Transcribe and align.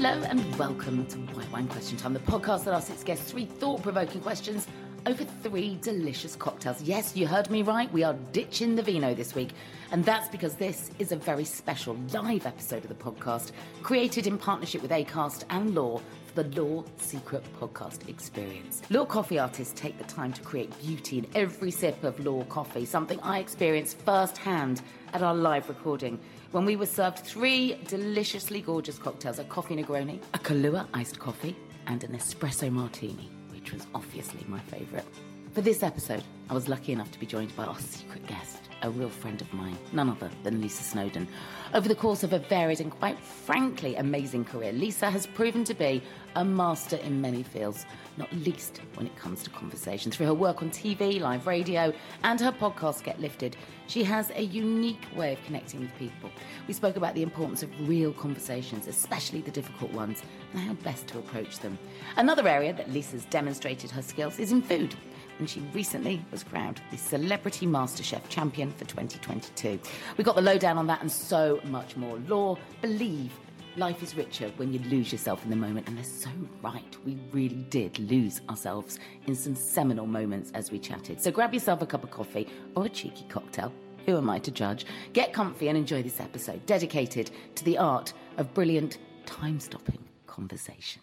Hello 0.00 0.22
and 0.28 0.56
welcome 0.56 1.04
to 1.06 1.18
White 1.34 1.50
Wine 1.50 1.66
Question 1.66 1.96
Time, 1.96 2.12
the 2.12 2.20
podcast 2.20 2.62
that 2.66 2.72
asks 2.72 2.88
its 2.88 3.02
guests 3.02 3.32
three 3.32 3.46
thought 3.46 3.82
provoking 3.82 4.20
questions 4.20 4.68
over 5.06 5.24
three 5.24 5.76
delicious 5.82 6.36
cocktails. 6.36 6.80
Yes, 6.80 7.16
you 7.16 7.26
heard 7.26 7.50
me 7.50 7.62
right. 7.62 7.92
We 7.92 8.04
are 8.04 8.14
ditching 8.30 8.76
the 8.76 8.82
vino 8.82 9.12
this 9.12 9.34
week. 9.34 9.50
And 9.90 10.04
that's 10.04 10.28
because 10.28 10.54
this 10.54 10.92
is 11.00 11.10
a 11.10 11.16
very 11.16 11.44
special 11.44 11.98
live 12.12 12.46
episode 12.46 12.84
of 12.84 12.90
the 12.90 12.94
podcast 12.94 13.50
created 13.82 14.28
in 14.28 14.38
partnership 14.38 14.82
with 14.82 14.92
ACAST 14.92 15.42
and 15.50 15.74
L'OR 15.74 16.00
for 16.26 16.44
the 16.44 16.62
L'OR 16.62 16.84
Secret 16.98 17.42
podcast 17.58 18.08
experience. 18.08 18.82
L'OR 18.90 19.04
coffee 19.04 19.40
artists 19.40 19.74
take 19.74 19.98
the 19.98 20.04
time 20.04 20.32
to 20.32 20.42
create 20.42 20.78
beauty 20.80 21.18
in 21.18 21.26
every 21.34 21.72
sip 21.72 22.04
of 22.04 22.20
L'OR 22.20 22.44
coffee, 22.44 22.84
something 22.84 23.18
I 23.22 23.40
experienced 23.40 23.98
firsthand 24.02 24.80
at 25.12 25.22
our 25.22 25.34
live 25.34 25.68
recording 25.68 26.20
when 26.52 26.64
we 26.64 26.76
were 26.76 26.86
served 26.86 27.18
three 27.18 27.78
deliciously 27.86 28.62
gorgeous 28.62 28.98
cocktails 28.98 29.38
a 29.38 29.44
coffee 29.44 29.76
Negroni, 29.76 30.20
a 30.34 30.38
Kahlua 30.38 30.86
iced 30.94 31.18
coffee, 31.18 31.56
and 31.86 32.02
an 32.04 32.12
espresso 32.12 32.70
martini, 32.70 33.30
which 33.50 33.72
was 33.72 33.86
obviously 33.94 34.44
my 34.48 34.60
favourite. 34.60 35.04
For 35.52 35.60
this 35.60 35.82
episode, 35.82 36.22
I 36.48 36.54
was 36.54 36.68
lucky 36.68 36.92
enough 36.92 37.10
to 37.12 37.18
be 37.18 37.26
joined 37.26 37.54
by 37.56 37.64
our 37.64 37.78
secret 37.78 38.26
guest, 38.26 38.67
a 38.82 38.90
real 38.90 39.08
friend 39.08 39.40
of 39.40 39.52
mine, 39.52 39.76
none 39.92 40.08
other 40.08 40.30
than 40.42 40.60
Lisa 40.60 40.82
Snowdon. 40.82 41.28
Over 41.74 41.88
the 41.88 41.94
course 41.94 42.22
of 42.22 42.32
a 42.32 42.38
varied 42.38 42.80
and 42.80 42.90
quite 42.90 43.18
frankly 43.18 43.96
amazing 43.96 44.44
career, 44.44 44.72
Lisa 44.72 45.10
has 45.10 45.26
proven 45.26 45.64
to 45.64 45.74
be 45.74 46.02
a 46.36 46.44
master 46.44 46.96
in 46.96 47.20
many 47.20 47.42
fields, 47.42 47.84
not 48.16 48.32
least 48.32 48.80
when 48.94 49.06
it 49.06 49.16
comes 49.16 49.42
to 49.42 49.50
conversation. 49.50 50.10
Through 50.10 50.26
her 50.26 50.34
work 50.34 50.62
on 50.62 50.70
TV, 50.70 51.20
live 51.20 51.46
radio, 51.46 51.92
and 52.22 52.40
her 52.40 52.52
podcast 52.52 53.02
Get 53.02 53.20
Lifted, 53.20 53.56
she 53.86 54.04
has 54.04 54.30
a 54.34 54.42
unique 54.42 55.06
way 55.16 55.32
of 55.32 55.44
connecting 55.44 55.80
with 55.80 55.94
people. 55.96 56.30
We 56.66 56.74
spoke 56.74 56.96
about 56.96 57.14
the 57.14 57.22
importance 57.22 57.62
of 57.62 57.88
real 57.88 58.12
conversations, 58.12 58.86
especially 58.86 59.40
the 59.40 59.50
difficult 59.50 59.92
ones, 59.92 60.22
and 60.52 60.62
how 60.62 60.74
best 60.74 61.06
to 61.08 61.18
approach 61.18 61.58
them. 61.58 61.78
Another 62.16 62.46
area 62.46 62.72
that 62.72 62.90
Lisa's 62.92 63.24
demonstrated 63.26 63.90
her 63.90 64.02
skills 64.02 64.38
is 64.38 64.52
in 64.52 64.62
food 64.62 64.94
and 65.38 65.48
she 65.48 65.60
recently 65.72 66.24
was 66.30 66.42
crowned 66.42 66.80
the 66.90 66.96
Celebrity 66.96 67.66
MasterChef 67.66 68.28
champion 68.28 68.70
for 68.72 68.84
2022. 68.84 69.78
We 70.16 70.24
got 70.24 70.36
the 70.36 70.42
lowdown 70.42 70.78
on 70.78 70.86
that 70.88 71.00
and 71.00 71.10
so 71.10 71.60
much 71.64 71.96
more. 71.96 72.18
L'OR, 72.28 72.58
believe 72.82 73.32
life 73.76 74.02
is 74.02 74.16
richer 74.16 74.50
when 74.56 74.72
you 74.72 74.80
lose 74.90 75.12
yourself 75.12 75.44
in 75.44 75.50
the 75.50 75.56
moment, 75.56 75.88
and 75.88 75.96
they're 75.96 76.04
so 76.04 76.30
right. 76.62 76.96
We 77.04 77.18
really 77.32 77.64
did 77.70 77.98
lose 77.98 78.40
ourselves 78.48 78.98
in 79.26 79.34
some 79.34 79.54
seminal 79.54 80.06
moments 80.06 80.50
as 80.54 80.70
we 80.70 80.78
chatted. 80.78 81.20
So 81.20 81.30
grab 81.30 81.54
yourself 81.54 81.80
a 81.80 81.86
cup 81.86 82.02
of 82.02 82.10
coffee 82.10 82.48
or 82.74 82.86
a 82.86 82.88
cheeky 82.88 83.24
cocktail. 83.28 83.72
Who 84.06 84.16
am 84.16 84.30
I 84.30 84.38
to 84.40 84.50
judge? 84.50 84.86
Get 85.12 85.32
comfy 85.32 85.68
and 85.68 85.78
enjoy 85.78 86.02
this 86.02 86.20
episode 86.20 86.64
dedicated 86.66 87.30
to 87.54 87.64
the 87.64 87.78
art 87.78 88.12
of 88.36 88.52
brilliant, 88.54 88.98
time 89.26 89.60
stopping 89.60 89.98
conversation. 90.26 91.02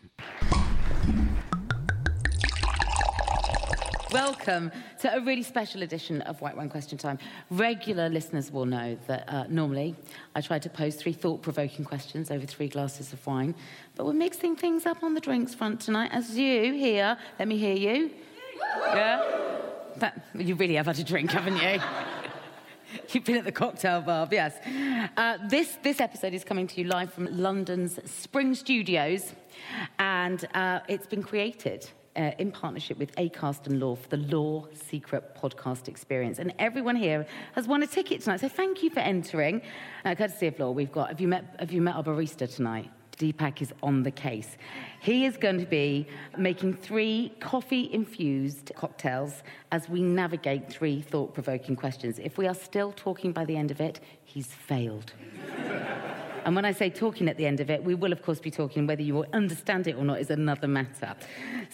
Welcome 4.15 4.71
to 5.01 5.13
a 5.13 5.19
really 5.19 5.43
special 5.43 5.83
edition 5.83 6.21
of 6.21 6.39
White 6.39 6.55
Wine 6.55 6.69
Question 6.69 6.97
Time. 6.97 7.19
Regular 7.49 8.07
listeners 8.07 8.49
will 8.49 8.65
know 8.65 8.97
that 9.07 9.27
uh, 9.27 9.43
normally 9.49 9.93
I 10.33 10.39
try 10.39 10.57
to 10.57 10.69
pose 10.69 10.95
three 10.95 11.11
thought 11.11 11.41
provoking 11.41 11.83
questions 11.83 12.31
over 12.31 12.45
three 12.45 12.69
glasses 12.69 13.11
of 13.11 13.27
wine, 13.27 13.53
but 13.93 14.05
we're 14.05 14.13
mixing 14.13 14.55
things 14.55 14.85
up 14.85 15.03
on 15.03 15.15
the 15.15 15.19
drinks 15.19 15.53
front 15.53 15.81
tonight. 15.81 16.11
As 16.13 16.37
you 16.37 16.73
here, 16.75 17.17
let 17.37 17.49
me 17.49 17.57
hear 17.57 17.75
you. 17.75 18.09
Yeah? 18.87 19.59
That, 19.97 20.25
you 20.33 20.55
really 20.55 20.75
have 20.75 20.85
had 20.85 20.97
a 20.97 21.03
drink, 21.03 21.31
haven't 21.31 21.57
you? 21.57 21.81
You've 23.11 23.25
been 23.25 23.35
at 23.35 23.43
the 23.43 23.51
cocktail 23.51 23.99
bar, 23.99 24.29
yes. 24.31 24.55
Uh, 25.17 25.39
this, 25.49 25.77
this 25.83 25.99
episode 25.99 26.33
is 26.33 26.45
coming 26.45 26.67
to 26.67 26.81
you 26.81 26.87
live 26.87 27.11
from 27.11 27.27
London's 27.37 27.99
Spring 28.09 28.55
Studios, 28.55 29.33
and 29.99 30.47
uh, 30.53 30.79
it's 30.87 31.05
been 31.05 31.21
created 31.21 31.89
uh, 32.15 32.31
in 32.37 32.51
partnership 32.51 32.97
with 32.97 33.15
ACAST 33.15 33.67
and 33.67 33.79
L'OR 33.79 33.95
for 33.95 34.09
the 34.09 34.17
L'OR 34.17 34.67
Secret 34.73 35.35
podcast 35.35 35.87
experience. 35.87 36.39
And 36.39 36.53
everyone 36.59 36.95
here 36.95 37.25
has 37.53 37.67
won 37.67 37.83
a 37.83 37.87
ticket 37.87 38.21
tonight. 38.21 38.39
So 38.39 38.49
thank 38.49 38.83
you 38.83 38.89
for 38.89 38.99
entering. 38.99 39.61
Uh, 40.03 40.15
courtesy 40.15 40.47
of 40.47 40.59
L'OR, 40.59 40.71
we've 40.73 40.91
got, 40.91 41.09
have 41.09 41.21
you 41.21 41.27
met, 41.27 41.55
have 41.59 41.71
you 41.71 41.81
met 41.81 41.95
our 41.95 42.03
barista 42.03 42.53
tonight? 42.53 42.89
Deepak 43.17 43.61
is 43.61 43.73
on 43.81 44.03
the 44.03 44.11
case. 44.11 44.57
He 44.99 45.25
is 45.25 45.37
going 45.37 45.59
to 45.59 45.65
be 45.65 46.07
making 46.37 46.73
three 46.75 47.33
coffee 47.39 47.89
infused 47.93 48.71
cocktails 48.75 49.43
as 49.71 49.87
we 49.87 50.01
navigate 50.01 50.69
three 50.69 51.01
thought 51.01 51.33
provoking 51.33 51.75
questions. 51.75 52.19
If 52.19 52.37
we 52.37 52.47
are 52.47 52.55
still 52.55 52.91
talking 52.91 53.31
by 53.31 53.45
the 53.45 53.55
end 53.55 53.71
of 53.71 53.79
it, 53.79 53.99
he's 54.23 54.47
failed. 54.47 55.13
And 56.45 56.55
when 56.55 56.63
I 56.63 56.71
say 56.71 56.91
talking 56.91 57.27
at 57.27 57.37
the 57.37 57.47
end 57.47 57.59
of 57.59 57.71
it, 57.71 57.83
we 57.83 57.95
will, 57.95 58.11
of 58.11 58.21
course, 58.21 58.39
be 58.39 58.51
talking. 58.51 58.85
Whether 58.85 59.01
you 59.01 59.25
understand 59.33 59.87
it 59.87 59.95
or 59.95 60.05
not 60.05 60.19
is 60.21 60.29
another 60.29 60.67
matter. 60.67 61.15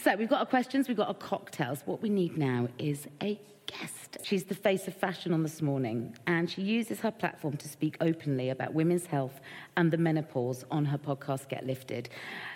So 0.01 0.15
we've 0.15 0.29
got 0.29 0.39
our 0.39 0.45
questions, 0.45 0.87
we've 0.87 0.95
got 0.95 1.09
our 1.09 1.13
cocktails. 1.13 1.81
What 1.85 2.01
we 2.01 2.09
need 2.09 2.37
now 2.37 2.69
is 2.79 3.05
a 3.21 3.37
guest. 3.67 4.17
She's 4.23 4.45
the 4.45 4.55
face 4.55 4.87
of 4.87 4.95
fashion 4.95 5.33
on 5.33 5.43
this 5.43 5.61
morning, 5.61 6.15
and 6.25 6.49
she 6.49 6.61
uses 6.61 7.01
her 7.01 7.11
platform 7.11 7.57
to 7.57 7.67
speak 7.67 7.97
openly 7.99 8.49
about 8.49 8.73
women's 8.73 9.05
health 9.05 9.41
and 9.75 9.91
the 9.91 9.97
menopause 9.97 10.63
on 10.71 10.85
her 10.85 10.97
podcast, 10.97 11.49
Get 11.49 11.65
Lifted. 11.67 12.09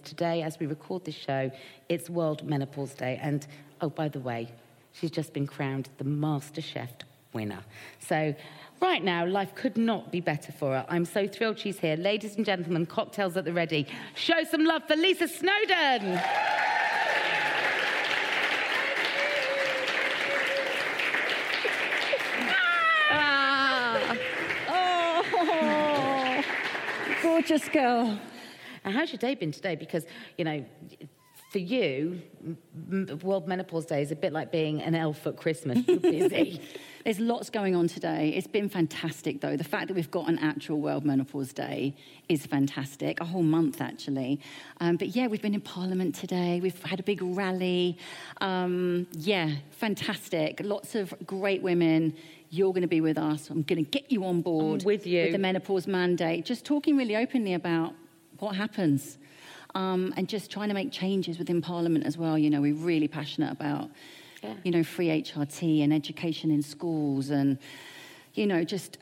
Today, 0.05 0.41
as 0.41 0.57
we 0.57 0.67
record 0.67 1.03
this 1.03 1.15
show, 1.15 1.51
it's 1.89 2.09
World 2.09 2.47
Menopause 2.47 2.93
Day. 2.93 3.19
And 3.21 3.45
oh, 3.81 3.89
by 3.89 4.07
the 4.07 4.19
way, 4.19 4.53
she's 4.93 5.11
just 5.11 5.33
been 5.33 5.47
crowned 5.47 5.89
the 5.97 6.05
Master 6.05 6.61
Chef 6.61 6.91
winner. 7.33 7.59
So 7.99 8.33
Right 8.81 9.03
now, 9.03 9.25
life 9.25 9.55
could 9.55 9.77
not 9.77 10.11
be 10.11 10.19
better 10.19 10.51
for 10.51 10.73
her. 10.73 10.85
I'm 10.89 11.05
so 11.05 11.27
thrilled 11.27 11.57
she's 11.59 11.79
here. 11.79 11.95
Ladies 11.95 12.35
and 12.35 12.45
gentlemen, 12.45 12.85
cocktails 12.85 13.37
at 13.37 13.45
the 13.45 13.53
ready. 13.53 13.87
Show 14.15 14.43
some 14.43 14.65
love 14.65 14.83
for 14.87 14.95
Lisa 14.95 15.27
Snowdon. 15.27 16.19
ah. 23.09 24.17
Oh, 24.69 26.43
gorgeous 27.21 27.67
girl. 27.69 28.19
And 28.83 28.93
how's 28.93 29.11
your 29.11 29.19
day 29.19 29.35
been 29.35 29.51
today? 29.51 29.75
Because, 29.75 30.05
you 30.37 30.45
know, 30.45 30.63
for 31.55 31.59
you, 31.59 32.21
World 33.23 33.47
Menopause 33.47 33.85
Day 33.85 34.01
is 34.01 34.11
a 34.11 34.15
bit 34.17 34.33
like 34.33 34.51
being 34.51 34.81
an 34.81 34.93
elf 34.93 35.25
at 35.25 35.37
Christmas. 35.37 35.87
You're 35.87 36.01
busy. 36.01 36.59
There's 37.05 37.17
lots 37.17 37.49
going 37.49 37.77
on 37.77 37.87
today. 37.87 38.33
It's 38.35 38.45
been 38.45 38.67
fantastic, 38.67 39.39
though. 39.39 39.55
The 39.55 39.63
fact 39.63 39.87
that 39.87 39.93
we've 39.93 40.11
got 40.11 40.27
an 40.27 40.37
actual 40.39 40.81
World 40.81 41.05
Menopause 41.05 41.53
Day 41.53 41.95
is 42.27 42.45
fantastic, 42.45 43.21
a 43.21 43.23
whole 43.23 43.41
month, 43.41 43.79
actually. 43.79 44.41
Um, 44.81 44.97
but 44.97 45.15
yeah, 45.15 45.27
we've 45.27 45.41
been 45.41 45.53
in 45.53 45.61
Parliament 45.61 46.13
today. 46.13 46.59
We've 46.59 46.83
had 46.83 46.99
a 46.99 47.03
big 47.03 47.21
rally. 47.21 47.97
Um, 48.41 49.07
yeah, 49.13 49.51
fantastic. 49.71 50.59
Lots 50.61 50.93
of 50.93 51.13
great 51.25 51.61
women. 51.61 52.17
You're 52.49 52.73
going 52.73 52.81
to 52.81 52.89
be 52.89 52.99
with 52.99 53.17
us. 53.17 53.49
I'm 53.49 53.61
going 53.61 53.85
to 53.85 53.89
get 53.89 54.11
you 54.11 54.25
on 54.25 54.41
board 54.41 54.81
I'm 54.81 54.85
with 54.85 55.07
you 55.07 55.23
with 55.23 55.31
the 55.31 55.37
menopause 55.37 55.87
mandate. 55.87 56.43
Just 56.43 56.65
talking 56.65 56.97
really 56.97 57.15
openly 57.15 57.53
about 57.53 57.93
what 58.39 58.57
happens. 58.57 59.19
Um, 59.75 60.13
and 60.15 60.27
just 60.27 60.49
trying 60.49 60.69
to 60.69 60.73
make 60.73 60.91
changes 60.91 61.37
within 61.37 61.61
Parliament 61.61 62.05
as 62.05 62.17
well. 62.17 62.37
You 62.37 62.49
know, 62.49 62.61
we're 62.61 62.73
really 62.73 63.07
passionate 63.07 63.51
about 63.51 63.89
yeah. 64.45 64.53
you 64.63 64.71
know, 64.71 64.83
free 64.83 65.07
HRT 65.07 65.83
and 65.83 65.93
education 65.93 66.51
in 66.51 66.61
schools 66.61 67.29
and, 67.29 67.57
you 68.33 68.47
know, 68.47 68.63
just 68.63 68.97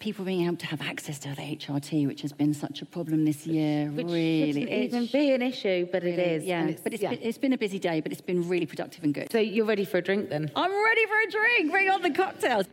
people 0.00 0.24
being 0.24 0.46
able 0.46 0.56
to 0.56 0.66
have 0.66 0.80
access 0.80 1.18
to 1.20 1.28
the 1.30 1.42
HRT, 1.42 2.06
which 2.06 2.22
has 2.22 2.32
been 2.32 2.54
such 2.54 2.82
a 2.82 2.86
problem 2.86 3.24
this 3.24 3.46
year. 3.46 3.90
Which 3.90 4.06
really, 4.06 4.52
shouldn't 4.52 4.70
even 4.70 5.06
be 5.06 5.32
an 5.32 5.42
issue, 5.42 5.88
but 5.90 6.02
really, 6.02 6.16
it 6.16 6.42
is. 6.42 6.44
Yeah, 6.44 6.66
it's, 6.66 6.80
but 6.80 6.92
it's, 6.92 7.02
yeah. 7.02 7.10
Been, 7.10 7.20
it's 7.22 7.38
been 7.38 7.52
a 7.52 7.58
busy 7.58 7.78
day, 7.78 8.00
but 8.00 8.12
it's 8.12 8.20
been 8.20 8.48
really 8.48 8.66
productive 8.66 9.04
and 9.04 9.12
good. 9.12 9.30
So 9.32 9.38
you're 9.38 9.66
ready 9.66 9.84
for 9.84 9.98
a 9.98 10.02
drink 10.02 10.30
then? 10.30 10.50
I'm 10.54 10.84
ready 10.84 11.06
for 11.06 11.18
a 11.20 11.30
drink. 11.30 11.70
Bring 11.70 11.90
on 11.90 12.02
the 12.02 12.10
cocktails. 12.10 12.66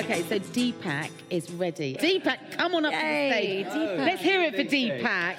Okay, 0.00 0.22
so 0.22 0.38
Deepak 0.54 1.10
is 1.28 1.50
ready. 1.50 1.94
Deepak, 1.94 2.56
come 2.56 2.74
on 2.74 2.86
up 2.86 2.92
Yay, 2.92 3.28
to 3.28 3.64
the 3.64 3.70
stage. 3.70 3.88
Deepak. 3.88 3.98
Let's 3.98 4.22
hear 4.22 4.42
it 4.42 4.54
for 4.54 4.64
Deepak. 4.64 5.36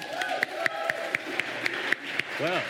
Well, 2.40 2.62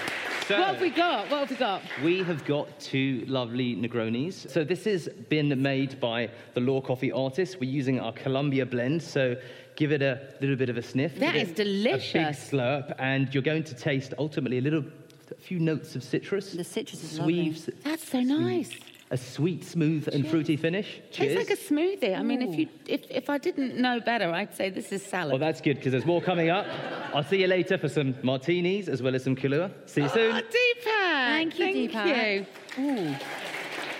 so 0.47 0.57
what 0.59 0.67
have 0.69 0.81
we 0.81 0.89
got? 0.89 1.29
What 1.29 1.39
have 1.41 1.49
we 1.49 1.55
got? 1.57 1.81
We 2.03 2.23
have 2.23 2.45
got 2.45 2.79
two 2.79 3.25
lovely 3.27 3.75
Negronis. 3.75 4.49
So 4.49 4.63
this 4.63 4.85
has 4.85 5.09
been 5.29 5.61
made 5.61 5.99
by 5.99 6.29
the 6.53 6.61
L'OR 6.61 6.81
Coffee 6.81 7.11
artist. 7.11 7.59
We're 7.59 7.69
using 7.69 7.99
our 7.99 8.13
Colombia 8.13 8.65
blend, 8.65 9.03
so 9.03 9.35
give 9.75 9.91
it 9.91 10.01
a 10.01 10.33
little 10.39 10.55
bit 10.55 10.69
of 10.69 10.77
a 10.77 10.81
sniff. 10.81 11.19
That 11.19 11.35
is 11.35 11.51
delicious. 11.51 12.15
A 12.15 12.17
big 12.17 12.59
slurp, 12.61 12.95
and 12.99 13.33
you're 13.33 13.43
going 13.43 13.63
to 13.65 13.75
taste 13.75 14.13
ultimately 14.17 14.59
a 14.59 14.61
little, 14.61 14.85
a 15.29 15.35
few 15.35 15.59
notes 15.59 15.95
of 15.95 16.03
citrus. 16.03 16.53
The 16.53 16.63
citrus 16.63 17.03
is 17.03 17.11
Sweet, 17.11 17.55
lovely. 17.55 17.73
That's 17.83 18.07
so 18.07 18.21
nice. 18.21 18.71
A 19.11 19.17
sweet, 19.17 19.65
smooth, 19.65 20.07
and 20.07 20.27
fruity 20.27 20.55
finish. 20.55 21.01
Cheers. 21.11 21.33
It's 21.33 21.49
like 21.49 21.59
a 21.59 21.61
smoothie. 21.61 22.17
I 22.17 22.23
mean, 22.23 22.41
if 22.41 22.57
you 22.57 22.67
if, 22.87 23.01
if 23.11 23.29
I 23.29 23.37
didn't 23.37 23.75
know 23.75 23.99
better, 23.99 24.31
I'd 24.31 24.55
say 24.55 24.69
this 24.69 24.91
is 24.93 25.05
salad. 25.05 25.33
well, 25.33 25.39
that's 25.39 25.59
good 25.59 25.75
because 25.75 25.91
there's 25.91 26.05
more 26.05 26.21
coming 26.21 26.49
up. 26.49 26.65
I'll 27.13 27.23
see 27.23 27.41
you 27.41 27.47
later 27.47 27.77
for 27.77 27.89
some 27.89 28.15
martinis 28.23 28.87
as 28.87 29.01
well 29.01 29.13
as 29.13 29.25
some 29.25 29.35
Kahlua. 29.35 29.69
See 29.85 30.01
you 30.01 30.07
oh, 30.07 30.13
soon. 30.13 30.35
Oh, 30.35 30.41
Deepak! 30.41 31.27
Thank 31.27 31.59
you, 31.59 31.89
Thank 31.89 31.91
Deepak. 31.91 32.77
you. 32.77 32.83
Ooh, 32.83 33.15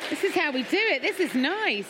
This 0.10 0.24
is 0.24 0.34
how 0.34 0.52
we 0.52 0.64
do 0.64 0.78
it. 0.78 1.02
This 1.02 1.20
is 1.20 1.36
nice. 1.36 1.88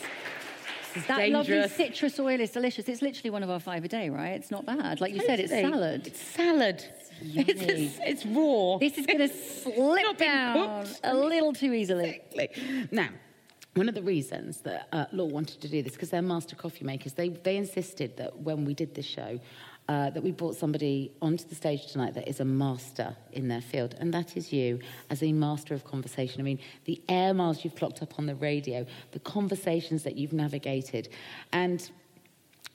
This 0.94 1.04
is 1.04 1.08
that 1.08 1.30
lovely 1.30 1.68
citrus 1.70 2.20
oil 2.20 2.40
is 2.40 2.50
delicious. 2.50 2.90
It's 2.90 3.04
literally 3.04 3.30
one 3.30 3.44
of 3.44 3.52
our 3.52 3.60
five 3.60 3.86
a 3.86 3.88
day, 3.88 4.10
right? 4.10 4.32
It's 4.32 4.52
not 4.52 4.66
bad. 4.66 5.00
Like 5.00 5.14
you 5.14 5.22
said, 5.22 5.40
it's 5.40 5.52
salad. 5.52 6.08
It's 6.08 6.20
salad. 6.20 6.84
It's, 7.24 8.00
it's, 8.02 8.26
raw. 8.26 8.78
This 8.78 8.98
is 8.98 9.06
going 9.06 9.20
to 9.20 9.30
slip 9.30 10.18
down 10.18 10.88
a 11.04 11.14
little 11.14 11.54
too 11.54 11.74
easily. 11.74 12.22
Exactly. 12.32 12.88
Now, 12.92 13.10
one 13.76 13.88
of 13.88 13.96
the 13.96 14.02
reasons 14.02 14.58
that 14.62 14.88
uh, 14.92 15.06
L'OR 15.14 15.30
wanted 15.30 15.62
to 15.62 15.70
do 15.70 15.82
this, 15.82 15.94
because 15.94 16.10
they're 16.10 16.22
master 16.22 16.56
coffee 16.56 16.84
makers, 16.84 17.14
they, 17.14 17.30
they 17.30 17.56
insisted 17.56 18.18
that 18.18 18.40
when 18.40 18.66
we 18.66 18.74
did 18.74 18.96
this 18.96 19.06
show, 19.06 19.40
uh, 19.88 20.10
that 20.10 20.24
we 20.24 20.32
brought 20.32 20.56
somebody 20.56 21.12
onto 21.22 21.46
the 21.48 21.56
stage 21.56 21.88
tonight 21.88 22.14
that 22.14 22.28
is 22.28 22.40
a 22.40 22.46
master 22.46 23.16
in 23.34 23.48
their 23.48 23.62
field, 23.62 23.96
and 24.00 24.14
that 24.14 24.38
is 24.38 24.54
you 24.54 24.80
as 25.10 25.24
a 25.24 25.32
master 25.32 25.74
of 25.74 25.84
conversation. 25.84 26.40
I 26.40 26.44
mean, 26.44 26.60
the 26.86 27.02
air 27.10 27.34
miles 27.34 27.64
you've 27.64 27.76
clocked 27.76 28.02
up 28.02 28.18
on 28.20 28.26
the 28.26 28.36
radio, 28.36 28.86
the 29.12 29.20
conversations 29.20 30.04
that 30.04 30.18
you've 30.18 30.34
navigated, 30.34 31.10
and 31.52 31.90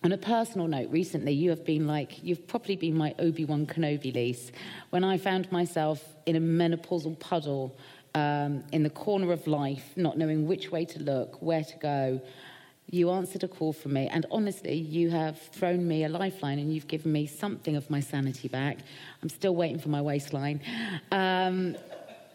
on 0.05 0.13
a 0.13 0.19
personal 0.19 0.69
note, 0.69 0.91
recently 0.91 1.33
you 1.33 1.51
have 1.51 1.65
been 1.65 1.87
like, 1.87 2.23
you've 2.23 2.47
probably 2.47 2.77
been 2.77 2.97
my 2.97 3.15
Obi 3.19 3.45
Wan 3.45 3.67
Kenobi 3.67 4.15
Lise. 4.15 4.53
When 4.91 5.05
I 5.05 5.19
found 5.19 5.51
myself 5.51 6.05
in 6.27 6.37
a 6.37 6.41
menopausal 6.41 7.19
puddle 7.19 7.77
um, 8.15 8.63
in 8.73 8.83
the 8.83 8.91
corner 8.91 9.33
of 9.33 9.47
life, 9.47 9.85
not 9.97 10.17
knowing 10.17 10.47
which 10.47 10.71
way 10.71 10.85
to 10.85 11.03
look, 11.03 11.41
where 11.43 11.65
to 11.65 11.77
go, 11.79 12.21
you 12.91 13.11
answered 13.11 13.43
a 13.43 13.49
call 13.49 13.73
from 13.73 13.95
me. 13.95 14.07
And 14.07 14.27
honestly, 14.31 14.75
you 14.75 15.11
have 15.11 15.41
thrown 15.41 15.87
me 15.89 16.05
a 16.05 16.09
lifeline 16.09 16.59
and 16.59 16.73
you've 16.73 16.87
given 16.87 17.11
me 17.11 17.27
something 17.27 17.75
of 17.75 17.91
my 17.91 18.01
sanity 18.01 18.49
back. 18.49 18.79
I'm 19.23 19.29
still 19.29 19.57
waiting 19.57 19.79
for 19.79 19.89
my 19.89 20.03
waistline. 20.03 20.61
Um, 21.11 21.77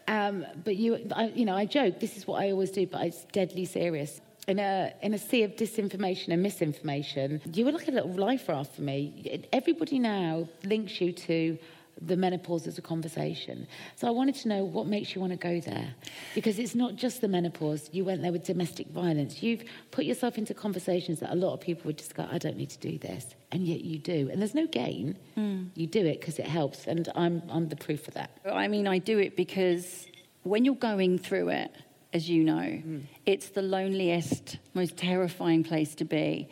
um, 0.08 0.44
but 0.64 0.76
you, 0.76 1.08
I, 1.14 1.28
you 1.28 1.46
know, 1.46 1.56
I 1.56 1.64
joke. 1.64 2.00
This 2.00 2.16
is 2.16 2.26
what 2.26 2.42
I 2.42 2.50
always 2.50 2.70
do, 2.70 2.86
but 2.86 3.06
it's 3.06 3.24
deadly 3.32 3.64
serious. 3.64 4.20
In 4.48 4.58
a 4.58 4.92
in 5.02 5.14
a 5.14 5.18
sea 5.18 5.44
of 5.44 5.52
disinformation 5.52 6.28
and 6.32 6.42
misinformation, 6.42 7.40
you 7.54 7.64
were 7.64 7.70
like 7.72 7.86
a 7.86 7.92
little 7.92 8.12
life 8.12 8.48
raft 8.48 8.74
for 8.74 8.82
me. 8.82 9.44
Everybody 9.52 10.00
now 10.00 10.48
links 10.64 11.00
you 11.00 11.12
to 11.12 11.56
the 12.00 12.16
menopause 12.16 12.66
as 12.66 12.76
a 12.76 12.82
conversation. 12.82 13.68
So 13.94 14.08
I 14.08 14.10
wanted 14.10 14.34
to 14.36 14.48
know 14.48 14.64
what 14.64 14.86
makes 14.88 15.14
you 15.14 15.20
want 15.20 15.32
to 15.32 15.36
go 15.36 15.60
there, 15.60 15.94
because 16.34 16.58
it's 16.58 16.74
not 16.74 16.96
just 16.96 17.20
the 17.20 17.28
menopause. 17.28 17.88
You 17.92 18.04
went 18.04 18.22
there 18.22 18.32
with 18.32 18.44
domestic 18.44 18.88
violence. 18.88 19.42
You've 19.44 19.62
put 19.92 20.06
yourself 20.06 20.38
into 20.38 20.54
conversations 20.54 21.20
that 21.20 21.30
a 21.32 21.36
lot 21.36 21.52
of 21.52 21.60
people 21.60 21.84
would 21.84 21.98
just 21.98 22.16
go, 22.16 22.26
"I 22.28 22.38
don't 22.38 22.56
need 22.56 22.70
to 22.70 22.78
do 22.78 22.98
this," 22.98 23.26
and 23.52 23.64
yet 23.64 23.82
you 23.82 23.98
do. 23.98 24.28
And 24.30 24.40
there's 24.40 24.54
no 24.56 24.66
gain. 24.66 25.16
Hmm. 25.36 25.66
You 25.76 25.86
do 25.86 26.04
it 26.04 26.18
because 26.18 26.40
it 26.40 26.46
helps, 26.46 26.88
and 26.88 27.08
I'm 27.14 27.42
I'm 27.48 27.68
the 27.68 27.76
proof 27.76 28.08
of 28.08 28.14
that. 28.14 28.30
I 28.44 28.66
mean, 28.66 28.88
I 28.88 28.98
do 28.98 29.20
it 29.20 29.36
because 29.36 30.08
when 30.42 30.64
you're 30.64 30.74
going 30.74 31.18
through 31.18 31.50
it, 31.50 31.70
as 32.12 32.28
you 32.28 32.44
know, 32.44 32.60
Mm. 32.86 33.02
it's 33.26 33.48
the 33.50 33.62
loneliest, 33.62 34.58
most 34.74 34.96
terrifying 34.96 35.62
place 35.64 35.94
to 35.96 36.04
be. 36.04 36.48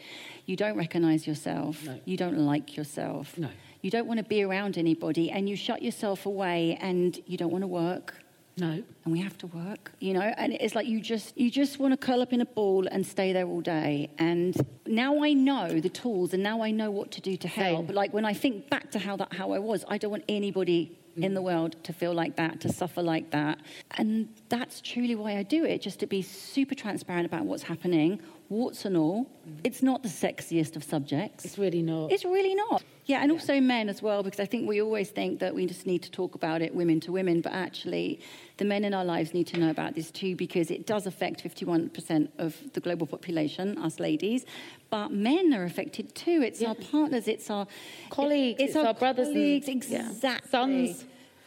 You 0.47 0.57
don't 0.57 0.77
recognize 0.77 1.27
yourself. 1.27 1.85
No. 1.87 1.99
You 2.05 2.17
don't 2.17 2.39
like 2.39 2.77
yourself. 2.77 3.37
No. 3.39 3.49
You 3.83 3.91
don't 3.91 4.07
want 4.07 4.19
to 4.19 4.25
be 4.25 4.43
around 4.43 4.77
anybody, 4.77 5.31
and 5.31 5.49
you 5.49 5.57
shut 5.57 5.83
yourself 5.83 6.27
away, 6.27 6.77
and 6.81 7.19
you 7.27 7.37
don't 7.39 7.51
want 7.53 7.63
to 7.63 7.69
work. 7.69 8.15
No. 8.59 8.83
And 9.05 9.13
we 9.13 9.21
have 9.21 9.39
to 9.39 9.47
work, 9.47 9.93
you 10.01 10.13
know. 10.13 10.21
And 10.21 10.53
it's 10.53 10.75
like 10.75 10.87
you 10.87 11.01
just 11.01 11.37
you 11.39 11.51
just 11.51 11.79
want 11.79 11.93
to 11.93 11.97
curl 11.97 12.21
up 12.21 12.33
in 12.33 12.41
a 12.43 12.45
ball 12.45 12.87
and 12.91 13.07
stay 13.07 13.33
there 13.33 13.47
all 13.47 13.63
day. 13.63 14.11
And 14.19 14.55
now 14.87 15.23
I 15.23 15.33
know 15.33 15.81
the 15.81 15.89
tools, 15.89 16.35
and 16.35 16.43
now 16.43 16.61
I 16.63 16.71
know 16.73 16.91
what 16.91 17.11
to 17.13 17.21
do 17.23 17.37
to 17.39 17.49
help. 17.49 17.87
Same. 17.87 17.95
Like 17.97 18.13
when 18.13 18.25
I 18.27 18.35
think 18.35 18.69
back 18.69 18.91
to 18.91 18.99
how 18.99 19.17
that 19.17 19.33
how 19.33 19.53
I 19.53 19.59
was, 19.61 19.85
I 19.89 19.97
don't 19.99 20.11
want 20.11 20.25
anybody 20.29 20.99
in 21.17 21.35
the 21.35 21.43
world 21.43 21.77
to 21.85 21.93
feel 21.93 22.15
like 22.15 22.37
that, 22.37 22.61
to 22.63 22.69
suffer 22.73 23.03
like 23.03 23.31
that. 23.31 23.59
And 23.99 24.29
that's 24.51 24.81
truly 24.81 25.15
why 25.15 25.37
I 25.37 25.43
do 25.45 25.65
it, 25.65 25.81
just 25.81 26.01
to 26.01 26.07
be 26.07 26.21
super 26.23 26.75
transparent 26.75 27.25
about 27.25 27.45
what's 27.45 27.63
happening, 27.63 28.21
warts 28.49 28.85
and 28.85 28.97
all. 28.97 29.25
Mm-hmm. 29.25 29.61
It's 29.65 29.83
not 29.83 30.03
the 30.03 30.09
sexiest 30.09 30.75
of 30.75 30.83
subjects. 30.83 31.45
It's 31.45 31.57
really 31.57 31.83
not. 31.83 32.11
It's 32.13 32.25
really 32.25 32.55
not. 32.57 32.83
Yeah, 33.07 33.23
and 33.23 33.33
also 33.33 33.61
men 33.61 33.89
as 33.89 34.03
well, 34.03 34.23
because 34.23 34.41
I 34.41 34.47
think 34.47 34.69
we 34.69 34.83
always 34.83 35.11
think 35.11 35.39
that 35.41 35.55
we 35.55 35.67
just 35.67 35.87
need 35.87 36.03
to 36.03 36.11
talk 36.11 36.35
about 36.35 36.63
it 36.63 36.75
women 36.75 37.01
to 37.01 37.13
women, 37.13 37.41
but 37.41 37.53
actually, 37.53 38.21
the 38.57 38.65
men 38.65 38.85
in 38.85 38.93
our 38.93 39.05
lives 39.05 39.33
need 39.33 39.47
to 39.49 39.59
know 39.59 39.71
about 39.71 39.95
this 39.95 40.11
too, 40.11 40.35
because 40.37 40.71
it 40.71 40.85
does 40.87 41.07
affect 41.07 41.43
51% 41.43 42.29
of 42.39 42.57
the 42.73 42.81
global 42.81 43.07
population, 43.07 43.79
us 43.79 44.01
ladies. 44.01 44.45
But 44.91 45.11
men 45.13 45.55
are 45.55 45.65
affected 45.65 46.15
too. 46.15 46.43
It's 46.43 46.63
our 46.63 46.75
partners, 46.75 47.29
it's 47.29 47.49
our 47.51 47.67
colleagues, 48.11 48.61
it's, 48.61 48.75
it's, 48.75 48.85
our, 48.85 48.95
brothers, 48.95 49.29
and- 49.29 49.37
colleagues, 49.37 49.91
yeah. 49.91 50.11
exactly. 50.11 50.51
sons. 50.51 51.05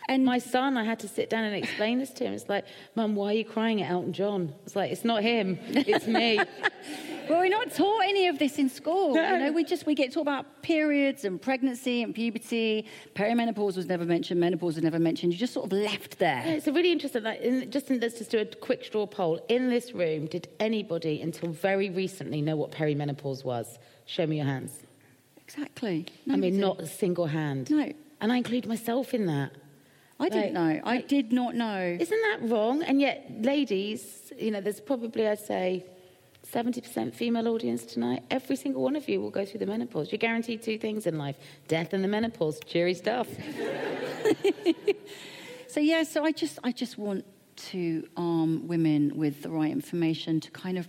And 0.10 0.26
my 0.26 0.38
son, 0.38 0.78
I 0.78 0.84
had 0.84 1.00
to 1.00 1.08
sit 1.08 1.30
down 1.30 1.46
and 1.46 1.56
explain 1.56 2.00
this 2.00 2.12
to 2.12 2.26
him. 2.26 2.34
It's 2.34 2.50
like, 2.50 2.66
Mum, 2.96 3.16
why 3.16 3.30
are 3.30 3.34
you 3.34 3.46
crying 3.46 3.82
at 3.82 3.90
Elton 3.90 4.14
John? 4.14 4.54
It's 4.66 4.76
like, 4.76 4.92
it's 4.92 5.06
not 5.06 5.24
him, 5.24 5.58
it's 5.70 6.08
me. 6.08 6.40
Well, 7.30 7.40
we're 7.40 7.50
not 7.50 7.74
taught 7.74 8.02
any 8.02 8.28
of 8.28 8.38
this 8.38 8.60
in 8.60 8.70
school. 8.70 9.16
No. 9.16 9.34
You 9.34 9.40
know, 9.40 9.52
we 9.54 9.64
just 9.64 9.86
we 9.86 9.96
get 9.96 10.12
taught 10.12 10.22
about 10.22 10.62
periods 10.62 11.24
and 11.24 11.42
pregnancy 11.42 12.04
and 12.04 12.14
puberty. 12.14 12.86
Perimenopause 13.16 13.78
was 13.78 13.86
never 13.86 14.04
mentioned. 14.04 14.40
Menopause 14.42 14.76
was 14.76 14.84
never 14.84 15.00
mentioned. 15.00 15.32
You 15.32 15.40
just 15.40 15.54
sort 15.54 15.68
of 15.68 15.72
left 15.72 16.20
there. 16.20 16.44
Yeah, 16.46 16.54
it's 16.54 16.68
a 16.68 16.74
really 16.74 16.92
interesting. 16.92 17.24
Like, 17.24 17.40
in, 17.40 17.72
just 17.72 17.90
in, 17.90 18.00
let's 18.02 18.18
just 18.18 18.32
do 18.32 18.40
a 18.40 18.46
quick 18.46 18.84
straw 18.84 19.06
poll. 19.06 19.40
In 19.48 19.70
this 19.70 19.94
room, 19.94 20.26
did 20.26 20.50
anybody 20.60 21.22
until 21.22 21.50
very 21.50 21.90
recently 21.90 22.42
know 22.42 22.58
what 22.58 22.72
perimenopause 22.72 23.46
was? 23.46 23.80
Show 24.06 24.28
me 24.28 24.38
your 24.38 24.46
hands. 24.46 24.74
Exactly. 25.38 26.08
I 26.30 26.36
mean, 26.36 26.60
not 26.60 26.82
a 26.82 26.88
single 26.88 27.28
hand. 27.28 27.70
No. 27.70 27.94
And 28.20 28.32
I 28.34 28.38
include 28.38 28.66
myself 28.68 29.14
in 29.14 29.28
that. 29.28 29.52
I 30.24 30.30
didn't 30.30 30.54
Like- 30.54 30.84
know. 30.84 30.90
I 30.90 30.98
did 31.02 31.31
not 31.31 31.56
know. 31.56 31.98
Isn't 32.00 32.22
that 32.30 32.40
wrong? 32.50 32.81
And 32.84 33.00
yet, 33.02 33.30
ladies, 33.42 34.31
you 34.38 34.52
know, 34.52 34.62
there's 34.62 34.80
probably, 34.80 35.28
I'd 35.28 35.40
say, 35.40 35.86
70% 36.52 37.14
female 37.16 37.48
audience 37.48 37.84
tonight. 37.86 38.24
Every 38.30 38.56
single 38.56 38.81
one 38.84 38.96
of 38.96 39.08
you 39.10 39.22
will 39.22 39.30
go 39.31 39.46
through 39.46 39.60
the 39.60 39.66
menopause. 39.66 40.12
You're 40.12 40.20
guaranteed 40.20 40.62
two 40.62 40.78
things 40.78 41.08
in 41.08 41.18
life 41.18 41.38
death 41.68 41.94
and 41.94 42.04
the 42.04 42.08
menopause. 42.08 42.60
Cheery 42.66 42.94
stuff. 42.94 43.28
So 45.68 45.80
yeah, 45.80 46.04
so 46.04 46.24
I 46.24 46.31
just 46.31 46.60
I 46.64 46.72
just 46.72 47.00
want 47.00 47.25
to 47.71 48.07
arm 48.18 48.68
women 48.68 49.12
with 49.15 49.42
the 49.42 49.50
right 49.50 49.71
information 49.71 50.39
to 50.39 50.51
kind 50.51 50.77
of 50.77 50.88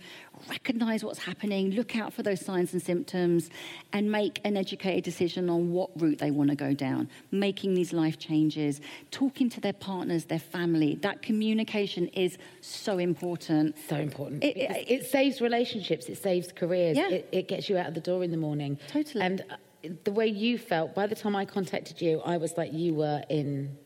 recognize 0.49 1.03
what's 1.03 1.19
happening, 1.19 1.71
look 1.71 1.95
out 1.95 2.13
for 2.13 2.21
those 2.23 2.43
signs 2.43 2.73
and 2.73 2.81
symptoms, 2.81 3.49
and 3.93 4.11
make 4.11 4.41
an 4.43 4.57
educated 4.57 5.03
decision 5.03 5.49
on 5.49 5.71
what 5.71 5.89
route 6.01 6.19
they 6.19 6.31
want 6.31 6.49
to 6.49 6.55
go 6.55 6.73
down. 6.73 7.09
Making 7.31 7.73
these 7.73 7.93
life 7.93 8.19
changes, 8.19 8.81
talking 9.11 9.49
to 9.49 9.61
their 9.61 9.73
partners, 9.73 10.25
their 10.25 10.39
family. 10.39 10.95
That 10.95 11.21
communication 11.21 12.07
is 12.09 12.37
so 12.61 12.97
important. 12.97 13.75
So 13.87 13.95
important. 13.95 14.43
It- 14.43 14.57
it- 14.57 14.85
It, 14.95 15.05
saves 15.05 15.41
relationships, 15.41 16.07
it 16.09 16.17
saves 16.17 16.51
careers, 16.51 16.97
Yeah. 16.97 17.09
it, 17.09 17.29
it 17.31 17.47
gets 17.47 17.69
you 17.69 17.77
out 17.77 17.87
of 17.87 17.93
the 17.93 18.01
door 18.01 18.23
in 18.23 18.31
the 18.31 18.37
morning. 18.37 18.77
Totally. 18.87 19.23
And 19.23 19.41
uh, 19.49 19.55
the 20.03 20.11
way 20.11 20.27
you 20.27 20.57
felt, 20.57 20.93
by 20.93 21.07
the 21.07 21.15
time 21.15 21.35
I 21.35 21.45
contacted 21.45 22.01
you, 22.01 22.21
I 22.25 22.37
was 22.37 22.57
like 22.57 22.73
you 22.73 22.93
were 22.93 23.23
in. 23.29 23.77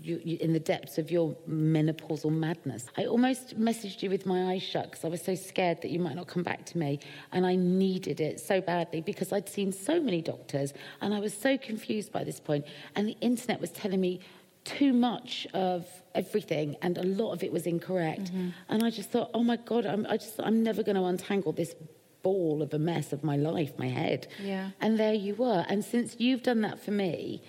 You, 0.00 0.20
you, 0.24 0.38
in 0.40 0.52
the 0.52 0.60
depths 0.60 0.98
of 0.98 1.10
your 1.10 1.36
menopausal 1.48 2.30
madness. 2.30 2.86
I 2.96 3.04
almost 3.04 3.58
messaged 3.58 4.02
you 4.02 4.10
with 4.10 4.26
my 4.26 4.52
eyes 4.52 4.62
shut 4.62 4.90
because 4.90 5.04
I 5.04 5.08
was 5.08 5.22
so 5.22 5.34
scared 5.34 5.82
that 5.82 5.90
you 5.90 5.98
might 5.98 6.16
not 6.16 6.28
come 6.28 6.42
back 6.42 6.64
to 6.66 6.78
me. 6.78 7.00
And 7.32 7.44
I 7.44 7.56
needed 7.56 8.20
it 8.20 8.40
so 8.40 8.60
badly 8.60 9.00
because 9.00 9.32
I'd 9.32 9.48
seen 9.48 9.72
so 9.72 10.00
many 10.00 10.22
doctors 10.22 10.72
and 11.00 11.12
I 11.12 11.20
was 11.20 11.34
so 11.34 11.58
confused 11.58 12.12
by 12.12 12.24
this 12.24 12.40
point. 12.40 12.64
And 12.94 13.08
the 13.08 13.16
internet 13.20 13.60
was 13.60 13.70
telling 13.70 14.00
me 14.00 14.20
too 14.64 14.92
much 14.92 15.46
of 15.54 15.86
everything 16.14 16.76
and 16.82 16.96
a 16.98 17.02
lot 17.02 17.32
of 17.32 17.42
it 17.42 17.52
was 17.52 17.66
incorrect. 17.66 18.32
Mm-hmm. 18.32 18.48
And 18.68 18.82
I 18.82 18.90
just 18.90 19.10
thought, 19.10 19.30
oh 19.34 19.42
my 19.42 19.56
God, 19.56 19.86
I'm, 19.86 20.06
I 20.06 20.16
just, 20.16 20.40
I'm 20.40 20.62
never 20.62 20.82
going 20.82 20.96
to 20.96 21.04
untangle 21.04 21.52
this 21.52 21.74
ball 22.22 22.62
of 22.62 22.72
a 22.72 22.78
mess 22.78 23.12
of 23.12 23.24
my 23.24 23.36
life, 23.36 23.72
my 23.78 23.88
head. 23.88 24.28
Yeah. 24.40 24.70
And 24.80 24.98
there 24.98 25.14
you 25.14 25.34
were. 25.34 25.64
And 25.68 25.84
since 25.84 26.16
you've 26.18 26.42
done 26.42 26.60
that 26.62 26.78
for 26.78 26.92
me 26.92 27.42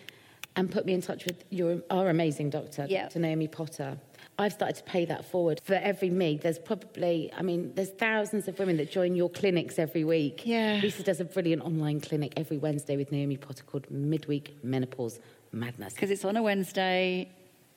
and 0.56 0.72
put 0.72 0.86
me 0.86 0.94
in 0.94 1.02
touch 1.02 1.26
with 1.26 1.44
your, 1.50 1.82
our 1.90 2.10
amazing 2.10 2.50
doctor, 2.50 2.86
Yeah. 2.90 3.04
Dr. 3.04 3.20
Naomi 3.20 3.48
Potter, 3.48 3.98
I've 4.38 4.54
started 4.54 4.76
to 4.78 4.84
pay 4.84 5.06
that 5.06 5.26
forward. 5.26 5.62
For 5.64 5.76
every 5.76 6.10
me, 6.10 6.38
there's 6.42 6.58
probably, 6.60 7.32
I 7.38 7.42
mean, 7.44 7.72
there's 7.76 7.90
thousands 7.92 8.48
of 8.48 8.58
women 8.60 8.78
that 8.78 8.92
join 8.92 9.16
your 9.16 9.30
clinics 9.30 9.78
every 9.78 10.04
week. 10.04 10.42
Yeah. 10.46 10.80
Lisa 10.82 11.04
does 11.04 11.20
a 11.20 11.26
brilliant 11.26 11.62
online 11.64 12.02
clinic 12.02 12.34
every 12.38 12.58
Wednesday 12.58 12.98
with 12.98 13.12
Naomi 13.12 13.38
Potter 13.38 13.64
called 13.64 13.90
Midweek 13.92 14.56
Menopause 14.64 15.20
Madness. 15.52 15.94
because 15.94 16.10
it's 16.10 16.26
on 16.26 16.36
a 16.36 16.42
Wednesday 16.42 17.30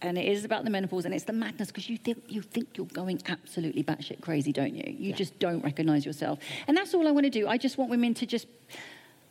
and 0.02 0.16
it 0.18 0.26
is 0.26 0.44
about 0.44 0.64
the 0.64 0.70
menopause 0.70 1.04
and 1.06 1.14
it's 1.14 1.24
the 1.24 1.32
madness 1.32 1.68
because 1.68 1.88
you 1.90 1.96
think 1.96 2.22
you 2.28 2.42
think 2.42 2.76
you're 2.76 2.86
going 2.86 3.20
absolutely 3.28 3.82
batshit 3.82 4.20
crazy, 4.20 4.52
don't 4.52 4.74
you? 4.74 4.94
You 4.96 5.12
just 5.14 5.38
don't 5.38 5.62
recognize 5.64 6.04
yourself, 6.04 6.38
and 6.68 6.76
that's 6.76 6.92
all 6.94 7.08
I 7.08 7.10
want 7.10 7.24
to 7.24 7.30
do. 7.30 7.48
I 7.48 7.56
just 7.58 7.76
want 7.78 7.90
women 7.90 8.12
to 8.14 8.26
just 8.26 8.46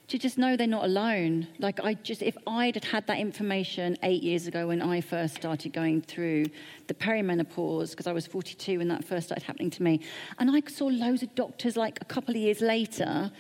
to 0.08 0.20
just 0.20 0.38
know 0.38 0.56
they're 0.56 0.68
not 0.68 0.86
alone. 0.86 1.48
Like 1.60 1.80
I 1.84 1.96
just, 1.96 2.22
if 2.22 2.38
I'd 2.46 2.84
had 2.84 3.08
that 3.08 3.18
information 3.18 3.98
eight 4.04 4.22
years 4.22 4.48
ago 4.48 4.68
when 4.68 4.82
I 4.82 5.02
first 5.02 5.36
started 5.36 5.74
going 5.74 6.02
through 6.02 6.46
the 6.88 6.94
perimenopause, 6.94 7.92
because 7.92 8.08
I 8.08 8.14
was 8.14 8.28
42 8.28 8.80
when 8.80 8.88
that 8.90 9.04
first 9.04 9.28
started 9.28 9.44
happening 9.44 9.72
to 9.72 9.84
me, 9.84 10.02
and 10.38 10.52
I 10.52 10.62
saw 10.68 10.86
loads 10.86 11.24
of 11.24 11.34
doctors 11.36 11.76
like 11.76 12.00
a 12.02 12.06
couple 12.06 12.36
of 12.36 12.42
years 12.42 12.62
later, 12.62 13.32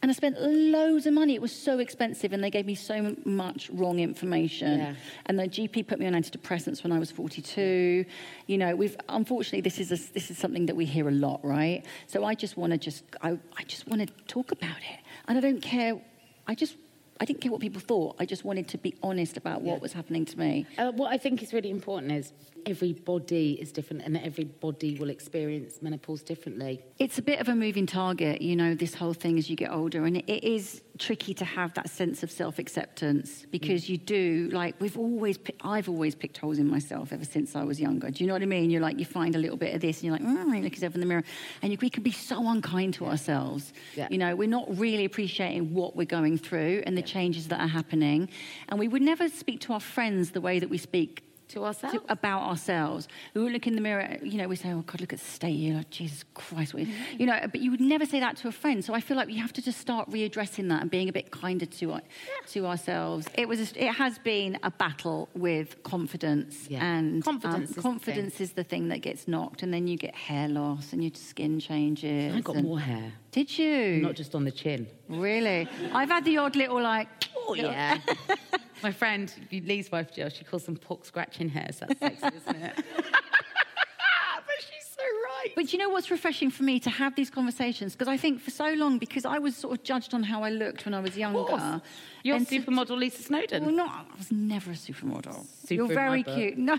and 0.00 0.10
I 0.12 0.14
spent 0.14 0.40
loads 0.40 1.06
of 1.06 1.12
money. 1.12 1.34
It 1.34 1.42
was 1.42 1.50
so 1.50 1.80
expensive, 1.80 2.32
and 2.32 2.42
they 2.42 2.50
gave 2.50 2.66
me 2.66 2.76
so 2.76 3.16
much 3.24 3.68
wrong 3.70 3.98
information. 3.98 4.78
Yeah. 4.78 4.94
And 5.26 5.38
the 5.38 5.48
GP 5.48 5.88
put 5.88 5.98
me 5.98 6.06
on 6.06 6.12
antidepressants 6.12 6.84
when 6.84 6.92
I 6.92 7.00
was 7.00 7.10
42. 7.10 8.04
You 8.46 8.58
know, 8.58 8.76
we've 8.76 8.96
unfortunately 9.08 9.62
this 9.62 9.80
is 9.80 9.90
a, 9.90 10.12
this 10.12 10.30
is 10.30 10.38
something 10.38 10.66
that 10.66 10.76
we 10.76 10.84
hear 10.84 11.08
a 11.08 11.12
lot, 11.12 11.44
right? 11.44 11.84
So 12.06 12.24
I 12.24 12.34
just 12.34 12.56
want 12.56 12.72
to 12.72 12.78
just 12.78 13.02
I, 13.22 13.38
I 13.56 13.64
just 13.64 13.88
want 13.88 14.06
to 14.06 14.24
talk 14.26 14.52
about 14.52 14.76
it. 14.76 15.00
And 15.26 15.36
I 15.36 15.40
don't 15.40 15.60
care, 15.60 16.00
I 16.48 16.54
just, 16.54 16.76
I 17.20 17.24
didn't 17.24 17.40
care 17.40 17.50
what 17.50 17.60
people 17.60 17.80
thought. 17.80 18.16
I 18.18 18.24
just 18.24 18.44
wanted 18.44 18.68
to 18.68 18.78
be 18.78 18.94
honest 19.02 19.36
about 19.36 19.62
what 19.62 19.76
yeah. 19.76 19.82
was 19.82 19.92
happening 19.92 20.24
to 20.26 20.38
me. 20.38 20.66
Uh, 20.76 20.92
what 20.92 21.12
I 21.12 21.18
think 21.18 21.42
is 21.42 21.52
really 21.52 21.70
important 21.70 22.12
is 22.12 22.32
every 22.66 22.92
body 22.92 23.58
is 23.60 23.72
different 23.72 24.02
and 24.02 24.16
every 24.18 24.44
body 24.44 24.96
will 24.96 25.10
experience 25.10 25.80
menopause 25.80 26.22
differently. 26.22 26.82
It's 26.98 27.18
a 27.18 27.22
bit 27.22 27.40
of 27.40 27.48
a 27.48 27.54
moving 27.54 27.86
target, 27.86 28.42
you 28.42 28.54
know, 28.54 28.74
this 28.74 28.94
whole 28.94 29.14
thing 29.14 29.38
as 29.38 29.48
you 29.48 29.56
get 29.56 29.70
older. 29.70 30.04
And 30.04 30.18
it 30.18 30.44
is 30.44 30.82
tricky 30.98 31.32
to 31.32 31.44
have 31.44 31.74
that 31.74 31.88
sense 31.88 32.22
of 32.22 32.30
self 32.30 32.58
acceptance 32.58 33.46
because 33.50 33.84
mm. 33.84 33.90
you 33.90 33.98
do, 33.98 34.50
like, 34.52 34.74
we've 34.80 34.98
always, 34.98 35.38
I've 35.62 35.88
always 35.88 36.14
picked 36.14 36.38
holes 36.38 36.58
in 36.58 36.68
myself 36.68 37.12
ever 37.12 37.24
since 37.24 37.56
I 37.56 37.64
was 37.64 37.80
younger. 37.80 38.10
Do 38.10 38.22
you 38.22 38.28
know 38.28 38.34
what 38.34 38.42
I 38.42 38.46
mean? 38.46 38.70
You're 38.70 38.82
like, 38.82 38.98
you 38.98 39.04
find 39.04 39.34
a 39.34 39.38
little 39.38 39.56
bit 39.56 39.74
of 39.74 39.80
this 39.80 39.98
and 39.98 40.04
you're 40.04 40.12
like, 40.12 40.22
mm, 40.22 40.56
you 40.56 40.62
look 40.62 40.72
yourself 40.72 40.94
in 40.94 41.00
the 41.00 41.06
mirror. 41.06 41.24
And 41.62 41.72
you, 41.72 41.78
we 41.80 41.90
can 41.90 42.02
be 42.02 42.12
so 42.12 42.48
unkind 42.48 42.94
to 42.94 43.06
ourselves. 43.06 43.72
Yeah. 43.94 44.08
You 44.10 44.18
know, 44.18 44.36
we're 44.36 44.48
not 44.48 44.66
really 44.78 45.04
appreciating 45.04 45.72
what 45.74 45.96
we're 45.96 46.04
going 46.04 46.38
through 46.38 46.82
and 46.86 46.96
the 46.96 47.00
yeah. 47.00 47.06
Changes 47.08 47.48
that 47.48 47.60
are 47.60 47.68
happening. 47.68 48.28
And 48.68 48.78
we 48.78 48.88
would 48.88 49.02
never 49.02 49.28
speak 49.28 49.60
to 49.60 49.72
our 49.72 49.80
friends 49.80 50.30
the 50.30 50.40
way 50.40 50.58
that 50.58 50.70
we 50.70 50.78
speak 50.78 51.27
to 51.48 51.64
ourselves 51.64 51.98
to, 51.98 52.12
about 52.12 52.42
ourselves. 52.42 53.08
We 53.34 53.48
look 53.50 53.66
in 53.66 53.74
the 53.74 53.80
mirror, 53.80 54.18
you 54.22 54.38
know, 54.38 54.48
we 54.48 54.56
say, 54.56 54.70
"Oh 54.72 54.82
God, 54.82 55.00
look 55.00 55.12
at 55.12 55.18
the 55.18 55.24
state 55.24 55.56
here, 55.56 55.74
like, 55.74 55.90
Jesus 55.90 56.24
Christ," 56.34 56.74
you 56.74 57.26
know. 57.26 57.38
But 57.50 57.60
you 57.60 57.70
would 57.70 57.80
never 57.80 58.06
say 58.06 58.20
that 58.20 58.36
to 58.38 58.48
a 58.48 58.52
friend. 58.52 58.84
So 58.84 58.94
I 58.94 59.00
feel 59.00 59.16
like 59.16 59.28
we 59.28 59.36
have 59.36 59.52
to 59.54 59.62
just 59.62 59.78
start 59.78 60.10
readdressing 60.10 60.68
that 60.68 60.82
and 60.82 60.90
being 60.90 61.08
a 61.08 61.12
bit 61.12 61.30
kinder 61.30 61.66
to 61.66 61.88
yeah. 61.88 62.00
to 62.48 62.66
ourselves. 62.66 63.26
It 63.34 63.48
was, 63.48 63.72
it 63.72 63.92
has 63.92 64.18
been 64.18 64.58
a 64.62 64.70
battle 64.70 65.28
with 65.34 65.82
confidence, 65.82 66.66
yeah. 66.68 66.84
and 66.84 67.24
confidence, 67.24 67.72
um, 67.72 67.78
is, 67.78 67.82
confidence 67.82 68.38
the 68.38 68.44
is 68.44 68.52
the 68.52 68.64
thing 68.64 68.88
that 68.88 68.98
gets 68.98 69.28
knocked, 69.28 69.62
and 69.62 69.72
then 69.72 69.86
you 69.86 69.96
get 69.96 70.14
hair 70.14 70.48
loss 70.48 70.92
and 70.92 71.02
your 71.02 71.12
skin 71.14 71.60
changes. 71.60 72.34
I 72.34 72.40
got 72.40 72.56
more 72.56 72.80
hair. 72.80 73.12
Did 73.32 73.56
you? 73.58 74.00
Not 74.02 74.14
just 74.14 74.34
on 74.34 74.44
the 74.44 74.50
chin. 74.50 74.88
Really? 75.08 75.68
I've 75.92 76.08
had 76.08 76.24
the 76.24 76.38
odd 76.38 76.56
little 76.56 76.80
like. 76.80 77.08
Oh 77.36 77.54
yeah. 77.54 77.98
My 78.82 78.92
friend, 78.92 79.32
Lee's 79.50 79.90
wife 79.90 80.12
Jill, 80.14 80.28
she 80.28 80.44
calls 80.44 80.64
them 80.64 80.76
pork 80.76 81.04
scratching 81.04 81.48
hairs. 81.48 81.80
That's 81.80 81.98
sexy, 81.98 82.26
isn't 82.26 82.56
it? 82.62 82.76
but 82.96 84.56
she's 84.58 84.86
so 84.86 85.02
right. 85.02 85.52
But 85.54 85.72
you 85.72 85.78
know 85.78 85.88
what's 85.88 86.10
refreshing 86.10 86.50
for 86.50 86.62
me 86.62 86.78
to 86.80 86.90
have 86.90 87.14
these 87.14 87.30
conversations? 87.30 87.92
Because 87.94 88.08
I 88.08 88.16
think 88.16 88.40
for 88.40 88.50
so 88.50 88.72
long, 88.74 88.98
because 88.98 89.24
I 89.24 89.38
was 89.38 89.56
sort 89.56 89.78
of 89.78 89.84
judged 89.84 90.14
on 90.14 90.22
how 90.22 90.42
I 90.42 90.50
looked 90.50 90.84
when 90.84 90.94
I 90.94 91.00
was 91.00 91.16
younger. 91.16 91.80
You're 92.22 92.36
and 92.36 92.46
supermodel 92.46 92.98
Lisa 92.98 93.22
Snowdon. 93.22 93.64
Well, 93.64 93.74
not. 93.74 94.06
I 94.12 94.18
was 94.18 94.30
never 94.32 94.72
a 94.72 94.74
supermodel. 94.74 95.46
Super 95.66 95.74
You're 95.74 95.88
very 95.88 96.22
cute. 96.22 96.58
No, 96.68 96.78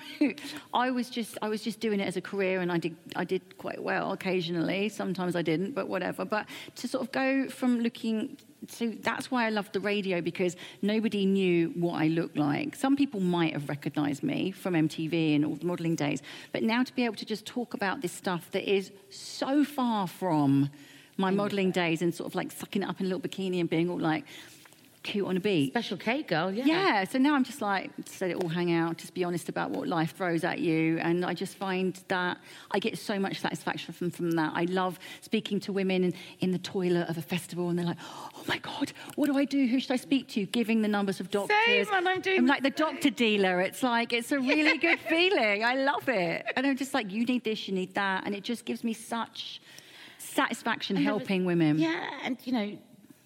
I 0.74 0.92
was 0.92 1.10
just. 1.10 1.38
I 1.42 1.48
was 1.50 1.64
just 1.64 1.80
doing 1.80 2.00
it 2.00 2.08
as 2.08 2.18
a 2.18 2.22
career, 2.22 2.60
and 2.62 2.72
I 2.72 2.78
did. 2.78 2.96
I 3.16 3.24
did 3.24 3.58
quite 3.58 3.82
well 3.82 4.12
occasionally. 4.12 4.90
Sometimes 4.90 5.36
I 5.36 5.42
didn't, 5.42 5.74
but 5.74 5.88
whatever. 5.88 6.26
But 6.26 6.48
to 6.76 6.88
sort 6.88 7.04
of 7.04 7.12
go 7.12 7.48
from 7.50 7.80
looking 7.80 8.38
so 8.68 8.94
that's 9.02 9.32
why 9.32 9.46
I 9.46 9.50
loved 9.50 9.74
the 9.74 9.80
radio 9.80 10.22
because 10.22 10.56
nobody 10.82 11.26
knew 11.26 11.70
what 11.70 12.02
I 12.02 12.08
looked 12.08 12.38
like. 12.38 12.76
Some 12.76 12.96
people 12.96 13.20
might 13.20 13.54
have 13.54 13.70
recognized 13.70 14.24
me 14.24 14.52
from 14.52 14.74
MTV 14.74 15.36
and 15.36 15.46
all 15.46 15.56
the 15.56 15.66
modeling 15.66 15.96
days, 15.96 16.22
but 16.52 16.64
now 16.64 16.84
to 16.84 16.94
be 16.94 17.06
able 17.06 17.16
to 17.16 17.26
just 17.26 17.46
talk 17.46 17.74
about 17.74 18.02
this 18.02 18.12
stuff 18.12 18.52
that 18.52 18.70
is 18.70 18.92
so 19.10 19.64
far 19.64 20.08
from 20.08 20.70
my 21.18 21.32
modeling 21.32 21.72
days 21.72 22.02
and 22.02 22.14
sort 22.14 22.28
of 22.28 22.36
like 22.36 22.52
sucking 22.52 22.82
it 22.82 22.90
up 22.90 23.00
in 23.00 23.06
a 23.06 23.10
little 23.10 23.22
bikini 23.22 23.60
and 23.60 23.70
being 23.70 23.90
all 23.90 24.00
like, 24.00 24.26
cute 25.04 25.26
on 25.26 25.38
a 25.38 25.40
beach. 25.40 25.72
Special 25.72 25.98
K 25.98 26.24
girl, 26.24 26.52
yeah. 26.52 26.66
Yeah, 26.66 27.04
so 27.06 27.18
now 27.18 27.36
I'm 27.36 27.44
just 27.44 27.62
like, 27.62 27.92
just 28.04 28.20
let 28.22 28.32
it 28.32 28.44
all 28.44 28.50
hang 28.50 28.74
out, 28.74 28.98
just 28.98 29.14
be 29.14 29.24
honest 29.24 29.50
about 29.50 29.72
what 29.72 29.88
life 29.88 30.16
throws 30.16 30.44
at 30.44 30.60
you. 30.60 30.98
And 31.00 31.26
I 31.26 31.34
just 31.34 31.56
find 31.56 32.00
that 32.10 32.38
I 32.72 32.80
get 32.80 32.98
so 32.98 33.18
much 33.18 33.40
satisfaction 33.40 33.94
from, 33.94 34.12
from 34.12 34.32
that. 34.32 34.54
I 34.56 34.64
love 34.66 35.00
speaking 35.22 35.60
to 35.62 35.74
women 35.74 36.04
in, 36.04 36.14
in 36.40 36.52
the 36.52 36.60
toilet 36.60 37.08
of 37.10 37.18
a 37.18 37.22
festival 37.22 37.70
and 37.70 37.80
they're 37.80 37.86
like, 37.86 37.98
oh 38.02 38.44
my 38.48 38.58
God, 38.58 38.92
what 39.16 39.28
do 39.28 39.38
I 39.38 39.46
do? 39.46 39.68
Who 39.68 39.80
should 39.80 39.92
I 39.92 39.98
speak 39.98 40.28
to? 40.30 40.46
Giving 40.46 40.82
the 40.82 40.88
numbers 40.88 41.20
of 41.20 41.32
doctors. 41.32 41.58
Same, 41.66 41.88
and 41.94 42.08
I'm 42.08 42.22
doing 42.22 42.40
I'm 42.40 42.48
like 42.48 42.64
the 42.64 42.70
doctor 42.70 43.10
dealer. 43.10 43.62
It's 43.62 43.84
like, 43.84 44.14
it's 44.14 44.32
a 44.32 44.40
really 44.40 44.78
good 44.78 45.00
feeling. 45.00 45.64
I 45.64 45.76
love 45.76 46.10
it. 46.10 46.46
And 46.56 46.68
I'm 46.68 46.78
just 46.78 46.94
like, 46.94 47.12
you 47.12 47.26
need 47.26 47.44
this, 47.44 47.68
you 47.68 47.74
need 47.74 47.96
that. 47.96 48.26
And 48.26 48.36
it 48.36 48.44
just 48.44 48.66
gives 48.66 48.84
me 48.84 48.94
such 48.94 49.62
satisfaction 50.18 50.96
helping 50.96 51.46
women. 51.46 51.80
Yeah, 51.80 52.10
and 52.24 52.38
you 52.44 52.54
know, 52.54 52.78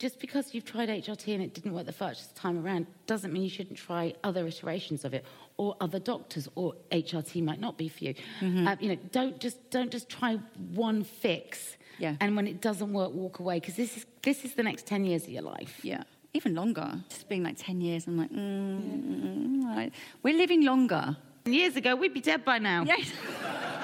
just 0.03 0.19
because 0.19 0.53
you've 0.53 0.65
tried 0.65 0.89
HRT 0.89 1.33
and 1.33 1.41
it 1.41 1.53
didn't 1.53 1.71
work 1.71 1.85
the 1.85 1.93
first 1.93 2.35
time 2.35 2.61
around 2.61 2.87
doesn't 3.07 3.31
mean 3.31 3.41
you 3.41 3.49
shouldn't 3.49 3.77
try 3.77 4.13
other 4.21 4.45
iterations 4.45 5.05
of 5.05 5.13
it 5.13 5.23
or 5.55 5.77
other 5.79 5.97
doctors 5.97 6.49
or 6.55 6.75
HRT 6.91 7.41
might 7.41 7.61
not 7.61 7.77
be 7.77 7.87
for 7.87 8.03
you. 8.03 8.13
Mm-hmm. 8.41 8.67
Uh, 8.67 8.75
you 8.81 8.89
know, 8.89 8.97
don't 9.13 9.39
just 9.39 9.69
don't 9.69 9.89
just 9.89 10.09
try 10.09 10.35
one 10.73 11.05
fix. 11.05 11.77
Yeah. 11.99 12.17
And 12.19 12.35
when 12.35 12.47
it 12.47 12.59
doesn't 12.59 12.91
work, 12.91 13.13
walk 13.13 13.39
away 13.39 13.61
because 13.61 13.77
this 13.77 13.95
is 13.95 14.05
this 14.23 14.43
is 14.43 14.55
the 14.55 14.63
next 14.63 14.85
ten 14.85 15.05
years 15.05 15.23
of 15.23 15.29
your 15.29 15.43
life. 15.43 15.79
Yeah. 15.83 16.03
Even 16.33 16.53
longer. 16.53 16.99
Just 17.07 17.29
being 17.29 17.43
like 17.43 17.55
ten 17.57 17.79
years, 17.79 18.05
I'm 18.05 18.17
like, 18.17 18.29
mm, 18.29 19.61
mm, 19.61 19.63
right. 19.63 19.93
we're 20.21 20.35
living 20.35 20.65
longer. 20.65 21.15
Years 21.45 21.77
ago, 21.77 21.95
we'd 21.95 22.13
be 22.13 22.19
dead 22.19 22.43
by 22.43 22.57
now. 22.57 22.83
Yes. 22.83 23.09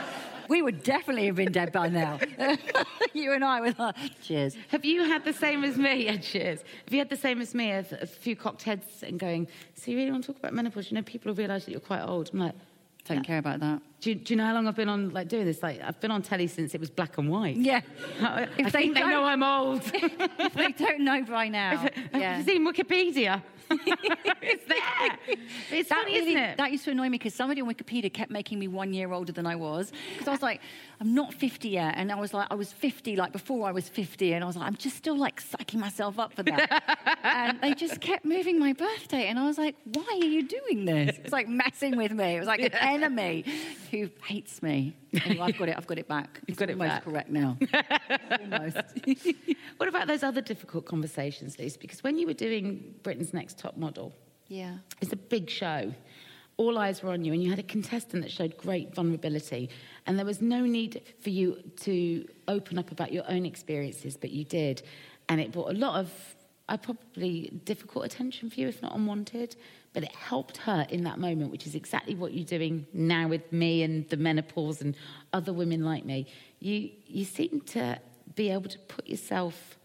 we 0.50 0.62
would 0.62 0.84
definitely 0.84 1.28
have 1.28 1.36
been 1.36 1.52
dead 1.52 1.72
by 1.72 1.88
now. 1.88 2.20
you 3.14 3.32
and 3.32 3.46
I 3.46 3.62
with 3.62 3.80
our 3.80 3.94
cheers. 4.22 4.58
Have 4.70 4.84
you 4.84 5.04
had 5.04 5.24
the 5.24 5.34
same 5.34 5.64
as 5.64 5.78
me? 5.78 5.90
Yeah, 6.10 6.18
cheers. 6.18 6.60
Have 6.86 6.94
you 6.94 7.00
had 7.00 7.10
the 7.10 7.18
same 7.18 7.42
as 7.42 7.54
me? 7.54 7.72
A, 7.72 7.86
a 8.02 8.06
few 8.06 8.36
cocked 8.36 8.64
heads 8.64 9.04
and 9.04 9.20
going, 9.20 9.48
so 9.76 9.92
you 9.92 9.98
really 9.98 10.12
want 10.12 10.24
to 10.24 10.32
talk 10.32 10.40
about 10.40 10.54
menopause? 10.54 10.90
You 10.90 10.96
know, 10.96 11.04
people 11.04 11.34
realise 11.34 11.66
that 11.66 11.72
you're 11.72 11.80
quite 11.80 12.02
old. 12.02 12.30
I'm 12.34 12.40
like, 12.40 12.56
don't 13.06 13.24
care 13.24 13.38
about 13.38 13.60
that. 13.60 13.82
Do 14.02 14.12
you, 14.12 14.16
do 14.16 14.34
you, 14.34 14.38
know 14.38 14.46
how 14.46 14.54
long 14.54 14.68
I've 14.68 14.76
been 14.76 14.90
on 14.90 15.10
like 15.10 15.28
doing 15.28 15.46
this? 15.46 15.62
Like 15.62 15.82
I've 15.84 16.00
been 16.00 16.12
on 16.12 16.22
telly 16.22 16.48
since 16.48 16.74
it 16.74 16.80
was 16.80 16.90
black 16.90 17.18
and 17.18 17.30
white. 17.30 17.58
Yeah. 17.58 17.82
I, 18.22 18.48
if 18.58 18.68
I 18.68 18.70
think 18.70 18.96
they 18.96 19.02
know 19.02 19.24
I'm 19.24 19.44
old. 19.44 19.82
if 19.84 20.54
they 20.54 20.72
don't 20.72 21.02
know 21.02 21.24
by 21.24 21.50
now. 21.50 21.86
yeah. 22.14 22.38
Have 22.38 22.48
you 22.48 22.54
seen 22.54 22.72
Wikipedia? 22.72 23.42
it's 24.42 24.66
there. 24.66 25.38
It's 25.72 25.90
that 25.90 26.00
funny, 26.00 26.14
really, 26.14 26.32
isn't 26.32 26.44
it? 26.44 26.58
That 26.58 26.72
used 26.72 26.86
to 26.86 26.92
annoy 26.92 27.04
me 27.04 27.18
because 27.18 27.34
somebody 27.34 27.62
on 27.62 27.68
Wikipedia 27.68 28.12
kept 28.12 28.32
making 28.32 28.60
me 28.60 28.68
one 28.68 28.94
year 28.94 29.12
older 29.12 29.32
than 29.32 29.46
I 29.46 29.56
was. 29.56 29.92
Because 30.14 30.28
I 30.28 30.32
was 30.32 30.42
like, 30.50 30.62
I'm 31.00 31.14
not 31.14 31.34
50 31.34 31.70
yet. 31.70 31.94
And 31.98 32.12
I 32.12 32.16
was 32.16 32.34
like, 32.34 32.48
I 32.50 32.56
was 32.56 32.72
50 32.72 33.16
like 33.16 33.32
before 33.32 33.68
I 33.68 33.72
was 33.72 33.88
50. 33.88 34.34
And 34.34 34.44
I 34.44 34.48
was 34.48 34.56
like, 34.56 34.68
I'm 34.68 34.76
just 34.76 34.98
still 34.98 35.18
like 35.18 35.42
psyching 35.42 35.80
myself 35.80 36.20
up 36.20 36.34
for 36.34 36.44
that. 36.44 37.20
and 37.24 37.62
they 37.62 37.74
just 37.74 38.02
kept 38.02 38.26
moving 38.26 38.60
my 38.60 38.74
birthday. 38.74 39.28
And 39.28 39.38
I 39.38 39.46
was 39.46 39.58
like, 39.58 39.76
why 39.86 40.20
are 40.22 40.26
you 40.26 40.44
doing 40.48 40.86
this? 40.86 41.18
It's 41.18 41.34
like 41.34 41.48
messing 41.48 41.98
with 41.98 42.12
me. 42.12 42.36
It 42.36 42.40
was 42.40 42.48
like 42.48 42.62
an 42.62 42.74
enemy 42.74 43.46
who 43.92 44.10
hates 44.26 44.62
me. 44.62 44.96
Anyway, 45.26 45.46
I've 45.46 45.58
got 45.58 45.70
it. 45.70 45.78
I've 45.78 45.88
got 45.88 45.98
it 45.98 46.08
back. 46.08 46.40
You've 46.48 46.58
got 46.58 46.70
it 46.70 46.78
back. 46.78 47.06
Most 47.06 47.14
correct 47.14 47.30
now. 47.30 47.58
Almost. 48.42 48.78
what 49.78 49.90
about 49.90 50.08
those 50.08 50.24
other 50.24 50.42
difficult 50.42 50.86
conversations, 50.86 51.58
Lise? 51.58 51.78
Because 51.78 52.04
when 52.04 52.18
you 52.18 52.28
were 52.28 52.34
doing 52.34 52.96
Britain's 53.04 53.34
Next 53.34 53.58
Top 53.58 53.78
Model, 53.78 54.14
yeah, 54.48 54.78
it's 55.02 55.14
a 55.14 55.18
big 55.18 55.50
show. 55.50 55.94
All 56.58 56.78
eyes 56.78 57.02
were 57.02 57.12
on 57.12 57.24
you, 57.24 57.34
and 57.34 57.42
you 57.42 57.50
had 57.50 57.60
a 57.60 57.64
contestant 57.64 58.22
that 58.24 58.32
showed 58.32 58.58
great 58.58 58.94
vulnerability. 58.94 59.70
And 60.06 60.18
there 60.18 60.26
was 60.26 60.42
no 60.42 60.66
need 60.66 61.02
for 61.22 61.30
you 61.30 61.58
to 61.82 62.28
open 62.48 62.78
up 62.78 62.92
about 62.92 63.14
your 63.14 63.24
own 63.30 63.46
experiences, 63.46 64.18
but 64.18 64.32
you 64.32 64.44
did. 64.44 64.82
And 65.30 65.40
it 65.40 65.52
brought 65.52 65.72
a 65.72 65.78
lot 65.78 66.00
of, 66.00 66.12
I 66.68 66.76
probably 66.76 67.50
difficult 67.64 68.06
attention 68.06 68.50
for 68.50 68.60
you, 68.60 68.68
if 68.68 68.82
not 68.82 68.94
unwanted 68.94 69.56
but 69.94 70.04
it 70.04 70.14
helped 70.16 70.58
her 70.58 70.86
in 70.90 71.04
that 71.04 71.20
moment, 71.20 71.52
which 71.52 71.66
is 71.66 71.76
exactly 71.76 72.16
what 72.16 72.34
you're 72.34 72.46
doing 72.46 72.86
now 72.94 73.28
with 73.28 73.52
me 73.52 73.84
and 73.84 74.08
the 74.10 74.18
menopause 74.18 74.82
and 74.82 74.96
other 75.34 75.52
women 75.52 75.84
like 75.84 76.06
me. 76.06 76.28
You, 76.60 76.90
you 77.08 77.26
seem 77.26 77.62
to 77.68 78.00
be 78.36 78.52
able 78.52 78.70
to 78.70 78.80
put 78.80 79.08
yourself 79.08 79.78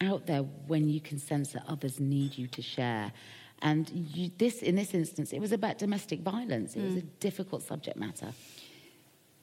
out 0.00 0.26
there 0.26 0.42
when 0.42 0.88
you 0.88 1.00
can 1.00 1.18
sense 1.18 1.52
that 1.52 1.64
others 1.68 2.00
need 2.00 2.36
you 2.36 2.46
to 2.48 2.62
share. 2.62 3.12
And 3.60 3.88
you, 3.90 4.30
this, 4.38 4.62
in 4.62 4.74
this 4.74 4.94
instance, 4.94 5.32
it 5.32 5.38
was 5.38 5.52
about 5.52 5.78
domestic 5.78 6.20
violence. 6.20 6.74
It 6.74 6.80
mm. 6.80 6.86
was 6.86 6.96
a 6.96 7.02
difficult 7.02 7.62
subject 7.62 7.96
matter. 7.96 8.32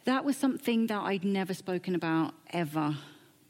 That 0.06 0.26
was 0.26 0.36
something 0.36 0.88
that 0.88 1.02
I'd 1.02 1.24
never 1.24 1.54
spoken 1.54 1.96
about 1.96 2.34
ever 2.52 2.98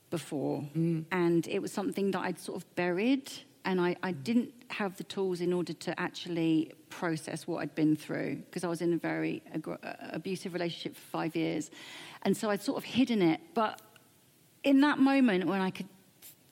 before. 0.10 0.68
Mm. 0.76 1.06
And 1.12 1.48
it 1.48 1.60
was 1.62 1.72
something 1.72 2.12
that 2.12 2.20
I'd 2.20 2.40
sort 2.40 2.62
of 2.62 2.76
buried 2.76 3.32
and 3.66 3.80
I, 3.82 3.96
I, 4.04 4.12
didn't 4.12 4.54
have 4.70 4.96
the 4.98 5.04
tools 5.04 5.42
in 5.42 5.54
order 5.54 5.74
to 5.74 6.00
actually 6.00 6.72
process 6.90 7.48
what 7.48 7.62
I'd 7.62 7.76
been 7.76 7.96
through 7.96 8.38
because 8.46 8.64
I 8.64 8.68
was 8.68 8.82
in 8.82 8.94
a 8.94 8.98
very 8.98 9.44
ag- 9.54 9.68
uh, 9.68 9.94
abusive 10.12 10.54
relationship 10.54 10.96
for 10.96 11.02
five 11.12 11.36
years. 11.36 11.70
And 12.24 12.36
so 12.36 12.50
I'd 12.50 12.62
sort 12.62 12.78
of 12.78 12.84
hidden 12.84 13.22
it. 13.22 13.42
But 13.54 13.82
in 14.64 14.82
that 14.82 15.00
moment 15.00 15.46
when 15.46 15.62
I 15.62 15.72
could 15.72 15.90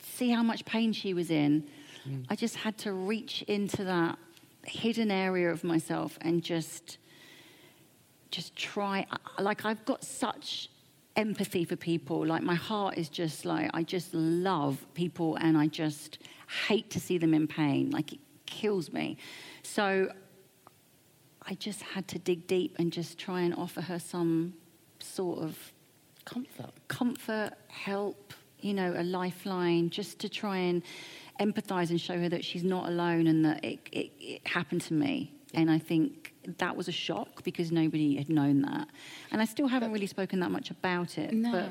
see 0.02 0.30
how 0.30 0.44
much 0.44 0.66
pain 0.66 0.94
she 0.94 1.14
was 1.14 1.32
in, 1.32 1.68
mm. 2.08 2.26
I 2.30 2.36
just 2.36 2.56
had 2.56 2.78
to 2.80 2.94
reach 2.94 3.42
into 3.44 3.84
that 3.86 4.18
hidden 4.64 5.12
area 5.12 5.50
of 5.50 5.64
myself 5.64 6.18
and 6.22 6.44
just 6.44 6.98
just 8.30 8.56
try 8.58 9.06
like 9.40 9.64
I've 9.64 9.86
got 9.86 10.04
such 10.04 10.70
empathy 11.18 11.66
for 11.66 11.76
people. 11.76 12.26
Like 12.26 12.44
my 12.44 12.56
heart 12.56 12.98
is 12.98 13.10
just 13.10 13.44
like 13.44 13.70
I 13.74 13.84
just 13.84 14.14
love 14.14 14.86
people 14.94 15.36
and 15.36 15.58
I 15.58 15.68
just 15.68 16.20
hate 16.68 16.90
to 16.92 17.00
see 17.00 17.18
them 17.18 17.34
in 17.34 17.48
pain. 17.48 17.90
Like 17.90 18.14
it 18.14 18.20
kills 18.46 18.94
me. 18.94 19.18
So 19.64 20.10
I 21.42 21.56
just 21.56 21.82
had 21.82 22.08
to 22.10 22.20
dig 22.20 22.48
deep 22.48 22.76
and 22.80 22.94
just 22.94 23.18
try 23.18 23.42
and 23.42 23.54
offer 23.56 23.82
her 23.82 24.00
some 24.00 24.54
sort 25.00 25.40
of 25.40 25.58
comfort. 26.26 26.72
comfort 26.88 27.54
help 27.68 28.34
you 28.60 28.74
know 28.74 28.94
a 28.98 29.04
lifeline 29.04 29.90
just 29.90 30.20
to 30.20 30.28
try 30.28 30.58
and 30.58 30.82
empathize 31.40 31.90
and 31.90 32.02
show 32.02 32.20
her 32.20 32.28
that 32.28 32.44
she's 32.44 32.64
not 32.64 32.90
alone 32.90 33.28
and 33.28 33.46
that 33.46 33.64
it, 33.64 33.80
it, 33.92 34.12
it 34.20 34.48
happened 34.48 34.82
to 34.82 34.94
me. 34.94 35.32
And 35.54 35.72
I 35.72 35.80
think 35.80 36.34
that 36.58 36.76
was 36.76 36.88
a 36.88 36.92
shock 36.92 37.44
because 37.44 37.72
nobody 37.72 38.18
had 38.18 38.30
known 38.30 38.62
that. 38.64 38.88
And 39.32 39.42
I 39.42 39.46
still 39.46 39.68
haven't 39.68 39.92
really 39.92 40.08
spoken 40.08 40.40
that 40.42 40.52
much 40.52 40.72
about 40.72 41.18
it. 41.18 41.34
No. 41.34 41.52
But, 41.52 41.70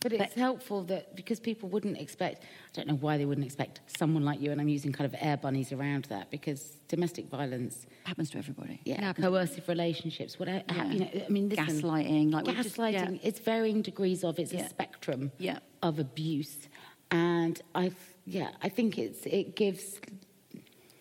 but 0.00 0.12
it's 0.12 0.34
but, 0.34 0.40
helpful 0.40 0.84
that 0.84 1.16
because 1.16 1.40
people 1.40 1.68
wouldn't 1.68 1.98
expect, 1.98 2.44
I 2.44 2.46
don't 2.72 2.86
know 2.86 2.94
why 2.94 3.18
they 3.18 3.24
wouldn't 3.24 3.44
expect 3.44 3.80
someone 3.98 4.24
like 4.24 4.40
you, 4.40 4.52
and 4.52 4.60
I'm 4.60 4.68
using 4.68 4.92
kind 4.92 5.12
of 5.12 5.18
air 5.20 5.36
bunnies 5.36 5.72
around 5.72 6.04
that 6.04 6.30
because 6.30 6.78
domestic 6.86 7.28
violence 7.28 7.86
happens 8.04 8.30
to 8.30 8.38
everybody. 8.38 8.80
Yeah, 8.84 9.12
coercive 9.12 9.68
relationships. 9.68 10.38
What 10.38 10.48
yeah. 10.48 10.84
you 10.84 11.00
know, 11.00 11.10
I 11.26 11.28
mean, 11.28 11.48
listen, 11.48 11.66
gaslighting, 11.66 12.32
like 12.32 12.44
gaslighting. 12.44 12.92
Just, 12.92 13.12
yeah. 13.12 13.28
It's 13.28 13.40
varying 13.40 13.82
degrees 13.82 14.22
of. 14.22 14.38
It's 14.38 14.52
yeah. 14.52 14.66
a 14.66 14.68
spectrum 14.68 15.32
yeah. 15.38 15.58
of 15.82 15.98
abuse, 15.98 16.68
and 17.10 17.60
I 17.74 17.90
yeah, 18.24 18.50
I 18.62 18.68
think 18.68 18.98
it's 18.98 19.26
it 19.26 19.56
gives. 19.56 20.00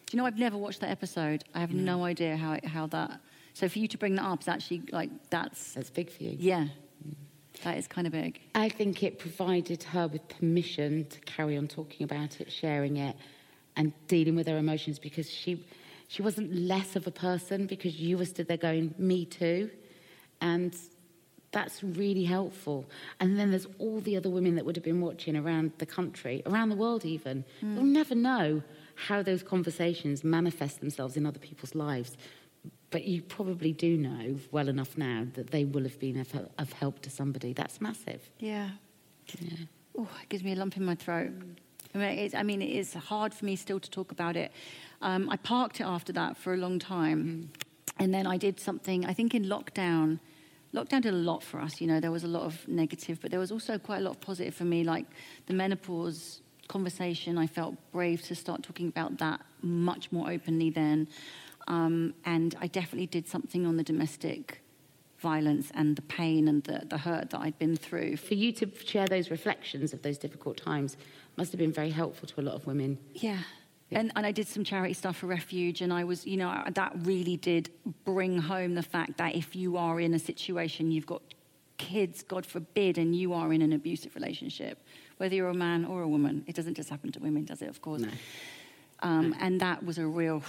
Do 0.07 0.15
you 0.15 0.21
know 0.21 0.25
I've 0.25 0.39
never 0.39 0.57
watched 0.57 0.79
that 0.79 0.89
episode. 0.89 1.43
I 1.53 1.59
have 1.59 1.73
no, 1.73 1.97
no 1.97 2.05
idea 2.05 2.37
how 2.37 2.57
how 2.65 2.87
that. 2.87 3.19
So 3.53 3.67
for 3.67 3.79
you 3.79 3.89
to 3.89 3.97
bring 3.97 4.15
that 4.15 4.23
up 4.23 4.41
is 4.41 4.47
actually 4.47 4.83
like 4.91 5.09
that's 5.29 5.73
that's 5.73 5.89
big 5.89 6.09
for 6.09 6.23
you. 6.23 6.37
Yeah. 6.39 6.67
That 7.63 7.77
is 7.77 7.87
kind 7.87 8.07
of 8.07 8.13
big. 8.13 8.39
I 8.55 8.69
think 8.69 9.03
it 9.03 9.19
provided 9.19 9.83
her 9.83 10.07
with 10.07 10.25
permission 10.29 11.07
to 11.09 11.19
carry 11.21 11.57
on 11.57 11.67
talking 11.67 12.03
about 12.03 12.39
it, 12.39 12.51
sharing 12.51 12.97
it, 12.97 13.15
and 13.75 13.91
dealing 14.07 14.35
with 14.35 14.47
her 14.47 14.57
emotions 14.57 14.97
because 14.97 15.29
she 15.29 15.65
she 16.07 16.21
wasn't 16.21 16.55
less 16.55 16.95
of 16.95 17.05
a 17.05 17.11
person 17.11 17.65
because 17.65 17.99
you 17.99 18.17
were 18.17 18.25
stood 18.25 18.47
there 18.47 18.55
going, 18.55 18.95
"Me 18.97 19.25
too," 19.25 19.69
and 20.39 20.73
that's 21.51 21.83
really 21.83 22.23
helpful. 22.23 22.85
And 23.19 23.37
then 23.37 23.49
there's 23.49 23.67
all 23.77 23.99
the 23.99 24.15
other 24.15 24.29
women 24.29 24.55
that 24.55 24.65
would 24.65 24.77
have 24.77 24.85
been 24.85 25.01
watching 25.01 25.35
around 25.35 25.73
the 25.79 25.85
country, 25.85 26.43
around 26.45 26.69
the 26.69 26.75
world 26.75 27.03
even. 27.03 27.43
Mm. 27.61 27.75
You'll 27.75 27.83
never 27.83 28.15
know 28.15 28.61
how 28.97 29.21
those 29.21 29.43
conversations 29.43 30.23
manifest 30.23 30.79
themselves 30.79 31.15
in 31.17 31.25
other 31.25 31.39
people's 31.39 31.75
lives. 31.75 32.17
But 32.89 33.05
you 33.05 33.21
probably 33.21 33.71
do 33.71 33.97
know 33.97 34.37
well 34.51 34.67
enough 34.69 34.97
now 34.97 35.27
that 35.33 35.51
they 35.51 35.65
will 35.65 35.83
have 35.83 35.99
been 35.99 36.19
of, 36.19 36.33
of 36.57 36.73
help 36.73 37.01
to 37.01 37.09
somebody. 37.09 37.53
That's 37.53 37.79
massive. 37.79 38.29
Yeah. 38.39 38.71
Yeah. 39.39 39.57
Oh, 39.97 40.09
it 40.21 40.29
gives 40.29 40.43
me 40.43 40.53
a 40.53 40.55
lump 40.55 40.77
in 40.77 40.85
my 40.85 40.95
throat. 40.95 41.31
I 41.93 41.97
mean, 41.97 42.31
I 42.35 42.43
mean, 42.43 42.61
it 42.61 42.71
is 42.71 42.93
hard 42.93 43.33
for 43.33 43.45
me 43.45 43.55
still 43.55 43.79
to 43.79 43.89
talk 43.89 44.11
about 44.11 44.35
it. 44.35 44.51
Um, 45.01 45.29
I 45.29 45.37
parked 45.37 45.79
it 45.79 45.85
after 45.85 46.13
that 46.13 46.37
for 46.37 46.53
a 46.53 46.57
long 46.57 46.79
time. 46.79 47.49
Mm. 47.53 47.63
And 47.99 48.13
then 48.13 48.27
I 48.27 48.37
did 48.37 48.59
something, 48.59 49.05
I 49.05 49.13
think 49.13 49.33
in 49.33 49.45
lockdown, 49.45 50.19
lockdown 50.73 51.01
did 51.01 51.13
a 51.13 51.17
lot 51.17 51.41
for 51.43 51.59
us. 51.59 51.81
You 51.81 51.87
know, 51.87 51.99
there 51.99 52.11
was 52.11 52.23
a 52.23 52.27
lot 52.27 52.43
of 52.43 52.67
negative, 52.67 53.19
but 53.21 53.31
there 53.31 53.39
was 53.39 53.51
also 53.51 53.77
quite 53.79 53.97
a 53.97 54.01
lot 54.01 54.11
of 54.11 54.21
positive 54.21 54.53
for 54.53 54.65
me. 54.65 54.83
Like 54.83 55.05
the 55.47 55.53
menopause 55.53 56.41
conversation, 56.67 57.37
I 57.37 57.47
felt 57.47 57.75
brave 57.91 58.21
to 58.23 58.35
start 58.35 58.63
talking 58.63 58.87
about 58.87 59.17
that 59.19 59.41
much 59.61 60.11
more 60.11 60.29
openly 60.29 60.69
then. 60.69 61.07
Um, 61.67 62.13
and 62.25 62.55
I 62.61 62.67
definitely 62.67 63.07
did 63.07 63.27
something 63.27 63.65
on 63.65 63.77
the 63.77 63.83
domestic 63.83 64.61
violence 65.19 65.71
and 65.73 65.95
the 65.95 66.01
pain 66.03 66.47
and 66.47 66.63
the, 66.63 66.83
the 66.87 66.97
hurt 66.97 67.31
that 67.31 67.41
I'd 67.41 67.57
been 67.57 67.75
through. 67.75 68.17
For 68.17 68.35
you 68.35 68.51
to 68.53 68.71
share 68.85 69.07
those 69.07 69.31
reflections 69.31 69.93
of 69.93 70.01
those 70.01 70.17
difficult 70.17 70.57
times 70.57 70.95
must 71.35 71.51
have 71.51 71.59
been 71.59 71.73
very 71.73 71.89
helpful 71.89 72.27
to 72.27 72.41
a 72.41 72.43
lot 72.43 72.55
of 72.55 72.67
women. 72.67 72.97
Yeah, 73.13 73.39
and, 73.91 74.11
and 74.15 74.25
I 74.25 74.31
did 74.31 74.47
some 74.47 74.63
charity 74.63 74.93
stuff 74.93 75.17
for 75.17 75.27
Refuge, 75.27 75.81
and 75.81 75.93
I 75.93 76.03
was, 76.03 76.27
you 76.27 76.37
know, 76.37 76.63
that 76.69 76.91
really 77.03 77.37
did 77.37 77.69
bring 78.03 78.37
home 78.37 78.75
the 78.75 78.83
fact 78.83 79.17
that 79.17 79.35
if 79.35 79.55
you 79.55 79.77
are 79.77 79.99
in 79.99 80.13
a 80.13 80.19
situation, 80.19 80.91
you've 80.91 81.05
got 81.05 81.21
kids, 81.77 82.21
God 82.23 82.45
forbid, 82.45 82.97
and 82.97 83.15
you 83.15 83.33
are 83.33 83.53
in 83.53 83.61
an 83.61 83.71
abusive 83.71 84.13
relationship, 84.15 84.83
whether 85.17 85.35
you're 85.35 85.49
a 85.49 85.53
man 85.53 85.85
or 85.85 86.01
a 86.01 86.07
woman, 86.07 86.43
it 86.47 86.55
doesn't 86.55 86.75
just 86.75 86.89
happen 86.89 87.11
to 87.11 87.19
women, 87.19 87.45
does 87.45 87.61
it? 87.61 87.69
Of 87.69 87.81
course. 87.81 88.01
No. 88.01 88.09
Um, 89.01 89.31
no. 89.31 89.37
And 89.39 89.61
that 89.61 89.83
was 89.83 89.97
a 89.97 90.05
real. 90.05 90.43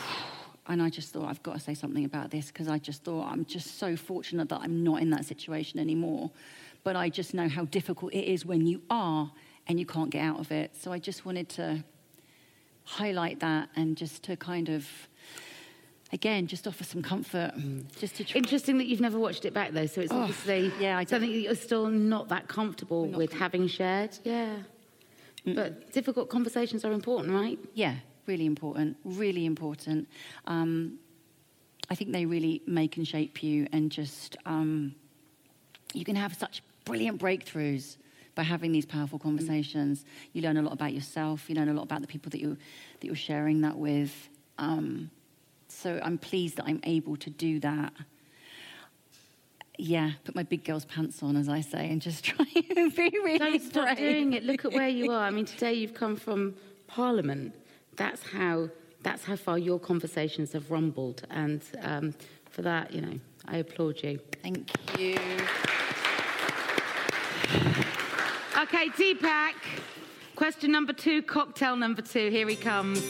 And 0.66 0.83
I 0.83 0.90
just 0.90 1.12
thought, 1.12 1.26
I've 1.28 1.42
got 1.42 1.54
to 1.54 1.61
say 1.61 1.74
something 1.74 2.04
about 2.04 2.31
this 2.31 2.48
because 2.48 2.68
I 2.68 2.78
just 2.78 3.02
thought 3.02 3.26
I'm 3.31 3.44
just 3.46 3.78
so 3.78 3.96
fortunate 3.96 4.50
that 4.50 4.61
I'm 4.61 4.85
not 4.85 5.00
in 5.00 5.11
that 5.11 5.24
situation 5.24 5.81
anymore. 5.81 6.31
But 6.85 6.94
I 6.96 7.09
just 7.09 7.35
know 7.35 7.48
how 7.48 7.64
difficult 7.64 8.12
it 8.12 8.24
is 8.31 8.44
when 8.44 8.66
you 8.66 8.83
are 8.90 9.31
and 9.66 9.78
you 9.78 9.87
can't 9.87 10.11
get 10.11 10.22
out 10.22 10.38
of 10.40 10.52
it. 10.52 10.76
So 10.76 10.92
I 10.92 10.98
just 10.98 11.24
wanted 11.24 11.48
to 11.50 11.83
highlight 12.85 13.40
that 13.40 13.68
and 13.76 13.96
just 13.96 14.22
to 14.24 14.37
kind 14.37 14.68
of 14.68 14.87
again 16.12 16.46
just 16.46 16.66
offer 16.66 16.84
some 16.84 17.02
comfort 17.02 17.52
mm. 17.56 17.84
just 17.98 18.16
to 18.16 18.24
try. 18.24 18.38
interesting 18.38 18.78
that 18.78 18.86
you've 18.86 19.00
never 19.00 19.18
watched 19.18 19.44
it 19.44 19.52
back 19.52 19.72
though 19.72 19.86
so 19.86 20.00
it's 20.00 20.12
oh, 20.12 20.20
obviously 20.20 20.72
yeah, 20.80 20.98
I 20.98 21.04
something 21.04 21.30
that 21.30 21.38
you're 21.38 21.54
still 21.54 21.86
not 21.88 22.28
that 22.28 22.48
comfortable 22.48 23.06
not 23.06 23.18
with 23.18 23.32
having 23.32 23.66
shared 23.66 24.16
yeah 24.24 24.56
mm. 25.46 25.54
but 25.54 25.92
difficult 25.92 26.28
conversations 26.28 26.84
are 26.84 26.92
important 26.92 27.32
right 27.32 27.58
yeah 27.74 27.96
really 28.26 28.46
important 28.46 28.96
really 29.04 29.46
important 29.46 30.08
um, 30.46 30.98
i 31.90 31.94
think 31.94 32.12
they 32.12 32.26
really 32.26 32.62
make 32.66 32.96
and 32.96 33.06
shape 33.06 33.42
you 33.42 33.66
and 33.72 33.90
just 33.90 34.36
um, 34.46 34.94
you 35.94 36.04
can 36.04 36.16
have 36.16 36.34
such 36.34 36.62
brilliant 36.84 37.20
breakthroughs 37.20 37.96
by 38.38 38.44
having 38.44 38.70
these 38.70 38.86
powerful 38.86 39.18
conversations. 39.18 40.04
You 40.32 40.42
learn 40.42 40.58
a 40.58 40.62
lot 40.62 40.72
about 40.72 40.92
yourself. 40.92 41.50
You 41.50 41.56
learn 41.56 41.68
a 41.68 41.72
lot 41.72 41.82
about 41.82 42.02
the 42.02 42.06
people 42.06 42.30
that 42.30 42.40
you 42.40 42.56
that 43.00 43.06
you're 43.06 43.16
sharing 43.16 43.62
that 43.62 43.76
with. 43.76 44.28
Um, 44.58 45.10
so 45.68 46.00
I'm 46.02 46.18
pleased 46.18 46.57
that 46.57 46.64
I'm 46.66 46.81
able 46.85 47.16
to 47.16 47.31
do 47.31 47.61
that. 47.61 47.92
Yeah, 49.78 50.12
put 50.24 50.35
my 50.35 50.42
big 50.42 50.64
girl's 50.64 50.85
pants 50.85 51.22
on, 51.22 51.37
as 51.37 51.48
I 51.48 51.61
say, 51.61 51.88
and 51.88 52.02
just 52.02 52.24
try 52.33 52.46
and 52.76 52.94
be 52.94 53.11
really 53.22 53.38
Don't 53.38 53.62
stop 53.62 53.96
doing 53.96 54.33
it. 54.33 54.44
Look 54.44 54.64
at 54.64 54.72
where 54.72 54.88
you 54.88 55.12
are. 55.12 55.22
I 55.22 55.31
mean, 55.31 55.44
today 55.44 55.74
you've 55.74 55.94
come 55.94 56.16
from 56.16 56.54
Parliament. 56.87 57.54
That's 57.96 58.22
how 58.22 58.70
that's 59.02 59.24
how 59.24 59.37
far 59.37 59.59
your 59.59 59.78
conversations 59.78 60.52
have 60.52 60.70
rumbled, 60.70 61.22
and 61.31 61.62
um, 61.83 62.14
for 62.50 62.62
that, 62.62 62.92
you 62.92 63.00
know, 63.00 63.20
I 63.46 63.59
applaud 63.59 64.02
you. 64.02 64.18
Thank 64.42 64.70
you. 64.98 65.16
Okay, 68.61 68.88
Deepak. 68.88 69.54
Question 70.35 70.72
number 70.72 70.92
two, 70.92 71.22
cocktail 71.22 71.76
number 71.76 72.02
two. 72.02 72.31
Here 72.31 72.48
he 72.48 72.57
comes. 72.57 73.04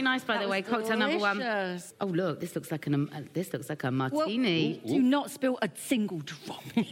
Very 0.00 0.14
nice, 0.14 0.24
by 0.24 0.34
that 0.38 0.44
the 0.44 0.48
way. 0.48 0.62
Cocktail 0.62 0.96
number 0.96 1.18
one. 1.18 1.42
Oh, 2.00 2.06
look, 2.06 2.40
this 2.40 2.54
looks 2.54 2.72
like 2.72 2.86
an 2.86 2.94
um, 2.94 3.10
this 3.34 3.52
looks 3.52 3.68
like 3.68 3.84
a 3.84 3.90
martini. 3.90 4.80
Well, 4.82 4.94
do 4.94 5.02
not 5.02 5.30
spill 5.30 5.58
a 5.60 5.68
single 5.74 6.20
drop. 6.20 6.62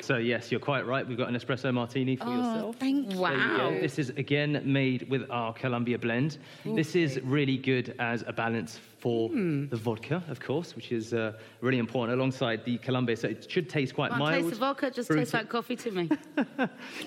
So 0.00 0.16
yes, 0.16 0.50
you're 0.50 0.58
quite 0.58 0.84
right. 0.84 1.06
We've 1.06 1.16
got 1.16 1.28
an 1.28 1.36
espresso 1.36 1.72
martini 1.72 2.16
for 2.16 2.24
oh, 2.26 2.36
yourself. 2.36 2.76
Thank 2.76 3.12
you. 3.12 3.20
Wow. 3.20 3.70
this 3.80 4.00
is 4.00 4.10
again 4.10 4.60
made 4.64 5.08
with 5.08 5.30
our 5.30 5.52
Colombia 5.52 5.96
blend. 5.96 6.38
Ooh. 6.66 6.74
This 6.74 6.96
is 6.96 7.20
really 7.20 7.56
good 7.56 7.94
as 8.00 8.24
a 8.26 8.32
balance 8.32 8.80
for 8.98 9.30
mm. 9.30 9.70
the 9.70 9.76
vodka, 9.76 10.20
of 10.28 10.40
course, 10.40 10.74
which 10.74 10.90
is 10.90 11.14
uh, 11.14 11.34
really 11.60 11.78
important 11.78 12.18
alongside 12.18 12.64
the 12.64 12.78
Colombia. 12.78 13.16
So 13.16 13.28
it 13.28 13.48
should 13.48 13.68
taste 13.68 13.94
quite 13.94 14.10
Can't 14.10 14.18
mild. 14.18 14.42
Taste 14.42 14.54
the 14.54 14.60
vodka, 14.60 14.90
just 14.90 15.06
fruity. 15.06 15.20
tastes 15.20 15.34
like 15.34 15.48
coffee 15.48 15.76
to 15.76 15.90
me. 15.92 16.08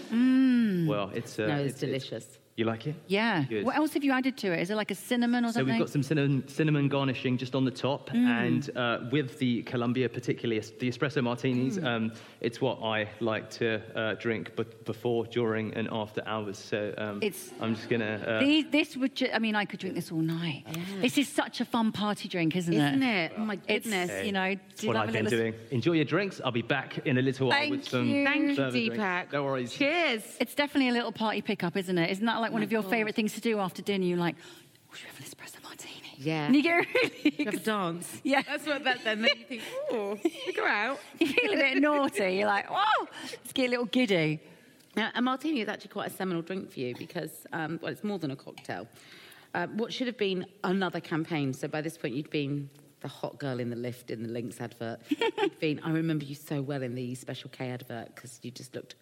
mm. 0.10 0.88
Well, 0.88 1.12
it's 1.14 1.38
uh, 1.38 1.48
no, 1.48 1.56
it's, 1.58 1.74
it's 1.74 1.82
delicious. 1.82 2.40
It's, 2.56 2.60
you 2.60 2.66
like 2.66 2.88
it? 2.88 2.96
Yeah. 3.08 3.44
Good. 3.44 3.66
What 3.66 3.76
else 3.76 3.94
have 3.94 4.04
you 4.04 4.14
added 4.14 4.38
to 4.38 4.54
it? 4.54 4.62
Is 4.62 4.70
it 4.70 4.76
like 4.76 4.92
a 4.92 4.96
cinnamon 4.96 5.44
or 5.44 5.52
something? 5.52 5.68
So 5.68 5.72
we've 5.74 5.80
got 5.80 5.90
some 5.90 6.04
cinnamon, 6.04 6.48
cinnamon 6.48 6.88
garnishing 6.88 7.38
just 7.38 7.54
on 7.54 7.66
the 7.66 7.72
top, 7.72 8.10
mm. 8.12 8.26
and 8.26 8.78
uh, 8.78 9.00
with 9.12 9.38
the 9.40 9.64
Colombia, 9.64 10.08
particularly 10.08 10.62
the 10.80 10.90
espresso 10.90 11.22
martinis, 11.22 11.78
mm. 11.78 11.86
um, 11.86 12.14
it's 12.40 12.62
what 12.62 12.82
I 12.82 13.10
like 13.20 13.50
to 13.52 13.82
uh, 13.94 14.14
drink, 14.16 14.52
but 14.56 14.86
before, 14.86 15.26
during, 15.26 15.74
and 15.74 15.90
after 15.92 16.24
hours. 16.26 16.58
So 16.58 16.94
um, 16.98 17.20
it's, 17.22 17.52
I'm 17.60 17.76
just 17.76 17.90
gonna. 17.90 18.24
Uh, 18.26 18.40
these, 18.40 18.66
this 18.72 18.96
would. 18.96 19.16
Ju- 19.16 19.30
I 19.34 19.40
mean, 19.40 19.56
I 19.56 19.66
could 19.66 19.82
drink 19.82 19.96
this 19.96 20.12
all 20.12 20.22
night. 20.22 20.64
Yeah. 20.68 21.02
This 21.02 21.18
is 21.18 21.28
such 21.28 21.60
a 21.60 21.66
fun 21.66 21.92
party 21.92 22.30
drink, 22.30 22.56
isn't, 22.56 22.74
isn't 22.74 23.04
it? 23.04 23.34
Oh 23.38 23.42
my 23.42 23.58
goodness! 23.58 24.10
It's, 24.10 24.26
you 24.26 24.32
know, 24.32 24.56
do 24.78 24.88
what 24.88 24.96
I've 24.96 25.12
been 25.12 25.26
doing. 25.26 25.54
Enjoy 25.72 25.94
your 25.94 26.06
drinks. 26.06 26.40
I'll 26.44 26.52
be 26.52 26.62
back 26.62 27.00
in 27.06 27.18
a 27.18 27.22
little 27.22 27.50
while 27.50 27.60
Thank 27.60 27.72
with 27.72 27.90
some. 27.90 28.08
You. 28.08 28.24
Thank 28.26 28.58
you, 28.58 28.92
Deepak. 28.92 29.34
No 29.34 29.44
worries. 29.44 29.74
Cheers. 29.74 30.24
It's 30.40 30.56
definitely 30.56 30.90
a 30.90 30.94
little 30.94 31.12
party 31.12 31.42
pickup, 31.42 31.76
isn't 31.76 31.98
it? 31.98 32.10
Isn't 32.12 32.26
that 32.26 32.38
like? 32.38 32.45
Like 32.46 32.54
one 32.54 32.64
of 32.64 32.72
your 32.72 32.84
favourite 32.84 33.16
things 33.16 33.34
to 33.34 33.42
do 33.42 33.60
after 33.60 33.82
dinner? 33.82 34.06
You're 34.06 34.20
like, 34.20 34.36
oh, 34.92 34.96
should 34.96 35.06
we 35.06 35.10
have 35.10 35.20
an 35.20 35.26
espresso 35.26 35.64
martini? 35.64 36.14
Yeah. 36.18 36.46
And 36.46 36.56
you 36.56 36.62
get 36.62 36.86
really 36.94 37.46
Have 37.46 37.54
a 37.56 37.58
dance. 37.58 38.22
Yeah. 38.24 38.44
That's 38.44 38.66
what 38.68 38.84
that 38.84 39.04
then. 39.04 39.24
Then 39.24 39.32
you 39.38 39.46
think, 39.46 39.62
oh, 39.92 40.18
go 40.56 40.66
out. 40.66 41.00
you 41.20 41.28
feel 41.28 41.54
a 41.54 41.58
bit 41.58 41.82
naughty. 41.82 42.36
You're 42.36 42.48
like, 42.48 42.70
whoa, 42.70 43.08
let's 43.24 43.52
get 43.54 43.68
a 43.68 43.70
little 43.72 43.86
giddy. 43.86 44.42
Now, 44.96 45.10
a 45.16 45.22
martini 45.22 45.62
is 45.62 45.68
actually 45.68 45.90
quite 45.90 46.12
a 46.12 46.14
seminal 46.14 46.42
drink 46.42 46.72
for 46.72 46.80
you 46.80 46.96
because, 46.96 47.46
um, 47.52 47.80
well, 47.82 47.92
it's 47.92 48.04
more 48.04 48.20
than 48.20 48.32
a 48.32 48.36
cocktail. 48.36 48.88
Uh, 49.54 49.68
what 49.68 49.92
should 49.92 50.08
have 50.08 50.18
been 50.18 50.46
another 50.64 51.00
campaign, 51.00 51.54
so 51.54 51.68
by 51.68 51.82
this 51.82 51.98
point 51.98 52.14
you'd 52.14 52.30
been 52.30 52.70
the 53.02 53.08
hot 53.08 53.38
girl 53.38 53.60
in 53.60 53.70
the 53.70 53.76
lift 53.76 54.10
in 54.10 54.24
the 54.24 54.30
Lynx 54.30 54.62
advert. 54.62 55.00
you'd 55.10 55.60
been, 55.60 55.80
I 55.84 55.92
remember 55.92 56.26
you 56.26 56.36
so 56.36 56.62
well 56.62 56.82
in 56.82 56.96
the 56.96 57.16
Special 57.16 57.50
K 57.50 57.72
advert 57.72 58.16
because 58.16 58.40
you 58.42 58.52
just 58.52 58.74
looked 58.76 58.96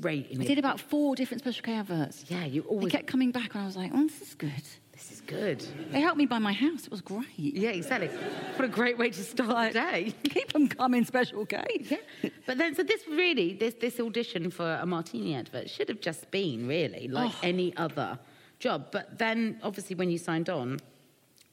great 0.00 0.30
in 0.30 0.40
I 0.40 0.44
it. 0.44 0.48
did 0.48 0.58
about 0.58 0.80
four 0.80 1.14
different 1.16 1.42
Special 1.42 1.62
K 1.62 1.74
adverts. 1.74 2.24
Yeah, 2.28 2.44
you 2.44 2.64
They 2.82 2.90
kept 2.90 3.06
coming 3.06 3.30
back, 3.30 3.54
and 3.54 3.62
I 3.62 3.66
was 3.66 3.76
like, 3.76 3.90
oh, 3.94 4.02
this 4.06 4.20
is 4.22 4.34
good. 4.34 4.62
This 4.92 5.12
is 5.12 5.20
good. 5.20 5.64
They 5.92 6.00
helped 6.00 6.18
me 6.18 6.26
buy 6.26 6.40
my 6.40 6.52
house. 6.52 6.84
It 6.84 6.90
was 6.90 7.00
great. 7.00 7.26
Yeah, 7.36 7.70
exactly. 7.70 8.08
What 8.56 8.64
a 8.64 8.68
great 8.68 8.98
way 8.98 9.10
to 9.10 9.22
start 9.22 9.72
the 9.72 9.78
day. 9.80 10.14
Keep 10.24 10.52
them 10.52 10.66
coming, 10.68 11.04
Special 11.04 11.46
K. 11.46 11.62
Yeah. 11.88 12.30
But 12.46 12.58
then, 12.58 12.74
so 12.74 12.82
this 12.82 13.06
really, 13.06 13.54
this 13.54 13.74
this 13.74 14.00
audition 14.00 14.50
for 14.50 14.68
a 14.82 14.84
martini 14.86 15.36
advert 15.36 15.70
should 15.70 15.88
have 15.88 16.00
just 16.00 16.30
been 16.32 16.66
really 16.66 17.06
like 17.06 17.30
Oh. 17.32 17.38
any 17.44 17.76
other 17.76 18.18
job. 18.58 18.88
But 18.90 19.18
then, 19.18 19.60
obviously, 19.62 19.94
when 19.94 20.10
you 20.10 20.18
signed 20.18 20.48
on, 20.50 20.80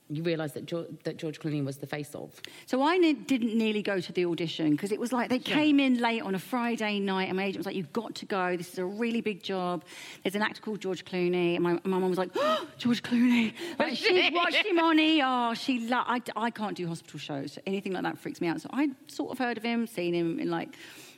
you 0.10 0.22
realised 0.22 0.54
that 0.54 0.66
George, 0.66 0.88
that 1.04 1.18
George 1.18 1.40
Clooney 1.40 1.66
was 1.66 1.78
the 1.78 1.88
face 1.88 2.14
of. 2.14 2.40
So 2.68 2.84
I 2.84 2.98
ne- 2.98 3.14
didn't 3.14 3.58
nearly 3.58 3.82
go 3.82 4.00
to 4.00 4.12
the 4.12 4.26
audition 4.26 4.72
because 4.72 4.92
it 4.92 5.00
was 5.00 5.12
like 5.12 5.30
they 5.30 5.40
came 5.40 5.80
in 5.80 6.00
late 6.00 6.22
on 6.22 6.36
a 6.36 6.40
Friday 6.40 7.00
night, 7.00 7.28
and 7.28 7.38
my 7.38 7.46
agent 7.46 7.58
was 7.58 7.66
like, 7.66 7.76
"You've 7.76 7.92
got 7.94 8.14
to 8.16 8.26
go. 8.26 8.56
This 8.56 8.72
is 8.74 8.78
a 8.80 8.86
really 8.86 9.22
big 9.22 9.42
job. 9.42 9.84
There's 10.24 10.36
an 10.36 10.44
actor 10.44 10.62
called 10.62 10.80
George 10.80 11.06
Clooney." 11.06 11.56
And 11.56 11.64
my, 11.64 11.74
my 11.84 11.98
mum 11.98 12.10
was 12.10 12.20
like, 12.20 12.30
oh, 12.36 12.68
"George 12.78 13.02
Clooney." 13.02 13.54
Like, 13.80 13.96
she 13.96 14.30
watched 14.32 14.66
him 14.66 14.80
on 14.80 15.00
ER. 15.00 15.56
She 15.56 15.88
lo- 15.88 16.04
I, 16.06 16.22
I 16.36 16.50
can't 16.52 16.78
do 16.78 16.88
hospital 16.88 17.20
shows. 17.20 17.54
So 17.54 17.62
anything 17.66 17.94
like 17.94 18.04
that 18.04 18.18
freaks 18.20 18.42
me 18.42 18.48
out. 18.48 18.62
So 18.62 18.70
I 18.72 18.90
sort 19.08 19.32
of 19.32 19.40
heard 19.40 19.58
of 19.58 19.64
him, 19.64 19.88
seen 19.88 20.14
him 20.14 20.40
in 20.40 20.50
like. 20.52 20.70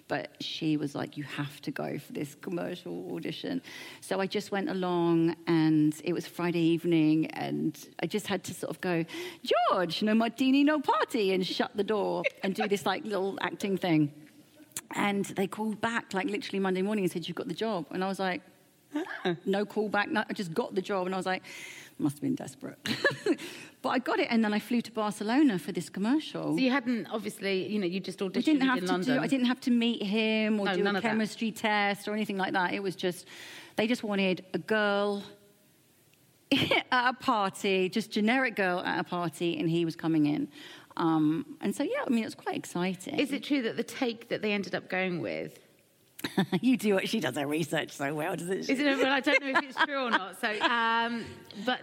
But 0.07 0.29
she 0.39 0.77
was 0.77 0.95
like, 0.95 1.17
you 1.17 1.23
have 1.23 1.61
to 1.61 1.71
go 1.71 1.97
for 1.99 2.13
this 2.13 2.35
commercial 2.35 3.13
audition. 3.13 3.61
So 3.99 4.21
I 4.21 4.27
just 4.27 4.51
went 4.51 4.69
along, 4.69 5.35
and 5.47 5.93
it 6.03 6.13
was 6.13 6.25
Friday 6.25 6.61
evening, 6.61 7.27
and 7.31 7.77
I 8.01 8.05
just 8.05 8.27
had 8.27 8.43
to 8.45 8.53
sort 8.53 8.69
of 8.69 8.79
go, 8.79 9.03
George, 9.43 10.01
no 10.01 10.13
martini, 10.13 10.63
no 10.63 10.79
party, 10.79 11.33
and 11.33 11.45
shut 11.45 11.71
the 11.75 11.83
door 11.83 12.23
and 12.41 12.55
do 12.55 12.67
this 12.67 12.85
like 12.85 13.03
little 13.03 13.37
acting 13.41 13.77
thing. 13.77 14.11
And 14.91 15.25
they 15.25 15.47
called 15.47 15.81
back 15.81 16.13
like 16.13 16.27
literally 16.27 16.59
Monday 16.59 16.81
morning 16.81 17.03
and 17.03 17.11
said, 17.11 17.27
You've 17.27 17.35
got 17.35 17.47
the 17.47 17.53
job. 17.53 17.87
And 17.91 18.03
I 18.03 18.07
was 18.07 18.19
like, 18.19 18.41
No 19.45 19.65
call 19.65 19.89
back. 19.89 20.09
No, 20.09 20.23
I 20.29 20.33
just 20.33 20.53
got 20.53 20.75
the 20.75 20.81
job. 20.81 21.05
And 21.07 21.13
I 21.13 21.17
was 21.17 21.25
like, 21.25 21.43
Must 21.99 22.15
have 22.15 22.21
been 22.21 22.35
desperate. 22.35 22.77
but 23.87 23.93
I 23.93 23.99
got 23.99 24.19
it. 24.19 24.27
And 24.29 24.43
then 24.43 24.53
I 24.53 24.59
flew 24.59 24.81
to 24.81 24.91
Barcelona 24.91 25.57
for 25.57 25.71
this 25.71 25.89
commercial. 25.89 26.55
So 26.55 26.59
you 26.59 26.71
hadn't 26.71 27.07
obviously, 27.07 27.67
you 27.67 27.79
know, 27.79 27.85
you 27.85 28.01
just 28.01 28.19
auditioned 28.19 28.37
I 28.37 28.41
didn't 28.41 28.61
have 28.67 28.77
in 28.79 28.85
to 28.85 28.91
London. 28.91 29.15
do. 29.15 29.21
I 29.21 29.27
didn't 29.27 29.45
have 29.45 29.61
to 29.61 29.71
meet 29.71 30.03
him 30.03 30.59
or 30.59 30.65
No, 30.65 30.75
do 30.75 30.85
a 30.85 31.01
chemistry 31.01 31.53
test 31.53 32.07
or 32.07 32.13
anything 32.13 32.37
like 32.37 32.51
that. 32.51 32.73
It 32.73 32.83
was 32.83 32.97
just 32.97 33.27
they 33.77 33.87
just 33.87 34.03
wanted 34.03 34.43
a 34.53 34.57
girl 34.57 35.23
at 36.51 37.09
a 37.09 37.13
party, 37.13 37.87
just 37.87 38.11
generic 38.11 38.57
girl 38.57 38.79
at 38.81 38.99
a 38.99 39.05
party, 39.05 39.57
and 39.57 39.69
he 39.69 39.85
was 39.85 39.95
coming 39.95 40.25
in. 40.25 40.49
Um, 40.97 41.57
and 41.61 41.73
so 41.73 41.83
yeah, 41.83 42.03
I 42.05 42.09
mean, 42.09 42.23
it 42.23 42.27
was 42.27 42.35
quite 42.35 42.57
exciting. 42.57 43.17
Is 43.17 43.31
it 43.31 43.41
true 43.43 43.61
that 43.61 43.77
the 43.77 43.83
take 43.83 44.27
that 44.29 44.41
they 44.41 44.51
ended 44.51 44.75
up 44.75 44.89
going 44.89 45.21
with? 45.21 45.59
you 46.61 46.75
do 46.75 46.93
what 46.95 47.07
she 47.07 47.21
does 47.21 47.35
her 47.35 47.47
research 47.47 47.91
so 47.91 48.13
well, 48.13 48.35
doesn't 48.35 48.65
she? 48.65 48.73
Is 48.73 48.79
it? 48.79 48.97
Well, 48.97 49.13
I 49.13 49.21
don't 49.21 49.41
know 49.41 49.49
if 49.49 49.63
it's 49.63 49.85
true 49.85 50.03
or 50.03 50.09
not. 50.09 50.41
So, 50.41 50.49
um, 50.61 51.23
but 51.65 51.79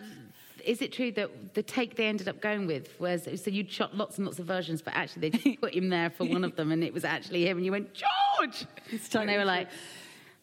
is 0.66 0.82
it 0.82 0.92
true 0.92 1.12
that 1.12 1.54
the 1.54 1.62
take 1.62 1.96
they 1.96 2.06
ended 2.06 2.28
up 2.28 2.40
going 2.40 2.66
with 2.66 2.98
was 3.00 3.24
so 3.24 3.50
you'd 3.50 3.70
shot 3.70 3.96
lots 3.96 4.18
and 4.18 4.26
lots 4.26 4.38
of 4.38 4.46
versions, 4.46 4.82
but 4.82 4.94
actually 4.94 5.28
they 5.28 5.38
just 5.38 5.60
put 5.60 5.74
him 5.74 5.88
there 5.88 6.10
for 6.10 6.24
one 6.24 6.44
of 6.44 6.56
them, 6.56 6.72
and 6.72 6.82
it 6.82 6.92
was 6.92 7.04
actually 7.04 7.46
him, 7.46 7.56
and 7.56 7.66
you 7.66 7.72
went 7.72 7.90
George, 7.94 8.66
and 9.14 9.28
they 9.28 9.36
were 9.36 9.44
like, 9.44 9.68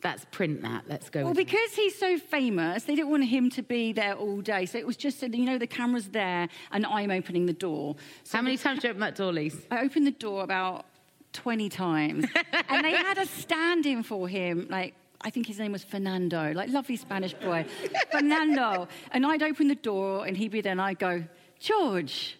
"That's 0.01 0.25
print 0.31 0.61
that. 0.61 0.85
Let's 0.87 1.09
go." 1.09 1.21
Well, 1.21 1.29
with 1.29 1.39
it." 1.39 1.47
because 1.47 1.73
he's 1.73 1.97
so 1.97 2.17
famous, 2.17 2.83
they 2.83 2.95
didn't 2.95 3.11
want 3.11 3.25
him 3.25 3.49
to 3.51 3.61
be 3.61 3.93
there 3.93 4.15
all 4.15 4.41
day. 4.41 4.65
So 4.65 4.77
it 4.77 4.87
was 4.87 4.97
just, 4.97 5.21
you 5.21 5.45
know, 5.45 5.57
the 5.57 5.67
camera's 5.67 6.09
there 6.09 6.49
and 6.71 6.85
I'm 6.85 7.11
opening 7.11 7.45
the 7.45 7.53
door. 7.53 7.95
So 8.23 8.37
How 8.37 8.41
many 8.41 8.57
times 8.57 8.81
did 8.81 8.85
you 8.85 8.89
open 8.91 9.01
that 9.01 9.15
door, 9.15 9.33
Lise? 9.33 9.65
I 9.69 9.81
opened 9.81 10.07
the 10.07 10.11
door 10.11 10.43
about 10.43 10.85
20 11.33 11.69
times. 11.69 12.25
and 12.69 12.85
they 12.85 12.91
had 12.91 13.17
a 13.17 13.25
stand 13.25 13.85
in 13.85 14.03
for 14.03 14.27
him, 14.27 14.67
like, 14.69 14.95
I 15.23 15.29
think 15.29 15.45
his 15.47 15.59
name 15.59 15.71
was 15.71 15.83
Fernando, 15.83 16.51
like, 16.53 16.69
lovely 16.69 16.97
Spanish 16.97 17.33
boy. 17.33 17.65
Fernando. 18.11 18.87
And 19.11 19.25
I'd 19.25 19.43
open 19.43 19.67
the 19.67 19.75
door 19.75 20.25
and 20.25 20.35
he'd 20.35 20.51
be 20.51 20.61
there 20.61 20.71
and 20.71 20.81
I'd 20.81 20.99
go, 20.99 21.23
George. 21.59 22.37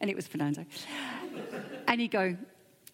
And 0.00 0.08
it 0.08 0.16
was 0.16 0.26
Fernando. 0.26 0.64
And 1.88 2.00
he'd 2.00 2.12
go, 2.12 2.36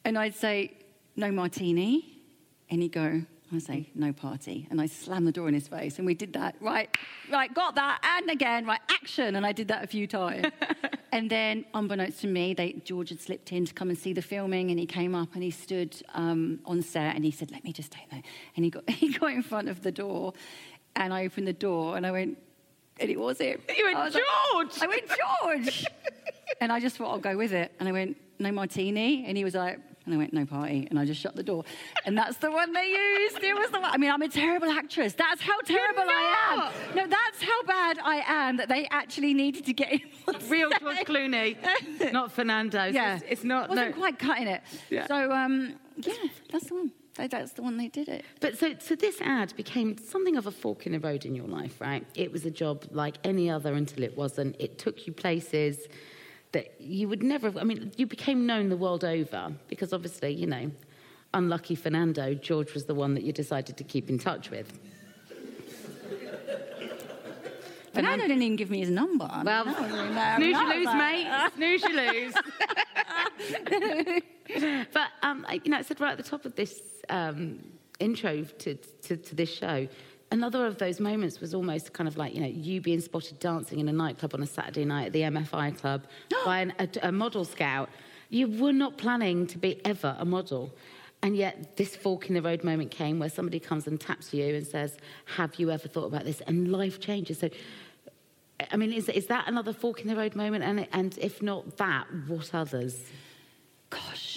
and 0.04 0.18
I'd 0.18 0.34
say, 0.34 0.72
no 1.16 1.30
martini. 1.30 2.22
And 2.70 2.82
he'd 2.82 2.92
go, 2.92 3.22
I'd 3.52 3.62
say, 3.62 3.90
no 3.94 4.12
party. 4.12 4.66
And 4.70 4.80
I 4.80 4.86
slam 4.86 5.24
the 5.24 5.32
door 5.32 5.48
in 5.48 5.54
his 5.54 5.68
face. 5.68 5.98
And 5.98 6.06
we 6.06 6.14
did 6.14 6.32
that, 6.34 6.54
right, 6.60 6.94
right, 7.30 7.52
got 7.52 7.74
that, 7.74 8.00
and 8.02 8.30
again, 8.30 8.64
right, 8.64 8.80
action. 8.88 9.36
And 9.36 9.44
I 9.44 9.52
did 9.52 9.68
that 9.68 9.84
a 9.84 9.86
few 9.86 10.06
times. 10.06 10.46
and 11.12 11.28
then, 11.28 11.64
unbeknownst 11.74 12.20
to 12.20 12.26
me, 12.26 12.54
they, 12.54 12.74
George 12.84 13.08
had 13.08 13.20
slipped 13.20 13.52
in 13.52 13.66
to 13.66 13.74
come 13.74 13.88
and 13.88 13.98
see 13.98 14.12
the 14.12 14.22
filming. 14.22 14.70
And 14.70 14.78
he 14.78 14.86
came 14.86 15.14
up 15.14 15.34
and 15.34 15.42
he 15.42 15.50
stood 15.50 15.96
um, 16.14 16.60
on 16.64 16.82
set 16.82 17.16
and 17.16 17.24
he 17.24 17.30
said, 17.30 17.50
let 17.50 17.64
me 17.64 17.72
just 17.72 17.90
take 17.90 18.08
that. 18.10 18.22
And 18.56 18.64
he 18.64 18.70
got, 18.70 18.88
he 18.90 19.12
got 19.12 19.32
in 19.32 19.42
front 19.42 19.68
of 19.68 19.82
the 19.82 19.90
door. 19.92 20.34
And 20.96 21.12
I 21.12 21.24
opened 21.24 21.46
the 21.46 21.52
door 21.52 21.96
and 21.96 22.06
I 22.06 22.10
went, 22.10 22.38
and 22.98 23.10
it 23.10 23.18
was 23.18 23.38
him. 23.38 23.60
You 23.76 23.86
went, 23.86 23.96
I 23.96 24.04
was 24.04 24.14
like- 24.14 24.22
"George!" 24.52 24.82
I 24.82 24.86
went, 24.86 25.02
George. 25.08 25.86
and 26.60 26.72
I 26.72 26.80
just 26.80 26.96
thought, 26.96 27.10
I'll 27.10 27.18
go 27.18 27.36
with 27.36 27.52
it. 27.52 27.72
And 27.80 27.88
I 27.88 27.92
went, 27.92 28.16
no 28.38 28.52
martini. 28.52 29.24
And 29.26 29.36
he 29.36 29.44
was 29.44 29.54
like, 29.54 29.78
and 30.06 30.14
I 30.14 30.18
went, 30.18 30.32
no 30.32 30.46
party. 30.46 30.86
And 30.90 30.98
I 30.98 31.04
just 31.04 31.20
shut 31.20 31.36
the 31.36 31.42
door. 31.42 31.64
And 32.06 32.16
that's 32.16 32.38
the 32.38 32.50
one 32.50 32.72
they 32.72 32.88
used. 32.88 33.38
It 33.42 33.54
was 33.54 33.70
the 33.70 33.80
one. 33.80 33.90
I 33.92 33.98
mean, 33.98 34.10
I'm 34.10 34.22
a 34.22 34.28
terrible 34.28 34.70
actress. 34.70 35.12
That's 35.12 35.42
how 35.42 35.58
terrible 35.60 36.04
I 36.06 36.72
am. 36.88 36.96
No, 36.96 37.06
that's 37.06 37.42
how 37.42 37.62
bad 37.64 37.98
I 38.02 38.22
am 38.26 38.56
that 38.56 38.68
they 38.68 38.88
actually 38.90 39.34
needed 39.34 39.66
to 39.66 39.72
get 39.72 39.88
him 39.88 40.08
on 40.26 40.36
Real. 40.48 40.70
George 40.80 40.96
Clooney, 40.98 42.12
not 42.12 42.32
Fernando. 42.32 42.86
Yeah. 42.86 43.16
it's, 43.16 43.24
it's 43.28 43.44
not. 43.44 43.68
Wasn't 43.68 43.90
no. 43.90 43.96
quite 43.96 44.18
cutting 44.18 44.46
it. 44.46 44.62
Yeah. 44.88 45.06
So, 45.06 45.30
um, 45.30 45.74
yeah, 45.98 46.14
that's 46.50 46.66
the 46.66 46.74
one. 46.74 46.92
That's 47.16 47.52
the 47.52 47.62
one 47.62 47.76
they 47.76 47.88
did 47.88 48.08
it. 48.08 48.24
But 48.40 48.56
so, 48.56 48.74
so 48.78 48.94
this 48.94 49.20
ad 49.20 49.54
became 49.54 49.98
something 49.98 50.36
of 50.36 50.46
a 50.46 50.50
fork 50.50 50.86
in 50.86 50.92
the 50.92 51.00
road 51.00 51.26
in 51.26 51.34
your 51.34 51.48
life, 51.48 51.78
right? 51.78 52.06
It 52.14 52.32
was 52.32 52.46
a 52.46 52.50
job 52.50 52.86
like 52.92 53.16
any 53.24 53.50
other 53.50 53.74
until 53.74 54.04
it 54.04 54.16
wasn't. 54.16 54.56
It 54.58 54.78
took 54.78 55.06
you 55.06 55.12
places 55.12 55.86
that 56.52 56.80
you 56.80 57.08
would 57.08 57.22
never 57.22 57.46
have. 57.48 57.56
I 57.56 57.64
mean, 57.64 57.92
you 57.96 58.06
became 58.06 58.46
known 58.46 58.68
the 58.68 58.76
world 58.76 59.04
over 59.04 59.52
because 59.68 59.92
obviously, 59.92 60.32
you 60.32 60.46
know, 60.46 60.70
unlucky 61.34 61.74
Fernando, 61.74 62.34
George 62.34 62.74
was 62.74 62.84
the 62.86 62.94
one 62.94 63.14
that 63.14 63.22
you 63.22 63.32
decided 63.32 63.76
to 63.76 63.84
keep 63.84 64.08
in 64.10 64.18
touch 64.18 64.50
with. 64.50 64.78
Fernando 67.92 68.26
didn't 68.26 68.42
even 68.42 68.56
give 68.56 68.70
me 68.70 68.80
his 68.80 68.90
number. 68.90 69.28
Well, 69.44 69.64
No, 69.64 69.72
no, 70.12 70.32
snooze 70.36 70.56
you 70.56 70.68
lose, 70.68 70.94
mate. 70.94 71.50
Snooze 71.56 71.82
you 71.82 71.96
lose. 71.96 72.34
but 74.92 75.08
um, 75.22 75.44
I- 75.48 75.60
you 75.64 75.70
know, 75.70 75.78
I 75.78 75.82
said 75.82 76.00
right 76.00 76.12
at 76.12 76.16
the 76.16 76.22
top 76.22 76.44
of 76.44 76.54
this 76.54 76.80
um, 77.08 77.58
intro 77.98 78.44
to, 78.44 78.74
to, 78.74 79.16
to 79.16 79.34
this 79.34 79.52
show, 79.52 79.88
another 80.30 80.66
of 80.66 80.78
those 80.78 81.00
moments 81.00 81.40
was 81.40 81.54
almost 81.54 81.92
kind 81.92 82.08
of 82.08 82.16
like 82.16 82.34
you 82.34 82.40
know 82.40 82.46
you 82.46 82.80
being 82.80 83.00
spotted 83.00 83.38
dancing 83.38 83.80
in 83.80 83.88
a 83.88 83.92
nightclub 83.92 84.34
on 84.34 84.42
a 84.42 84.46
Saturday 84.46 84.84
night 84.84 85.06
at 85.06 85.12
the 85.12 85.22
MFI 85.22 85.76
club 85.78 86.04
by 86.44 86.60
an, 86.60 86.72
a, 86.78 86.88
a 87.02 87.12
model 87.12 87.44
scout. 87.44 87.88
You 88.28 88.48
were 88.48 88.72
not 88.72 88.96
planning 88.96 89.46
to 89.48 89.58
be 89.58 89.84
ever 89.84 90.16
a 90.18 90.24
model. 90.24 90.72
And 91.22 91.36
yet, 91.36 91.76
this 91.76 91.94
fork 91.96 92.28
in 92.28 92.34
the 92.34 92.40
road 92.40 92.64
moment 92.64 92.90
came 92.90 93.18
where 93.18 93.28
somebody 93.28 93.60
comes 93.60 93.86
and 93.86 94.00
taps 94.00 94.32
you 94.32 94.54
and 94.54 94.66
says, 94.66 94.96
Have 95.36 95.56
you 95.56 95.70
ever 95.70 95.86
thought 95.86 96.06
about 96.06 96.24
this? 96.24 96.40
And 96.46 96.72
life 96.72 96.98
changes. 96.98 97.40
So, 97.40 97.50
I 98.70 98.76
mean, 98.76 98.92
is, 98.92 99.08
is 99.10 99.26
that 99.26 99.46
another 99.46 99.74
fork 99.74 100.00
in 100.00 100.08
the 100.08 100.16
road 100.16 100.34
moment? 100.34 100.64
And, 100.64 100.88
and 100.92 101.18
if 101.18 101.42
not 101.42 101.76
that, 101.76 102.06
what 102.26 102.54
others? 102.54 102.98
Gosh. 103.90 104.29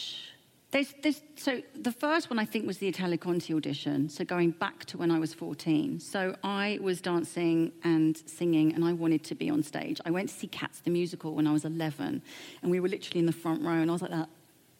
There's, 0.74 0.92
there's, 1.04 1.22
so 1.36 1.62
the 1.80 1.92
first 1.92 2.32
one 2.32 2.40
I 2.40 2.46
think 2.46 2.66
was 2.66 2.80
the 2.80 2.88
Italia 2.88 3.16
Conti 3.16 3.54
audition. 3.54 4.10
So 4.10 4.26
going 4.26 4.50
back 4.50 4.86
to 4.86 4.98
when 4.98 5.12
I 5.12 5.20
was 5.20 5.32
14. 5.32 6.00
So 6.00 6.36
I 6.44 6.80
was 6.82 7.00
dancing 7.00 7.72
and 7.84 8.18
singing, 8.26 8.74
and 8.74 8.84
I 8.84 8.92
wanted 8.92 9.24
to 9.26 9.36
be 9.36 9.52
on 9.52 9.62
stage. 9.62 10.02
I 10.04 10.10
went 10.10 10.30
to 10.30 10.36
see 10.36 10.48
Cats 10.48 10.80
the 10.80 10.90
musical 10.90 11.36
when 11.36 11.46
I 11.46 11.54
was 11.54 11.64
11, 11.64 12.24
and 12.64 12.72
we 12.72 12.80
were 12.80 12.88
literally 12.88 13.20
in 13.20 13.28
the 13.28 13.32
front 13.32 13.62
row, 13.62 13.74
and 13.74 13.88
I 13.92 13.94
was 13.94 14.02
like 14.02 14.10
that. 14.10 14.30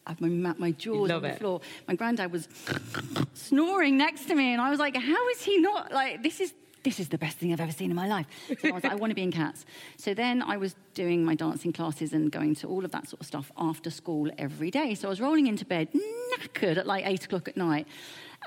I 0.04 0.16
my, 0.18 0.54
my 0.58 0.72
jaws 0.72 1.12
on 1.12 1.22
the 1.22 1.28
it. 1.28 1.38
floor. 1.38 1.60
My 1.86 1.94
granddad 1.94 2.32
was 2.32 2.48
snoring 3.34 3.96
next 3.96 4.26
to 4.26 4.34
me, 4.34 4.52
and 4.52 4.60
I 4.60 4.70
was 4.70 4.80
like, 4.80 4.96
"How 4.96 5.28
is 5.28 5.42
he 5.42 5.58
not 5.58 5.92
like 5.92 6.24
this? 6.24 6.40
Is 6.40 6.54
this 6.84 7.00
is 7.00 7.08
the 7.08 7.18
best 7.18 7.38
thing 7.38 7.52
I've 7.52 7.60
ever 7.60 7.72
seen 7.72 7.90
in 7.90 7.96
my 7.96 8.06
life?" 8.06 8.26
So 8.60 8.68
I 8.68 8.72
was 8.72 8.84
like, 8.84 8.92
"I 8.92 8.96
want 8.96 9.10
to 9.10 9.14
be 9.14 9.22
in 9.22 9.32
Cats." 9.32 9.66
So 9.96 10.14
then 10.14 10.42
I 10.42 10.56
was 10.56 10.76
doing 10.94 11.24
my 11.24 11.34
dancing 11.34 11.72
classes 11.72 12.12
and 12.12 12.30
going 12.30 12.54
to 12.56 12.68
all 12.68 12.84
of 12.84 12.92
that 12.92 13.08
sort 13.08 13.20
of 13.20 13.26
stuff 13.26 13.50
after 13.56 13.90
school 13.90 14.30
every 14.38 14.70
day. 14.70 14.94
So 14.94 15.08
I 15.08 15.10
was 15.10 15.20
rolling 15.20 15.46
into 15.46 15.64
bed 15.64 15.88
knackered 15.92 16.76
at 16.76 16.86
like 16.86 17.04
eight 17.06 17.24
o'clock 17.24 17.48
at 17.48 17.56
night, 17.56 17.86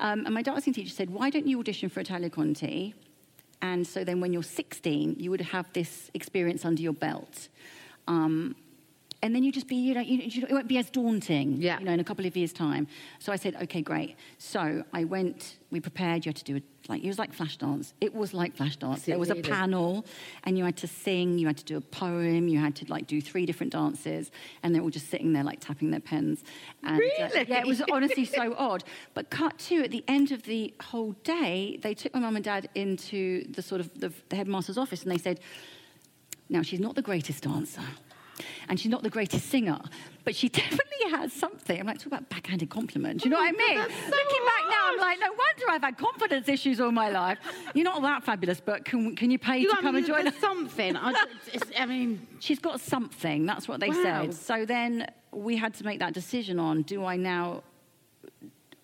um, 0.00 0.24
and 0.24 0.34
my 0.34 0.42
dancing 0.42 0.72
teacher 0.72 0.90
said, 0.90 1.10
"Why 1.10 1.30
don't 1.30 1.46
you 1.46 1.58
audition 1.60 1.88
for 1.88 2.00
Italia 2.00 2.30
Conti?" 2.30 2.94
And 3.60 3.86
so 3.86 4.04
then 4.04 4.20
when 4.20 4.32
you're 4.32 4.42
16, 4.42 5.16
you 5.18 5.30
would 5.30 5.40
have 5.40 5.66
this 5.72 6.10
experience 6.14 6.64
under 6.64 6.80
your 6.80 6.92
belt. 6.92 7.48
Um, 8.06 8.54
and 9.20 9.34
then 9.34 9.42
you 9.42 9.50
just 9.50 9.66
be, 9.66 9.74
you 9.74 9.94
know, 9.94 10.00
you, 10.00 10.18
you, 10.18 10.46
it 10.48 10.52
won't 10.52 10.68
be 10.68 10.78
as 10.78 10.90
daunting, 10.90 11.60
yeah. 11.60 11.80
you 11.80 11.84
know, 11.84 11.92
in 11.92 11.98
a 11.98 12.04
couple 12.04 12.24
of 12.24 12.36
years' 12.36 12.52
time. 12.52 12.86
So 13.18 13.32
I 13.32 13.36
said, 13.36 13.56
okay, 13.62 13.82
great. 13.82 14.16
So 14.38 14.84
I 14.92 15.04
went, 15.04 15.58
we 15.72 15.80
prepared, 15.80 16.24
you 16.24 16.30
had 16.30 16.36
to 16.36 16.44
do 16.44 16.56
it, 16.56 16.62
like, 16.88 17.02
it 17.02 17.08
was 17.08 17.18
like 17.18 17.32
flash 17.34 17.56
dance. 17.56 17.94
It 18.00 18.14
was 18.14 18.32
like 18.32 18.56
flash 18.56 18.76
dance. 18.76 19.02
There 19.02 19.18
was 19.18 19.30
a 19.30 19.34
panel, 19.34 20.06
and 20.44 20.56
you 20.56 20.64
had 20.64 20.76
to 20.78 20.86
sing, 20.86 21.36
you 21.36 21.48
had 21.48 21.56
to 21.58 21.64
do 21.64 21.76
a 21.76 21.80
poem, 21.80 22.46
you 22.46 22.60
had 22.60 22.76
to, 22.76 22.86
like, 22.86 23.08
do 23.08 23.20
three 23.20 23.44
different 23.44 23.72
dances, 23.72 24.30
and 24.62 24.72
they 24.72 24.78
were 24.78 24.84
all 24.84 24.90
just 24.90 25.10
sitting 25.10 25.32
there, 25.32 25.44
like, 25.44 25.60
tapping 25.60 25.90
their 25.90 26.00
pens. 26.00 26.44
And, 26.84 26.98
really? 26.98 27.22
Uh, 27.22 27.44
yeah, 27.48 27.58
it 27.58 27.66
was 27.66 27.82
honestly 27.90 28.24
so 28.24 28.54
odd. 28.56 28.84
But 29.14 29.30
cut 29.30 29.58
to, 29.58 29.82
at 29.82 29.90
the 29.90 30.04
end 30.06 30.30
of 30.30 30.44
the 30.44 30.72
whole 30.80 31.12
day, 31.24 31.80
they 31.82 31.92
took 31.92 32.14
my 32.14 32.20
mum 32.20 32.36
and 32.36 32.44
dad 32.44 32.68
into 32.76 33.50
the 33.52 33.62
sort 33.62 33.80
of 33.80 33.98
the, 33.98 34.12
the 34.28 34.36
headmaster's 34.36 34.78
office, 34.78 35.02
and 35.02 35.10
they 35.10 35.18
said, 35.18 35.40
now, 36.48 36.62
she's 36.62 36.80
not 36.80 36.94
the 36.94 37.02
greatest 37.02 37.42
dancer 37.42 37.82
and 38.68 38.78
she's 38.78 38.90
not 38.90 39.02
the 39.02 39.10
greatest 39.10 39.48
singer, 39.48 39.78
but 40.24 40.34
she 40.34 40.48
definitely 40.62 41.10
has 41.10 41.32
something. 41.32 41.80
I'm 41.80 41.86
like, 41.86 41.98
talk 41.98 42.06
about 42.06 42.28
backhanded 42.28 42.70
compliment. 42.70 43.24
You 43.24 43.30
know 43.30 43.38
oh 43.38 43.40
what 43.40 43.48
I 43.48 43.52
mean? 43.52 43.76
So 43.76 43.82
Looking 43.82 44.44
back 44.44 44.70
now, 44.70 44.90
I'm 44.90 44.98
like, 44.98 45.18
no 45.20 45.28
wonder 45.28 45.70
I've 45.70 45.82
had 45.82 45.98
confidence 45.98 46.48
issues 46.48 46.80
all 46.80 46.92
my 46.92 47.10
life. 47.10 47.38
You're 47.74 47.84
not 47.84 48.02
that 48.02 48.24
fabulous, 48.24 48.60
but 48.60 48.84
can, 48.84 49.16
can 49.16 49.30
you 49.30 49.38
pay 49.38 49.58
you 49.58 49.70
to 49.70 49.80
come 49.80 49.96
and 49.96 50.06
join 50.06 50.26
us? 50.26 50.34
Something. 50.36 50.96
I, 50.96 51.14
I, 51.78 51.86
mean, 51.86 52.26
she's 52.40 52.58
got 52.58 52.80
something. 52.80 53.46
That's 53.46 53.68
what 53.68 53.80
they 53.80 53.88
wow. 53.88 54.02
said. 54.02 54.34
So 54.34 54.64
then 54.64 55.06
we 55.32 55.56
had 55.56 55.74
to 55.74 55.84
make 55.84 55.98
that 56.00 56.14
decision 56.14 56.58
on: 56.58 56.82
do 56.82 57.04
I 57.04 57.16
now 57.16 57.62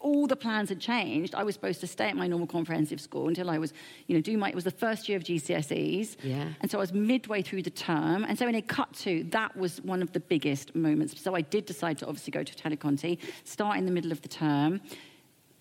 all 0.05 0.27
the 0.27 0.37
plans 0.37 0.69
had 0.69 0.79
changed. 0.79 1.35
I 1.35 1.43
was 1.43 1.55
supposed 1.55 1.81
to 1.81 1.87
stay 1.87 2.09
at 2.09 2.17
my 2.17 2.27
normal 2.27 2.47
comprehensive 2.47 3.01
school 3.01 3.27
until 3.27 3.49
I 3.49 3.57
was, 3.57 3.73
you 4.07 4.14
know, 4.14 4.21
do 4.21 4.37
my, 4.37 4.51
it 4.51 4.55
was 4.55 4.64
the 4.64 4.71
first 4.71 5.09
year 5.09 5.17
of 5.17 5.25
GCSEs. 5.25 6.17
Yeah. 6.23 6.51
And 6.61 6.71
so 6.71 6.77
I 6.79 6.83
was 6.83 6.93
midway 6.93 7.40
through 7.40 7.62
the 7.62 7.71
term. 7.71 8.23
And 8.25 8.38
so 8.38 8.45
when 8.45 8.55
it 8.55 8.69
cut 8.69 8.93
to, 9.05 9.25
that 9.31 9.57
was 9.57 9.81
one 9.81 10.03
of 10.03 10.12
the 10.12 10.21
biggest 10.21 10.75
moments. 10.75 11.19
So 11.21 11.35
I 11.35 11.40
did 11.40 11.64
decide 11.64 11.97
to 11.99 12.07
obviously 12.07 12.33
go 12.33 12.43
to 12.43 12.53
Italia 12.53 12.77
Conti, 12.77 13.19
start 13.45 13.79
in 13.79 13.87
the 13.87 13.90
middle 13.90 14.12
of 14.12 14.21
the 14.21 14.29
term. 14.29 14.83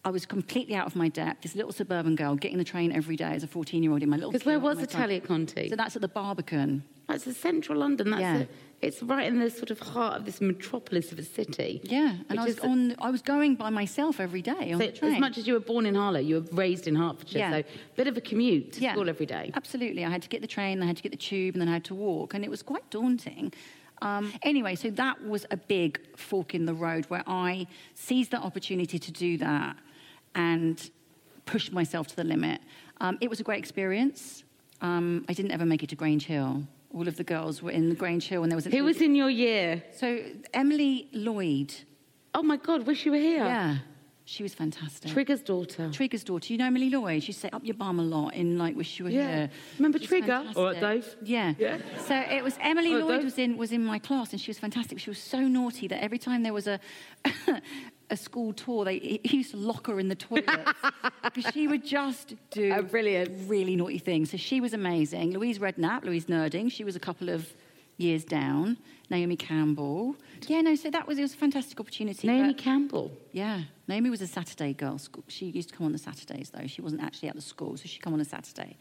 I 0.05 0.09
was 0.09 0.25
completely 0.25 0.75
out 0.75 0.85
of 0.85 0.95
my 0.95 1.07
depth. 1.07 1.41
This 1.43 1.55
little 1.55 1.71
suburban 1.71 2.15
girl 2.15 2.35
getting 2.35 2.57
the 2.57 2.63
train 2.65 2.91
every 2.91 3.15
day 3.15 3.31
as 3.31 3.43
a 3.43 3.47
14 3.47 3.81
year 3.81 3.91
old 3.91 4.03
in 4.03 4.09
my 4.09 4.17
little. 4.17 4.31
Because 4.31 4.45
where 4.45 4.59
was 4.59 4.79
Italia 4.81 5.21
Conti? 5.21 5.69
So 5.69 5.75
that's 5.75 5.95
at 5.95 6.01
the 6.01 6.07
Barbican. 6.09 6.83
That's 7.07 7.25
in 7.27 7.33
central 7.33 7.79
London. 7.79 8.09
That's 8.11 8.21
Yeah. 8.21 8.37
a, 8.39 8.47
it's 8.81 9.01
right 9.01 9.25
in 9.27 9.39
the 9.39 9.49
sort 9.49 9.71
of 9.71 9.79
heart 9.79 10.17
of 10.17 10.25
this 10.25 10.41
metropolis 10.41 11.11
of 11.13 11.19
a 11.19 11.23
city. 11.23 11.79
Yeah, 11.83 12.15
and 12.29 12.37
I 12.39 12.43
was 12.45 12.59
on. 12.59 12.95
I 12.99 13.09
was 13.11 13.21
going 13.21 13.55
by 13.55 13.69
myself 13.69 14.19
every 14.19 14.41
day 14.41 14.71
on 14.73 14.79
So 14.79 14.85
the 14.87 14.91
train. 14.91 15.13
as 15.13 15.19
much 15.21 15.37
as 15.37 15.47
you 15.47 15.53
were 15.53 15.59
born 15.61 15.85
in 15.85 15.95
Harlow, 15.95 16.19
you 16.19 16.35
were 16.41 16.47
raised 16.51 16.85
in 16.87 16.95
Hertfordshire. 16.95 17.39
Yeah. 17.39 17.51
So 17.61 17.63
bit 17.95 18.07
of 18.07 18.17
a 18.17 18.21
commute 18.21 18.73
to 18.73 18.89
school 18.91 19.07
every 19.09 19.25
day. 19.25 19.51
Absolutely. 19.53 20.03
I 20.03 20.09
had 20.09 20.21
to 20.23 20.29
get 20.29 20.41
the 20.41 20.47
train, 20.47 20.81
I 20.83 20.85
had 20.85 20.97
to 20.97 21.03
get 21.03 21.11
the 21.13 21.17
tube, 21.17 21.55
and 21.55 21.61
then 21.61 21.69
I 21.69 21.73
had 21.73 21.85
to 21.85 21.95
walk, 21.95 22.33
and 22.33 22.43
it 22.43 22.49
was 22.49 22.61
quite 22.61 22.89
daunting. 22.89 23.53
Um, 24.01 24.33
anyway, 24.41 24.75
so 24.75 24.89
that 24.89 25.23
was 25.25 25.45
a 25.49 25.55
big 25.55 25.99
fork 26.17 26.53
in 26.53 26.65
the 26.65 26.73
road 26.73 27.05
where 27.05 27.23
I 27.25 27.67
seized 27.95 28.31
that 28.31 28.41
opportunity 28.41 28.99
to 28.99 29.11
do 29.13 29.37
that 29.37 29.77
and 30.36 30.89
pushed 31.46 31.72
myself 31.74 32.08
to 32.08 32.15
the 32.15 32.24
limit. 32.24 32.62
Um, 33.02 33.17
it 33.22 33.30
was 33.30 33.39
a 33.39 33.43
great 33.43 33.60
experience. 33.60 34.43
Um, 34.82 35.26
I 35.30 35.34
didn't 35.34 35.52
ever 35.52 35.65
make 35.65 35.84
it 35.84 35.89
to 35.89 35.96
Grange 35.96 36.26
Hill. 36.26 36.63
All 36.93 37.08
of 37.08 37.17
the 37.17 37.24
girls 37.24 37.62
were 37.63 37.72
in 37.72 37.89
the 37.89 37.96
Grange 37.96 38.28
Hill, 38.28 38.43
and 38.43 38.52
there 38.52 38.56
was 38.58 38.65
an 38.65 38.72
Who 38.72 38.84
was 38.84 39.02
in 39.02 39.15
your 39.15 39.30
year? 39.30 39.84
so 39.96 40.19
Emily 40.54 41.10
Lloyd. 41.13 41.74
Oh 42.36 42.43
my 42.43 42.58
God, 42.58 42.86
wish 42.86 43.06
you 43.06 43.12
were 43.12 43.17
here. 43.17 43.43
Yeah, 43.43 43.78
she 44.26 44.41
was 44.43 44.54
fantastic. 44.54 45.12
Trigger's 45.12 45.41
daughter. 45.41 45.89
Trigger's 45.91 46.24
daughter. 46.24 46.54
You 46.54 46.60
know 46.60 46.65
Emily 46.65 46.89
Lloyd? 46.89 47.24
She 47.24 47.32
set 47.32 47.54
up 47.54 47.63
your 47.63 47.76
bum 47.76 48.00
a 48.00 48.04
lot 48.04 48.34
in 48.36 48.58
like 48.58 48.76
Wish 48.76 49.00
You 49.00 49.06
Were 49.06 49.12
Yeah. 49.12 49.36
Here. 49.36 49.50
Remember 49.80 49.98
She's 50.00 50.08
Trigger? 50.08 50.28
fantastic. 50.28 50.58
All 50.58 50.65
right, 50.65 50.80
Dave? 50.80 51.15
Yeah. 51.24 51.54
Yeah. 51.58 51.78
So 52.08 52.15
it 52.15 52.43
was 52.43 52.58
Emily 52.62 52.93
right, 52.93 53.04
Lloyd 53.04 53.15
Dave? 53.17 53.24
was 53.26 53.38
in 53.39 53.58
was 53.58 53.72
in 53.72 53.84
my 53.84 54.00
class 54.00 54.32
and 54.32 54.39
she 54.41 54.50
was 54.50 54.60
fantastic. 54.60 55.00
She 55.00 55.10
was 55.10 55.19
so 55.19 55.39
naughty 55.41 55.88
that 55.88 56.02
every 56.04 56.19
time 56.19 56.43
there 56.43 56.54
was 56.54 56.67
a 56.67 56.80
a 58.13 58.17
school 58.17 58.54
tour, 58.54 58.86
they 58.86 58.97
he 59.23 59.38
used 59.38 59.52
to 59.52 59.58
lock 59.58 59.88
her 59.88 59.99
in 59.99 60.08
the 60.08 60.15
toilet 60.15 60.67
because 61.23 61.52
she 61.54 61.67
would 61.67 61.84
just 61.86 62.36
do 62.52 62.71
Oh, 62.73 62.82
brilliant. 62.82 63.49
really 63.49 63.76
naughty 63.76 63.97
things. 63.99 64.32
So 64.32 64.38
she 64.38 64.62
was 64.62 64.73
amazing. 64.73 65.34
Louise 65.34 65.60
Redknapp, 65.60 66.06
Louise 66.06 66.26
Nurding, 66.28 66.71
she 66.71 66.84
was 66.84 66.95
a 66.95 66.99
couple 66.99 67.30
of 67.30 67.41
years 67.97 68.23
down. 68.23 68.78
Naomi 69.10 69.36
Campbell. 69.36 70.15
Yeah, 70.47 70.62
no, 70.62 70.76
so 70.76 70.89
that 70.89 71.08
was 71.08 71.17
it 71.19 71.21
was 71.21 71.34
a 71.34 71.38
fantastic 71.38 71.80
opportunity. 71.80 72.28
Naomi 72.28 72.54
Campbell. 72.54 73.12
yeah, 73.32 73.62
Naomi 73.88 74.10
was 74.10 74.21
a 74.21 74.28
Saturday 74.28 74.73
girl. 74.73 74.97
School- 74.97 75.23
She 75.28 75.45
used 75.47 75.69
to 75.69 75.76
come 75.76 75.86
on 75.86 75.91
the 75.91 75.97
Saturdays, 76.10 76.49
though. 76.49 76.65
She 76.67 76.82
wasn't 76.82 77.02
actually 77.04 77.30
at 77.30 77.36
the 77.36 77.41
school, 77.41 77.76
so 77.78 77.84
she'd 77.86 78.02
come 78.02 78.13
on 78.13 78.21
a 78.21 78.26
Saturday. 78.26 78.78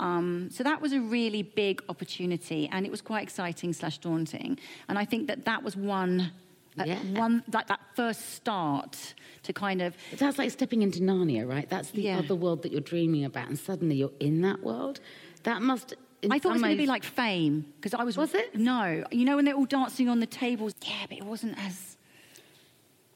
Um, 0.00 0.48
so 0.50 0.62
that 0.64 0.80
was 0.80 0.92
a 0.92 1.00
really 1.00 1.42
big 1.42 1.82
opportunity, 1.88 2.68
and 2.72 2.84
it 2.86 2.90
was 2.90 3.00
quite 3.00 3.22
exciting 3.22 3.72
slash 3.72 3.98
daunting. 3.98 4.58
And 4.88 4.98
I 4.98 5.04
think 5.04 5.26
that 5.28 5.44
that 5.44 5.62
was 5.62 5.76
one, 5.76 6.30
Yeah. 6.76 6.98
one 7.20 7.44
like 7.52 7.68
that 7.68 7.80
first 7.94 8.34
start 8.34 9.14
to 9.44 9.52
kind 9.52 9.80
of 9.82 9.94
That's 10.18 10.38
like 10.38 10.50
stepping 10.50 10.82
into 10.82 11.00
Narnia, 11.00 11.48
right? 11.48 11.68
That's 11.68 11.90
the 11.90 12.02
Yeah. 12.02 12.18
other 12.18 12.34
world 12.34 12.62
that 12.62 12.72
you're 12.72 12.80
dreaming 12.80 13.24
about, 13.24 13.48
and 13.48 13.58
suddenly 13.58 13.96
you're 13.96 14.12
in 14.20 14.40
that 14.42 14.62
world. 14.62 15.00
That 15.44 15.62
must. 15.62 15.94
I 16.30 16.38
thought 16.38 16.50
it 16.50 16.52
was 16.54 16.62
going 16.62 16.76
to 16.76 16.82
be 16.82 16.86
like 16.86 17.04
Fame 17.04 17.66
because 17.76 17.94
I 17.94 18.02
was. 18.02 18.16
Was 18.16 18.34
it? 18.34 18.56
No, 18.56 19.04
you 19.10 19.24
know 19.24 19.36
when 19.36 19.44
they're 19.44 19.54
all 19.54 19.66
dancing 19.66 20.08
on 20.08 20.20
the 20.20 20.26
tables. 20.26 20.72
Yeah, 20.82 21.06
but 21.08 21.18
it 21.18 21.24
wasn't 21.24 21.58
as 21.64 21.96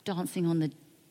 dancing 0.05 0.47
on 0.47 0.59
the 0.59 0.71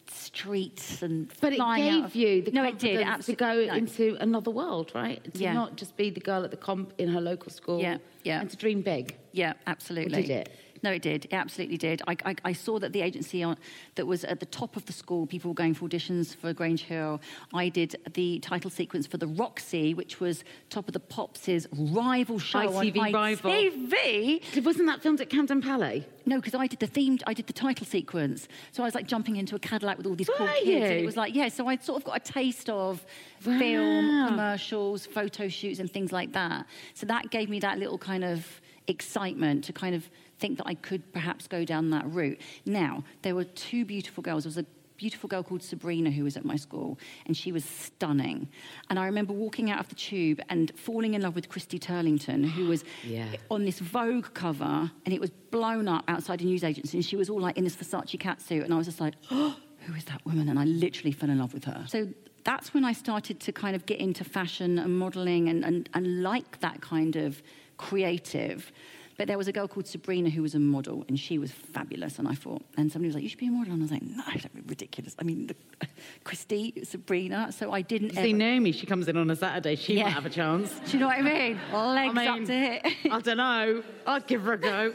streets 0.10 1.02
and. 1.02 1.32
But 1.42 1.54
it 1.54 1.60
gave 1.76 2.04
of- 2.06 2.16
you 2.16 2.42
the 2.44 2.52
no, 2.52 2.64
it 2.64 2.80
did 2.80 3.02
absolutely 3.02 3.36
to 3.36 3.40
go 3.40 3.66
no. 3.74 3.78
into 3.78 4.18
another 4.20 4.52
world, 4.52 4.92
right? 4.96 5.22
To 5.34 5.40
Yeah. 5.40 5.54
not 5.54 5.76
just 5.76 5.98
be 5.98 6.10
the 6.10 6.20
girl 6.20 6.44
at 6.44 6.52
the 6.52 6.58
comp 6.58 6.94
in 6.98 7.10
her 7.10 7.22
local 7.22 7.52
school. 7.52 7.82
Yeah, 7.82 7.98
yeah. 8.24 8.42
And 8.42 8.50
to 8.50 8.58
dream 8.58 8.82
big. 8.82 9.18
Yeah, 9.32 9.54
absolutely. 9.66 10.22
did 10.22 10.30
it? 10.30 10.50
No, 10.84 10.92
it 10.92 11.02
did. 11.02 11.26
It 11.26 11.34
absolutely 11.34 11.78
did. 11.78 12.02
I, 12.08 12.16
I, 12.26 12.36
I 12.46 12.54
saw 12.54 12.80
that 12.80 12.94
the 12.94 13.02
agency 13.02 13.44
on, 13.44 13.58
that 13.96 14.06
was 14.06 14.24
at 14.24 14.40
the 14.40 14.46
top 14.46 14.76
of 14.76 14.86
the 14.86 14.94
school, 14.94 15.26
people 15.28 15.50
were 15.52 15.56
going 15.56 15.74
for 15.74 15.88
auditions 15.88 16.36
for 16.36 16.54
Grange 16.54 16.84
Hill. 16.84 17.20
I 17.54 17.70
did 17.70 17.96
the 18.14 18.40
title 18.40 18.70
sequence 18.70 19.08
for 19.08 19.18
the 19.18 19.28
Roxy, 19.28 19.94
which 19.94 20.20
was 20.20 20.44
Top 20.70 20.88
of 20.88 20.94
the 20.94 21.00
Pops' 21.00 21.68
rival 21.74 22.40
show 22.40 22.60
ITV 22.70 23.00
on 23.00 23.12
rival. 23.14 23.52
ITV. 23.52 24.64
Wasn't 24.64 24.88
that 24.88 25.02
filmed 25.02 25.22
at 25.22 25.30
Camden 25.30 25.62
Palais? 25.62 26.06
No, 26.26 26.38
because 26.38 26.56
I 26.56 26.68
did 26.68 26.80
the 26.80 26.88
themed, 26.88 27.22
I 27.26 27.34
did 27.34 27.48
the 27.48 27.54
title 27.54 27.86
sequence. 27.86 28.48
So 28.74 28.84
I 28.84 28.86
was 28.86 28.96
like 28.96 29.08
jumping 29.08 29.38
into 29.38 29.56
a 29.56 29.60
Cadillac 29.60 29.98
with 29.98 30.06
all 30.08 30.16
these 30.16 30.30
cool 30.30 30.48
kids. 30.48 30.90
And 30.90 31.00
it 31.00 31.06
was 31.06 31.16
like, 31.16 31.34
yeah, 31.34 31.48
so 31.50 31.68
I 31.68 31.78
sort 31.78 32.02
of 32.02 32.04
got 32.06 32.18
a 32.18 32.20
taste 32.20 32.70
of 32.70 33.06
Wow. 33.46 33.60
film, 33.60 34.28
commercials, 34.28 35.06
photo 35.06 35.48
shoots, 35.48 35.80
and 35.80 35.90
things 35.92 36.12
like 36.12 36.34
that. 36.34 36.66
So 36.96 37.06
that 37.06 37.30
gave 37.30 37.50
me 37.50 37.60
that 37.60 37.78
little 37.78 37.98
kind 37.98 38.24
of 38.26 38.46
excitement 38.88 39.64
to 39.66 39.74
kind 39.74 39.94
of 39.96 40.10
think 40.40 40.58
that 40.58 40.68
I 40.68 40.76
could 40.76 41.12
perhaps 41.14 41.48
go 41.48 41.66
down 41.66 41.90
that 41.92 42.06
route. 42.12 42.40
Now, 42.66 43.04
there 43.22 43.36
were 43.36 43.44
two 43.44 43.86
beautiful 43.86 44.22
girls. 44.24 44.44
There 44.44 44.50
was 44.50 44.58
a 44.58 44.66
beautiful 44.98 45.28
girl 45.30 45.44
called 45.44 45.62
Sabrina 45.62 46.10
who 46.10 46.24
was 46.24 46.36
at 46.38 46.44
my 46.46 46.56
school, 46.56 46.98
and 47.28 47.38
she 47.38 47.52
was 47.52 47.64
stunning. 47.64 48.48
And 48.90 48.98
I 48.98 49.06
remember 49.06 49.32
walking 49.34 49.70
out 49.70 49.80
of 49.80 49.88
the 49.90 49.96
tube 49.96 50.40
and 50.50 50.72
falling 50.76 51.14
in 51.14 51.22
love 51.22 51.36
with 51.36 51.50
Christy 51.50 51.78
Turlington, 51.80 52.50
who 52.50 52.66
was 52.68 52.84
Yeah. 53.04 53.28
on 53.52 53.64
this 53.66 53.80
Vogue 53.80 54.28
cover, 54.34 54.92
and 55.06 55.14
it 55.14 55.22
was 55.22 55.30
blown 55.30 55.88
up 55.88 56.04
outside 56.08 56.42
a 56.42 56.46
news 56.46 56.64
agency, 56.64 56.98
and 56.98 57.06
she 57.06 57.16
was 57.16 57.30
all 57.30 57.40
like 57.40 57.58
in 57.58 57.64
this 57.64 57.76
Versace 57.76 58.18
catsuit, 58.20 58.64
and 58.64 58.74
I 58.74 58.78
was 58.78 58.88
just 58.88 59.00
like, 59.00 59.14
oh, 59.32 59.56
who 59.86 59.94
is 59.94 60.06
that 60.06 60.26
woman? 60.26 60.50
And 60.50 60.58
I 60.60 60.66
literally 60.66 61.12
fell 61.12 61.30
in 61.30 61.38
love 61.40 61.54
with 61.54 61.66
her. 61.66 61.86
So 61.88 62.08
that's 62.44 62.74
when 62.74 62.84
I 62.84 62.94
started 62.94 63.40
to 63.42 63.52
kind 63.52 63.76
of 63.76 63.86
get 63.86 64.00
into 64.00 64.24
fashion 64.24 64.80
and 64.80 64.98
modeling 64.98 65.48
and, 65.50 65.64
and, 65.64 65.90
and 65.94 66.24
like 66.24 66.60
that 66.62 66.82
kind 66.82 67.16
of 67.16 67.42
creative. 67.78 68.72
But 69.18 69.28
there 69.28 69.38
was 69.38 69.48
a 69.48 69.52
girl 69.52 69.68
called 69.68 69.88
Sabrina 69.88 70.30
who 70.30 70.44
was 70.44 70.54
a 70.54 70.60
model, 70.60 71.04
and 71.08 71.20
she 71.20 71.40
was 71.40 71.52
fabulous. 71.52 72.20
And 72.20 72.28
I 72.28 72.36
thought, 72.36 72.62
and 72.78 72.92
somebody 72.92 73.08
was 73.08 73.16
like, 73.16 73.24
"You 73.24 73.30
should 73.30 73.40
be 73.40 73.48
a 73.48 73.52
model," 73.52 73.74
and 73.74 73.82
I 73.82 73.86
was 73.86 73.92
like, 73.92 74.04
"No, 74.04 74.24
that'd 74.24 74.54
be 74.54 74.62
ridiculous." 74.68 75.16
I 75.18 75.24
mean, 75.24 75.48
the, 75.48 75.56
Christy, 76.24 76.74
Sabrina. 76.84 77.52
So 77.52 77.72
I 77.72 77.82
didn't. 77.82 78.12
See, 78.12 78.20
ever- 78.30 78.38
Naomi, 78.38 78.72
she 78.72 78.86
comes 78.86 79.08
in 79.08 79.18
on 79.18 79.30
a 79.32 79.36
Saturday. 79.36 79.76
She 79.76 79.96
Yeah. 79.96 80.04
might 80.04 80.12
have 80.14 80.26
a 80.28 80.30
chance. 80.30 80.72
Do 80.86 80.92
you 80.92 81.00
know 81.00 81.08
what 81.08 81.18
I 81.18 81.22
mean? 81.24 81.60
Legs 81.74 82.18
I 82.18 82.28
up 82.28 82.46
to 82.46 82.54
hit. 82.54 82.86
I 83.12 83.20
don't 83.22 83.38
know. 83.38 83.84
I'd 84.06 84.28
give 84.28 84.44
her 84.44 84.54
a 84.54 84.58
go. 84.60 84.94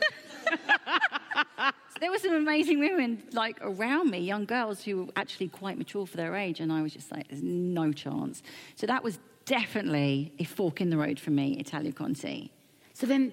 So 0.76 1.98
there 2.00 2.10
were 2.10 2.18
some 2.18 2.34
amazing 2.34 2.78
women 2.80 3.22
like 3.32 3.58
around 3.60 4.10
me, 4.10 4.18
young 4.20 4.44
girls 4.44 4.82
who 4.82 5.04
were 5.04 5.12
actually 5.16 5.48
quite 5.48 5.78
mature 5.78 6.06
for 6.06 6.16
their 6.16 6.34
age, 6.36 6.60
and 6.60 6.72
I 6.72 6.82
was 6.82 6.92
just 6.92 7.10
like, 7.12 7.28
"There's 7.28 7.42
no 7.42 7.92
chance." 7.92 8.42
So 8.76 8.86
that 8.86 9.02
was 9.04 9.18
definitely 9.44 10.32
a 10.38 10.44
fork 10.44 10.80
in 10.80 10.90
the 10.90 10.96
road 10.96 11.18
for 11.18 11.30
me, 11.30 11.56
Italia 11.58 11.92
Conti. 11.92 12.50
so 12.94 13.06
then, 13.06 13.32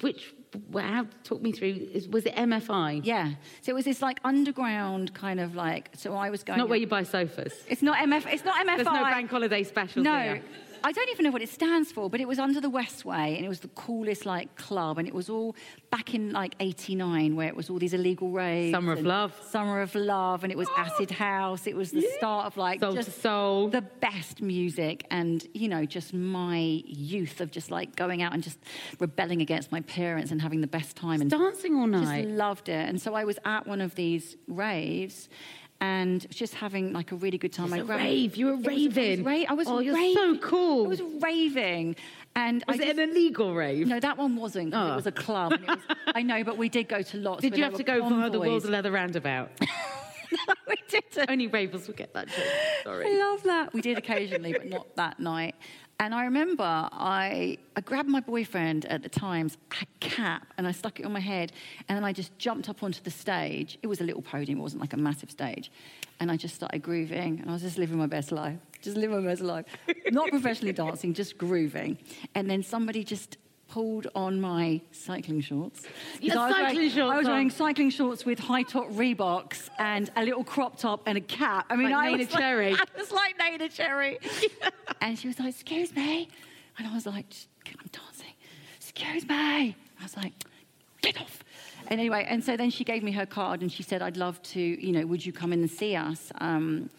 which, 0.00 0.34
how, 0.74 1.06
talk 1.24 1.42
me 1.42 1.52
through, 1.52 1.88
is, 1.92 2.08
was 2.08 2.24
it 2.24 2.34
MFI? 2.34 3.02
Yeah. 3.04 3.32
So 3.62 3.70
it 3.70 3.74
was 3.74 3.84
this 3.84 4.00
like 4.00 4.18
underground 4.24 5.14
kind 5.14 5.40
of 5.40 5.54
like. 5.54 5.90
So 5.96 6.14
I 6.14 6.30
was 6.30 6.42
going. 6.42 6.58
Not 6.58 6.68
where 6.68 6.78
you 6.78 6.86
buy 6.86 7.02
sofas. 7.02 7.52
It's 7.68 7.82
not 7.82 7.98
MF. 7.98 8.32
It's 8.32 8.44
not 8.44 8.66
MFI. 8.66 8.76
There's 8.76 8.86
no 8.86 9.04
bank 9.04 9.30
holiday 9.30 9.62
specials 9.62 10.04
No. 10.04 10.40
I 10.86 10.92
don't 10.92 11.08
even 11.08 11.24
know 11.24 11.30
what 11.30 11.40
it 11.40 11.48
stands 11.48 11.90
for, 11.90 12.10
but 12.10 12.20
it 12.20 12.28
was 12.28 12.38
under 12.38 12.60
the 12.60 12.70
Westway, 12.70 13.36
and 13.36 13.44
it 13.44 13.48
was 13.48 13.60
the 13.60 13.68
coolest 13.68 14.26
like 14.26 14.54
club, 14.56 14.98
and 14.98 15.08
it 15.08 15.14
was 15.14 15.30
all 15.30 15.56
back 15.90 16.12
in 16.14 16.30
like 16.30 16.54
'89, 16.60 17.36
where 17.36 17.48
it 17.48 17.56
was 17.56 17.70
all 17.70 17.78
these 17.78 17.94
illegal 17.94 18.28
raves. 18.30 18.70
Summer 18.74 18.92
of 18.92 19.00
Love. 19.02 19.32
Summer 19.48 19.80
of 19.80 19.94
Love, 19.94 20.44
and 20.44 20.52
it 20.52 20.58
was 20.58 20.68
acid 20.76 21.10
house. 21.10 21.66
It 21.66 21.74
was 21.74 21.90
the 21.90 22.02
start 22.18 22.44
of 22.46 22.58
like 22.58 22.80
Soul 22.80 22.90
to 22.90 22.96
just 23.02 23.22
soul. 23.22 23.68
the 23.68 23.80
best 23.80 24.42
music, 24.42 25.06
and 25.10 25.46
you 25.54 25.68
know, 25.68 25.86
just 25.86 26.12
my 26.12 26.58
youth 26.84 27.40
of 27.40 27.50
just 27.50 27.70
like 27.70 27.96
going 27.96 28.20
out 28.20 28.34
and 28.34 28.42
just 28.42 28.58
rebelling 29.00 29.40
against 29.40 29.72
my 29.72 29.80
parents 29.80 30.30
and 30.32 30.42
having 30.42 30.60
the 30.60 30.66
best 30.66 30.96
time 30.96 31.22
and 31.22 31.30
Dancing 31.30 31.76
all 31.76 31.88
just 31.88 32.04
night. 32.04 32.28
loved 32.28 32.68
it. 32.68 32.88
And 32.88 33.00
so 33.00 33.14
I 33.14 33.24
was 33.24 33.38
at 33.46 33.66
one 33.66 33.80
of 33.80 33.94
these 33.94 34.36
raves 34.48 35.30
and 35.80 36.28
just 36.30 36.54
having 36.54 36.92
like 36.92 37.12
a 37.12 37.16
really 37.16 37.38
good 37.38 37.52
time. 37.52 37.66
It's 37.66 37.74
I 37.74 37.78
a 37.78 37.84
grabbed- 37.84 38.02
rave. 38.02 38.36
You 38.36 38.46
were 38.46 38.52
It 38.52 38.56
was- 38.58 38.66
I 38.66 38.70
was 38.70 38.96
raving. 38.96 39.24
ra- 39.24 39.44
I 39.48 39.52
was 39.54 39.68
Oh, 39.68 39.78
you're 39.80 39.94
raving. 39.94 40.14
so 40.14 40.38
cool. 40.38 40.84
I 40.86 40.88
was 40.88 41.02
raving. 41.20 41.96
And 42.36 42.64
Was 42.66 42.80
I 42.80 42.82
it 42.82 42.86
just- 42.86 42.98
an 42.98 43.10
illegal 43.10 43.54
rave? 43.54 43.86
no, 43.86 44.00
that 44.00 44.16
one 44.18 44.36
wasn't. 44.36 44.74
Oh. 44.74 44.92
It 44.92 44.96
was 44.96 45.06
a 45.06 45.12
club. 45.12 45.52
was, 45.66 45.78
I 46.14 46.22
know, 46.22 46.42
but 46.44 46.56
we 46.58 46.68
did 46.68 46.88
go 46.88 47.02
to 47.02 47.16
lots. 47.18 47.42
Did 47.42 47.56
you 47.56 47.64
have 47.64 47.74
to 47.74 47.84
go 47.84 48.02
for 48.02 48.08
the 48.08 48.14
convoys. 48.38 48.48
World 48.48 48.64
Leather 48.64 48.90
Roundabout? 48.92 49.50
we 50.68 50.74
didn't. 50.88 51.30
Only 51.30 51.46
ravers 51.46 51.86
will 51.86 51.94
get 51.94 52.12
that 52.14 52.26
joke. 52.28 52.44
Sorry. 52.82 53.06
I 53.06 53.18
love 53.18 53.42
that. 53.44 53.72
We 53.72 53.80
did 53.80 53.98
occasionally, 53.98 54.52
but 54.52 54.66
not 54.68 54.96
that 54.96 55.20
night. 55.20 55.54
And 56.00 56.14
I 56.14 56.24
remember 56.24 56.64
I, 56.64 57.58
I 57.76 57.80
grabbed 57.80 58.08
my 58.08 58.20
boyfriend 58.20 58.84
at 58.86 59.02
the 59.02 59.08
time's 59.08 59.56
a 59.80 59.86
cap 60.00 60.46
and 60.58 60.66
I 60.66 60.72
stuck 60.72 60.98
it 61.00 61.06
on 61.06 61.12
my 61.12 61.20
head. 61.20 61.52
And 61.88 61.96
then 61.96 62.04
I 62.04 62.12
just 62.12 62.36
jumped 62.38 62.68
up 62.68 62.82
onto 62.82 63.00
the 63.02 63.10
stage. 63.10 63.78
It 63.82 63.86
was 63.86 64.00
a 64.00 64.04
little 64.04 64.22
podium, 64.22 64.58
it 64.58 64.62
wasn't 64.62 64.80
like 64.80 64.92
a 64.92 64.96
massive 64.96 65.30
stage. 65.30 65.70
And 66.20 66.30
I 66.30 66.36
just 66.36 66.54
started 66.54 66.82
grooving. 66.82 67.40
And 67.40 67.48
I 67.48 67.52
was 67.52 67.62
just 67.62 67.78
living 67.78 67.98
my 67.98 68.06
best 68.06 68.32
life. 68.32 68.58
Just 68.82 68.96
living 68.96 69.22
my 69.24 69.30
best 69.30 69.40
life. 69.40 69.66
Not 70.10 70.30
professionally 70.30 70.72
dancing, 70.72 71.14
just 71.14 71.38
grooving. 71.38 71.98
And 72.34 72.50
then 72.50 72.62
somebody 72.62 73.04
just 73.04 73.38
pulled 73.68 74.06
on 74.14 74.40
my 74.40 74.80
cycling 74.92 75.40
shorts. 75.40 75.82
You 76.20 76.30
So 76.30 76.40
I 76.40 76.46
was 76.46 76.54
cycling 76.56 76.76
wearing- 76.76 76.90
shorts 76.90 77.12
I 77.14 77.18
was 77.18 77.26
wearing 77.26 77.50
cycling 77.50 77.90
shorts 77.90 78.24
with 78.24 78.38
high 78.38 78.62
top 78.62 78.88
Reeboks 78.90 79.68
and 79.78 80.10
a 80.16 80.24
little 80.24 80.44
crop 80.44 80.78
top 80.78 81.02
and 81.06 81.18
a 81.18 81.20
cap. 81.20 81.66
I 81.70 81.76
mean, 81.76 81.90
Like 81.90 81.94
I 81.94 82.12
Neneh 82.12 82.18
was 82.18 82.32
like- 82.32 82.40
Cherry. 82.40 82.72
I 82.78 82.84
was 82.98 83.12
like 83.12 83.38
Neneh 83.38 83.72
Cherry. 83.72 84.18
and 85.00 85.18
she 85.18 85.28
was 85.28 85.38
like, 85.38 85.48
excuse 85.50 85.94
me. 85.96 86.28
And 86.78 86.86
I 86.86 86.94
was 86.94 87.06
like, 87.06 87.26
I'm 87.66 87.88
dancing. 87.90 88.32
Excuse 88.76 89.26
me. 89.28 89.34
I 89.98 90.02
was 90.02 90.16
like, 90.16 90.32
get 91.02 91.20
off. 91.20 91.42
And 91.88 92.00
anyway, 92.00 92.24
and 92.28 92.42
so 92.44 92.56
then 92.56 92.70
she 92.70 92.84
gave 92.84 93.02
me 93.02 93.12
her 93.12 93.26
card 93.26 93.60
and 93.62 93.70
she 93.70 93.82
said, 93.82 94.02
I'd 94.02 94.16
love 94.16 94.40
to, 94.42 94.60
you 94.60 94.92
know, 94.92 95.06
would 95.06 95.24
you 95.24 95.32
come 95.32 95.52
in 95.52 95.60
and 95.60 95.70
see 95.70 95.96
us? 95.96 96.32
Um, 96.38 96.90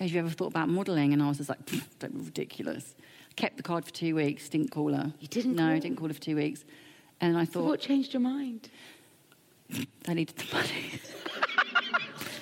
have 0.00 0.10
you 0.10 0.20
ever 0.20 0.30
thought 0.30 0.48
about 0.48 0.68
modelling? 0.68 1.12
And 1.12 1.20
I 1.22 1.28
was 1.28 1.38
just 1.38 1.48
like, 1.48 1.64
"Pfft, 1.66 1.88
don't 1.98 2.16
be 2.16 2.24
ridiculous. 2.24 2.94
Kept 3.38 3.56
the 3.56 3.62
card 3.62 3.84
for 3.84 3.92
two 3.92 4.16
weeks, 4.16 4.48
didn't 4.48 4.72
call 4.72 4.92
her. 4.92 5.12
You 5.20 5.28
didn't 5.28 5.54
No, 5.54 5.68
call? 5.70 5.78
didn't 5.78 5.96
call 5.96 6.08
her 6.08 6.14
for 6.14 6.20
two 6.20 6.34
weeks. 6.34 6.64
And 7.20 7.38
I 7.38 7.44
So 7.44 7.52
thought, 7.52 7.64
what 7.66 7.80
changed 7.80 8.12
your 8.12 8.20
mind? 8.20 8.68
I 10.08 10.14
needed 10.14 10.34
the 10.36 10.52
money. 10.52 10.68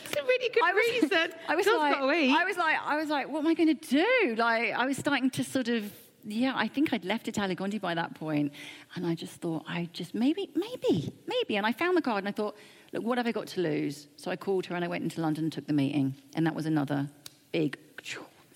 It's 0.06 0.16
a 0.16 0.22
really 0.22 0.48
good 0.54 0.62
I 0.64 0.72
was, 0.72 1.02
reason. 1.02 1.32
I 1.48 1.54
was 1.54 1.66
like, 1.66 1.94
gotta 1.98 2.12
eat. 2.14 2.32
I 2.34 2.44
was 2.46 2.56
like, 2.56 2.76
I 2.82 2.96
was 2.96 3.10
like, 3.10 3.28
what 3.28 3.40
am 3.40 3.46
I 3.46 3.52
going 3.52 3.76
to 3.76 3.88
do? 3.88 4.36
Like, 4.38 4.72
I 4.72 4.86
was 4.86 4.96
starting 4.96 5.28
to 5.28 5.44
sort 5.44 5.68
of, 5.68 5.92
yeah, 6.24 6.54
I 6.56 6.66
think 6.66 6.94
I'd 6.94 7.04
left 7.04 7.28
Italia 7.28 7.54
Conti 7.54 7.78
by 7.78 7.94
that 7.94 8.14
point, 8.14 8.52
and 8.94 9.06
I 9.06 9.14
just 9.14 9.34
thought, 9.42 9.64
I 9.68 9.90
just 9.92 10.14
maybe, 10.14 10.48
maybe, 10.54 11.12
maybe, 11.26 11.56
and 11.58 11.66
I 11.66 11.72
found 11.72 11.94
the 11.94 12.02
card, 12.02 12.24
and 12.24 12.28
I 12.28 12.32
thought, 12.32 12.56
look, 12.94 13.04
what 13.04 13.18
have 13.18 13.26
I 13.26 13.32
got 13.32 13.48
to 13.48 13.60
lose? 13.60 14.08
So 14.16 14.30
I 14.30 14.36
called 14.36 14.64
her, 14.66 14.74
and 14.74 14.82
I 14.82 14.88
went 14.88 15.04
into 15.04 15.20
London 15.20 15.44
and 15.44 15.52
took 15.52 15.66
the 15.66 15.74
meeting, 15.74 16.14
and 16.34 16.46
that 16.46 16.54
was 16.54 16.64
another 16.64 17.06
big. 17.52 17.76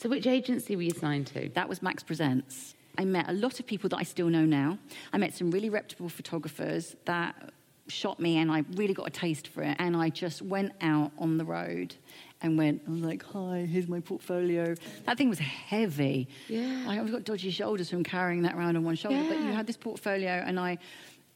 So 0.00 0.08
which 0.08 0.26
agency 0.26 0.76
were 0.76 0.82
you 0.82 0.92
signed 0.92 1.26
to? 1.26 1.50
That 1.50 1.68
was 1.68 1.82
Max 1.82 2.02
Presents. 2.02 2.74
I 2.96 3.04
met 3.04 3.28
a 3.28 3.34
lot 3.34 3.60
of 3.60 3.66
people 3.66 3.90
that 3.90 3.98
I 3.98 4.02
still 4.02 4.28
know 4.28 4.46
now. 4.46 4.78
I 5.12 5.18
met 5.18 5.34
some 5.34 5.50
really 5.50 5.68
reputable 5.68 6.08
photographers 6.08 6.96
that 7.04 7.52
shot 7.86 8.18
me, 8.18 8.38
and 8.38 8.50
I 8.50 8.64
really 8.76 8.94
got 8.94 9.06
a 9.08 9.10
taste 9.10 9.48
for 9.48 9.62
it. 9.62 9.76
And 9.78 9.94
I 9.94 10.08
just 10.08 10.40
went 10.40 10.72
out 10.80 11.12
on 11.18 11.36
the 11.36 11.44
road 11.44 11.96
and 12.40 12.56
went, 12.56 12.80
I 12.88 12.90
was 12.90 13.02
like, 13.02 13.22
hi, 13.22 13.68
here's 13.70 13.88
my 13.88 14.00
portfolio. 14.00 14.74
That 15.04 15.18
thing 15.18 15.28
was 15.28 15.38
heavy. 15.38 16.28
Yeah. 16.48 16.86
I 16.88 16.98
I've 16.98 17.12
got 17.12 17.24
dodgy 17.24 17.50
shoulders 17.50 17.90
from 17.90 18.02
carrying 18.02 18.40
that 18.44 18.54
around 18.54 18.78
on 18.78 18.84
one 18.84 18.94
shoulder. 18.94 19.22
But 19.28 19.38
you 19.40 19.52
had 19.52 19.66
this 19.66 19.76
portfolio, 19.76 20.42
and 20.46 20.58
I. 20.58 20.78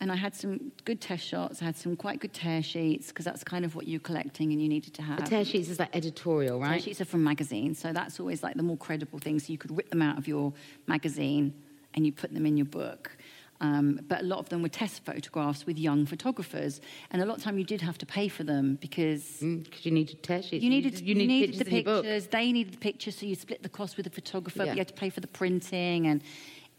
And 0.01 0.11
I 0.13 0.17
had 0.17 0.35
some 0.35 0.73
good 0.85 1.01
test 1.01 1.25
shots. 1.25 1.63
I 1.63 1.67
had 1.67 1.77
some 1.77 1.97
quite 1.97 2.21
good 2.21 2.33
tear 2.35 2.63
sheets 2.63 3.09
because 3.09 3.25
that's 3.25 3.45
kind 3.45 3.65
of 3.65 3.75
what 3.75 3.87
you're 3.87 4.01
collecting 4.01 4.53
and 4.53 4.61
you 4.61 4.69
needed 4.69 4.93
to 4.95 5.03
have. 5.03 5.19
The 5.19 5.31
tear 5.31 5.45
sheets 5.45 5.69
is 5.69 5.79
like 5.79 5.95
editorial, 5.95 6.61
right? 6.61 6.73
Tear 6.73 6.81
sheets 6.81 7.01
are 7.01 7.05
from 7.07 7.23
magazines, 7.25 7.79
so 7.79 7.93
that's 7.93 8.19
always 8.21 8.43
like 8.43 8.55
the 8.57 8.63
more 8.63 8.77
credible 8.77 9.19
thing. 9.19 9.39
So 9.39 9.53
you 9.53 9.59
could 9.59 9.75
rip 9.77 9.89
them 9.91 10.03
out 10.03 10.19
of 10.19 10.27
your 10.29 10.53
magazine 10.87 11.55
and 11.95 12.05
you 12.05 12.13
put 12.13 12.35
them 12.35 12.45
in 12.45 12.57
your 12.57 12.67
book. 12.67 13.17
Um, 13.61 14.01
but 14.09 14.21
a 14.23 14.25
lot 14.25 14.41
of 14.41 14.49
them 14.49 14.63
were 14.63 14.69
test 14.69 15.05
photographs 15.05 15.65
with 15.65 15.79
young 15.79 16.07
photographers, 16.07 16.81
and 17.13 17.23
a 17.23 17.25
lot 17.25 17.39
of 17.39 17.45
time 17.45 17.57
you 17.57 17.65
did 17.65 17.81
have 17.81 17.97
to 17.99 18.05
pay 18.05 18.27
for 18.29 18.43
them 18.43 18.77
because 18.81 19.39
Because 19.41 19.87
you 19.87 19.93
needed 19.93 20.23
tear 20.25 20.43
sheets. 20.43 20.63
you 20.63 20.69
needed 20.69 21.01
you 21.01 21.15
need 21.15 21.29
needed 21.29 21.51
pictures 21.53 21.65
the 21.65 21.71
in 21.71 21.75
your 21.77 21.85
book. 21.85 22.05
pictures. 22.05 22.27
They 22.27 22.53
needed 22.53 22.75
the 22.75 22.79
pictures, 22.79 23.17
so 23.17 23.27
you 23.27 23.37
split 23.37 23.63
the 23.63 23.69
cost 23.69 23.97
with 23.97 24.05
the 24.05 24.11
photographer. 24.11 24.59
But 24.59 24.69
you 24.71 24.79
had 24.79 24.89
to 24.89 24.95
pay 24.95 25.09
for 25.09 25.21
the 25.21 25.29
printing. 25.29 26.09
And 26.09 26.21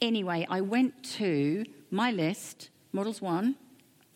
anyway, 0.02 0.46
I 0.50 0.62
went 0.62 1.02
to 1.14 1.64
my 1.92 2.12
list, 2.12 2.70
Models 2.96 3.22
One, 3.22 3.56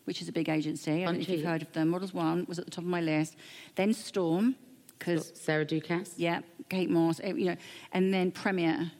which 0.04 0.22
is 0.22 0.28
a 0.28 0.32
big 0.32 0.48
agency. 0.48 1.02
I 1.02 1.04
don't 1.04 1.14
know 1.16 1.20
if 1.20 1.28
you've 1.28 1.44
heard 1.44 1.62
of 1.62 1.70
them. 1.72 1.88
Models 1.88 2.14
One 2.14 2.46
was 2.48 2.58
at 2.58 2.64
the 2.64 2.70
top 2.70 2.84
of 2.84 2.90
my 2.90 3.02
list. 3.02 3.36
Then 3.74 3.92
Storm, 3.92 4.56
because 4.98 5.32
Sarah 5.34 5.66
Doukas. 5.66 6.14
yeah, 6.16 6.40
Kate 6.70 6.90
Moss, 6.90 7.20
eh, 7.22 7.32
you 7.34 7.44
know, 7.44 7.56
and 7.92 8.12
then 8.12 8.30
Premiere. 8.32 8.90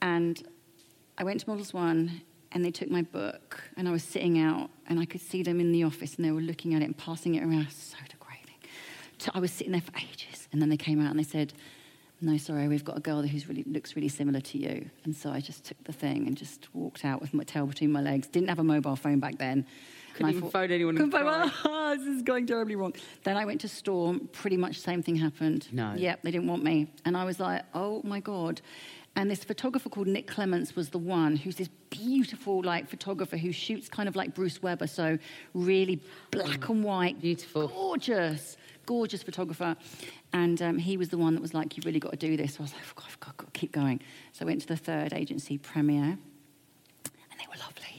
And 0.00 0.42
I 1.18 1.24
went 1.24 1.40
to 1.40 1.50
Models 1.50 1.74
One, 1.74 2.22
and 2.52 2.64
they 2.64 2.70
took 2.70 2.90
my 2.90 3.02
book, 3.02 3.62
and 3.76 3.86
I 3.88 3.92
was 3.92 4.02
sitting 4.02 4.38
out, 4.38 4.70
and 4.86 4.98
I 4.98 5.04
could 5.04 5.20
see 5.20 5.42
them 5.42 5.60
in 5.60 5.72
the 5.72 5.82
office, 5.84 6.14
and 6.14 6.24
they 6.24 6.30
were 6.30 6.40
looking 6.40 6.74
at 6.74 6.80
it 6.80 6.86
and 6.86 6.96
passing 6.96 7.34
it 7.34 7.42
around. 7.42 7.70
So 7.70 7.96
degrading. 8.08 8.56
So 9.18 9.30
I 9.34 9.40
was 9.40 9.50
sitting 9.50 9.72
there 9.72 9.82
for 9.82 9.92
ages, 9.98 10.48
and 10.52 10.62
then 10.62 10.68
they 10.68 10.76
came 10.78 11.00
out 11.00 11.10
and 11.10 11.18
they 11.18 11.24
said, 11.24 11.52
"No, 12.20 12.36
sorry, 12.36 12.68
we've 12.68 12.84
got 12.84 12.96
a 12.96 13.00
girl 13.00 13.22
who 13.22 13.38
really 13.48 13.64
looks 13.64 13.96
really 13.96 14.08
similar 14.08 14.40
to 14.40 14.58
you." 14.58 14.90
And 15.04 15.14
so 15.14 15.30
I 15.30 15.40
just 15.40 15.64
took 15.64 15.82
the 15.84 15.92
thing 15.92 16.26
and 16.26 16.36
just 16.36 16.74
walked 16.74 17.04
out 17.04 17.20
with 17.20 17.34
my 17.34 17.44
tail 17.44 17.66
between 17.66 17.92
my 17.92 18.00
legs. 18.00 18.28
Didn't 18.28 18.48
have 18.48 18.58
a 18.58 18.64
mobile 18.64 18.96
phone 18.96 19.20
back 19.20 19.38
then. 19.38 19.66
Couldn't 20.14 20.36
even 20.36 20.50
phone 20.50 20.70
anyone 20.70 20.96
Couldn't 20.96 21.12
phone 21.12 21.52
oh, 21.64 21.96
this 21.96 22.06
is 22.06 22.22
going 22.22 22.46
terribly 22.46 22.76
wrong. 22.76 22.94
Then 23.22 23.36
I 23.36 23.44
went 23.44 23.60
to 23.62 23.68
Storm. 23.68 24.28
Pretty 24.32 24.56
much 24.56 24.78
same 24.80 25.02
thing 25.02 25.16
happened. 25.16 25.68
No. 25.72 25.94
Yep, 25.96 26.22
they 26.22 26.30
didn't 26.30 26.48
want 26.48 26.62
me, 26.64 26.92
and 27.04 27.16
I 27.16 27.24
was 27.24 27.40
like, 27.40 27.64
oh 27.74 28.02
my 28.04 28.20
god. 28.20 28.60
And 29.16 29.30
this 29.30 29.42
photographer 29.42 29.88
called 29.88 30.06
Nick 30.06 30.28
Clements 30.28 30.76
was 30.76 30.90
the 30.90 30.98
one 30.98 31.34
who's 31.34 31.56
this 31.56 31.68
beautiful 31.90 32.62
like 32.62 32.88
photographer 32.88 33.36
who 33.36 33.50
shoots 33.50 33.88
kind 33.88 34.08
of 34.08 34.14
like 34.14 34.34
Bruce 34.34 34.62
Weber, 34.62 34.86
so 34.86 35.18
really 35.52 36.00
black 36.30 36.68
and 36.68 36.84
white, 36.84 37.20
Beautiful. 37.20 37.68
gorgeous, 37.68 38.56
gorgeous 38.90 39.22
photographer. 39.22 39.76
And 40.32 40.60
um, 40.62 40.76
he 40.78 40.96
was 40.96 41.08
the 41.10 41.18
one 41.18 41.32
that 41.34 41.40
was 41.40 41.54
like, 41.54 41.76
"You've 41.76 41.86
really 41.86 42.00
got 42.00 42.10
to 42.10 42.16
do 42.28 42.36
this. 42.36 42.54
So 42.54 42.60
I 42.60 42.62
was 42.62 42.72
like, 42.72 42.82
oh, 42.88 42.92
God, 42.96 43.06
I've 43.08 43.20
got, 43.20 43.28
I've 43.30 43.36
got 43.36 43.54
to 43.54 43.60
keep 43.60 43.72
going. 43.72 44.00
So 44.32 44.44
I 44.44 44.46
went 44.46 44.60
to 44.62 44.66
the 44.66 44.76
third 44.76 45.12
agency, 45.12 45.58
Premiere, 45.58 46.18
and 47.30 47.36
they 47.40 47.46
were 47.50 47.60
lovely 47.66 47.96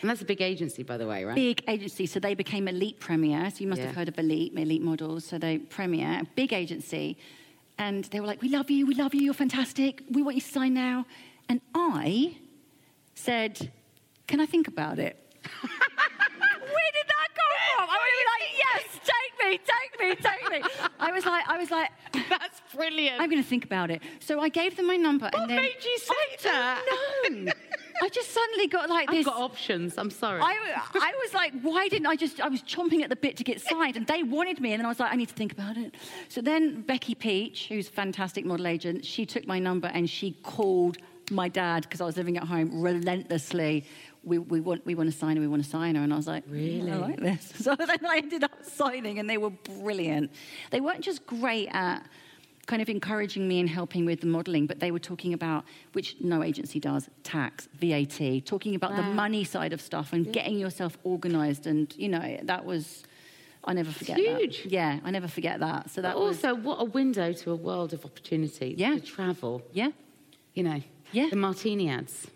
And 0.00 0.08
that's 0.10 0.22
a 0.22 0.30
big 0.34 0.40
agency, 0.40 0.82
by 0.84 0.96
the 0.98 1.06
way, 1.12 1.24
right? 1.24 1.34
big 1.34 1.64
agency. 1.66 2.06
So 2.06 2.20
they 2.20 2.34
became 2.34 2.68
Elite 2.68 3.00
Premier. 3.00 3.50
So 3.50 3.56
you 3.64 3.68
must 3.68 3.80
Yeah. 3.80 3.86
have 3.88 3.96
heard 3.96 4.08
of 4.08 4.18
Elite, 4.18 4.52
Elite 4.56 4.82
Models. 4.90 5.24
So 5.24 5.36
they 5.38 5.58
Premiere, 5.58 6.20
a 6.20 6.24
big 6.36 6.52
agency. 6.52 7.16
And 7.78 8.04
they 8.12 8.20
were 8.20 8.26
like, 8.32 8.40
We 8.40 8.50
love 8.50 8.70
you, 8.70 8.86
we 8.86 8.94
love 8.94 9.14
you, 9.16 9.22
you're 9.22 9.34
fantastic. 9.46 10.02
We 10.16 10.22
want 10.22 10.36
you 10.36 10.42
to 10.42 10.52
sign 10.58 10.74
now. 10.74 11.06
And 11.48 11.60
I 11.74 12.36
said, 13.26 13.52
Can 14.28 14.38
I 14.40 14.46
think 14.46 14.68
about 14.68 14.98
it? 15.00 15.14
Where 16.74 16.90
did 16.98 17.06
that 17.14 17.28
come 17.40 17.52
from? 17.66 17.86
I 17.94 17.96
would 18.02 18.14
be 18.20 18.26
like, 18.32 18.46
Yes, 18.64 18.82
take 19.12 19.32
me, 19.48 19.58
take 19.58 20.00
me, 20.00 20.14
take 20.16 20.50
me. 20.50 20.68
I 20.98 21.12
was 21.12 21.24
like, 21.26 21.48
I 21.48 21.58
was 21.58 21.70
like, 21.70 21.90
That's 22.28 22.62
brilliant. 22.74 23.20
I'm 23.20 23.30
going 23.30 23.42
to 23.42 23.48
think 23.48 23.64
about 23.64 23.90
it. 23.90 24.02
So 24.20 24.40
I 24.40 24.48
gave 24.48 24.76
them 24.76 24.86
my 24.86 24.96
number. 24.96 25.26
what 25.26 25.42
and 25.42 25.50
then, 25.50 25.56
made 25.56 25.84
you 25.84 25.98
say 25.98 26.14
that? 26.44 26.82
No. 27.30 27.52
I 28.02 28.08
just 28.08 28.32
suddenly 28.32 28.66
got 28.66 28.90
like 28.90 29.08
this. 29.08 29.26
I've 29.26 29.32
got 29.32 29.42
options. 29.42 29.96
I'm 29.98 30.10
sorry. 30.10 30.40
I, 30.40 30.56
I 30.94 31.12
was 31.22 31.34
like, 31.34 31.52
why 31.62 31.88
didn't 31.88 32.06
I 32.06 32.16
just, 32.16 32.40
I 32.40 32.48
was 32.48 32.62
chomping 32.62 33.02
at 33.02 33.10
the 33.10 33.16
bit 33.16 33.36
to 33.38 33.44
get 33.44 33.60
signed 33.60 33.96
and 33.96 34.06
they 34.06 34.22
wanted 34.22 34.60
me. 34.60 34.72
And 34.72 34.80
then 34.80 34.86
I 34.86 34.88
was 34.88 35.00
like, 35.00 35.12
I 35.12 35.16
need 35.16 35.28
to 35.28 35.34
think 35.34 35.52
about 35.52 35.76
it. 35.76 35.94
So 36.28 36.40
then 36.40 36.82
Becky 36.82 37.14
Peach, 37.14 37.68
who's 37.68 37.88
a 37.88 37.92
fantastic 37.92 38.44
model 38.44 38.66
agent, 38.66 39.04
she 39.04 39.26
took 39.26 39.46
my 39.46 39.58
number 39.58 39.88
and 39.88 40.08
she 40.08 40.32
called 40.42 40.98
my 41.30 41.48
dad 41.48 41.84
because 41.84 42.00
I 42.00 42.04
was 42.04 42.16
living 42.16 42.36
at 42.36 42.44
home 42.44 42.82
relentlessly. 42.82 43.86
We, 44.24 44.38
we, 44.38 44.60
want, 44.60 44.84
we 44.86 44.94
want 44.94 45.10
to 45.12 45.16
sign 45.16 45.36
her, 45.36 45.40
we 45.42 45.48
want 45.48 45.62
to 45.64 45.68
sign 45.68 45.94
her. 45.96 46.02
And 46.02 46.12
I 46.12 46.16
was 46.16 46.26
like, 46.26 46.44
Really? 46.48 46.90
I 46.90 46.96
like 46.96 47.20
this. 47.20 47.52
So 47.64 47.74
then 47.76 48.04
I 48.06 48.18
ended 48.18 48.44
up 48.44 48.52
signing 48.64 49.18
and 49.18 49.28
they 49.28 49.36
were 49.38 49.50
brilliant. 49.50 50.30
They 50.70 50.80
weren't 50.80 51.02
just 51.02 51.26
great 51.26 51.68
at 51.72 52.02
kind 52.66 52.80
of 52.80 52.88
encouraging 52.88 53.46
me 53.46 53.60
and 53.60 53.68
helping 53.68 54.06
with 54.06 54.20
the 54.22 54.26
modelling, 54.26 54.66
but 54.66 54.80
they 54.80 54.90
were 54.90 54.98
talking 54.98 55.34
about, 55.34 55.64
which 55.92 56.16
no 56.20 56.42
agency 56.42 56.80
does, 56.80 57.10
tax, 57.22 57.68
VAT, 57.78 58.46
talking 58.46 58.74
about 58.74 58.96
the 58.96 59.02
money 59.02 59.44
side 59.44 59.74
of 59.74 59.80
stuff 59.82 60.14
and 60.14 60.32
getting 60.32 60.58
yourself 60.58 60.96
organised. 61.04 61.66
And, 61.66 61.94
you 61.98 62.08
know, 62.08 62.38
that 62.44 62.64
was, 62.64 63.02
I 63.64 63.74
never 63.74 63.90
forget 63.92 64.16
huge. 64.16 64.62
that. 64.62 64.72
Yeah, 64.72 64.98
I 65.04 65.10
never 65.10 65.28
forget 65.28 65.60
that. 65.60 65.90
So 65.90 66.00
that 66.00 66.14
But 66.14 66.22
was, 66.22 66.42
also, 66.42 66.54
what 66.54 66.80
a 66.80 66.84
window 66.84 67.34
to 67.34 67.50
a 67.50 67.54
world 67.56 67.92
of 67.92 68.04
opportunity. 68.06 68.74
Yeah. 68.78 68.94
To 68.94 69.00
travel. 69.00 69.62
yeah. 69.72 69.90
You 70.54 70.62
know, 70.62 70.80
Yeah. 71.12 71.28
The 71.30 71.36
martini 71.36 71.90
ads. 71.90 72.28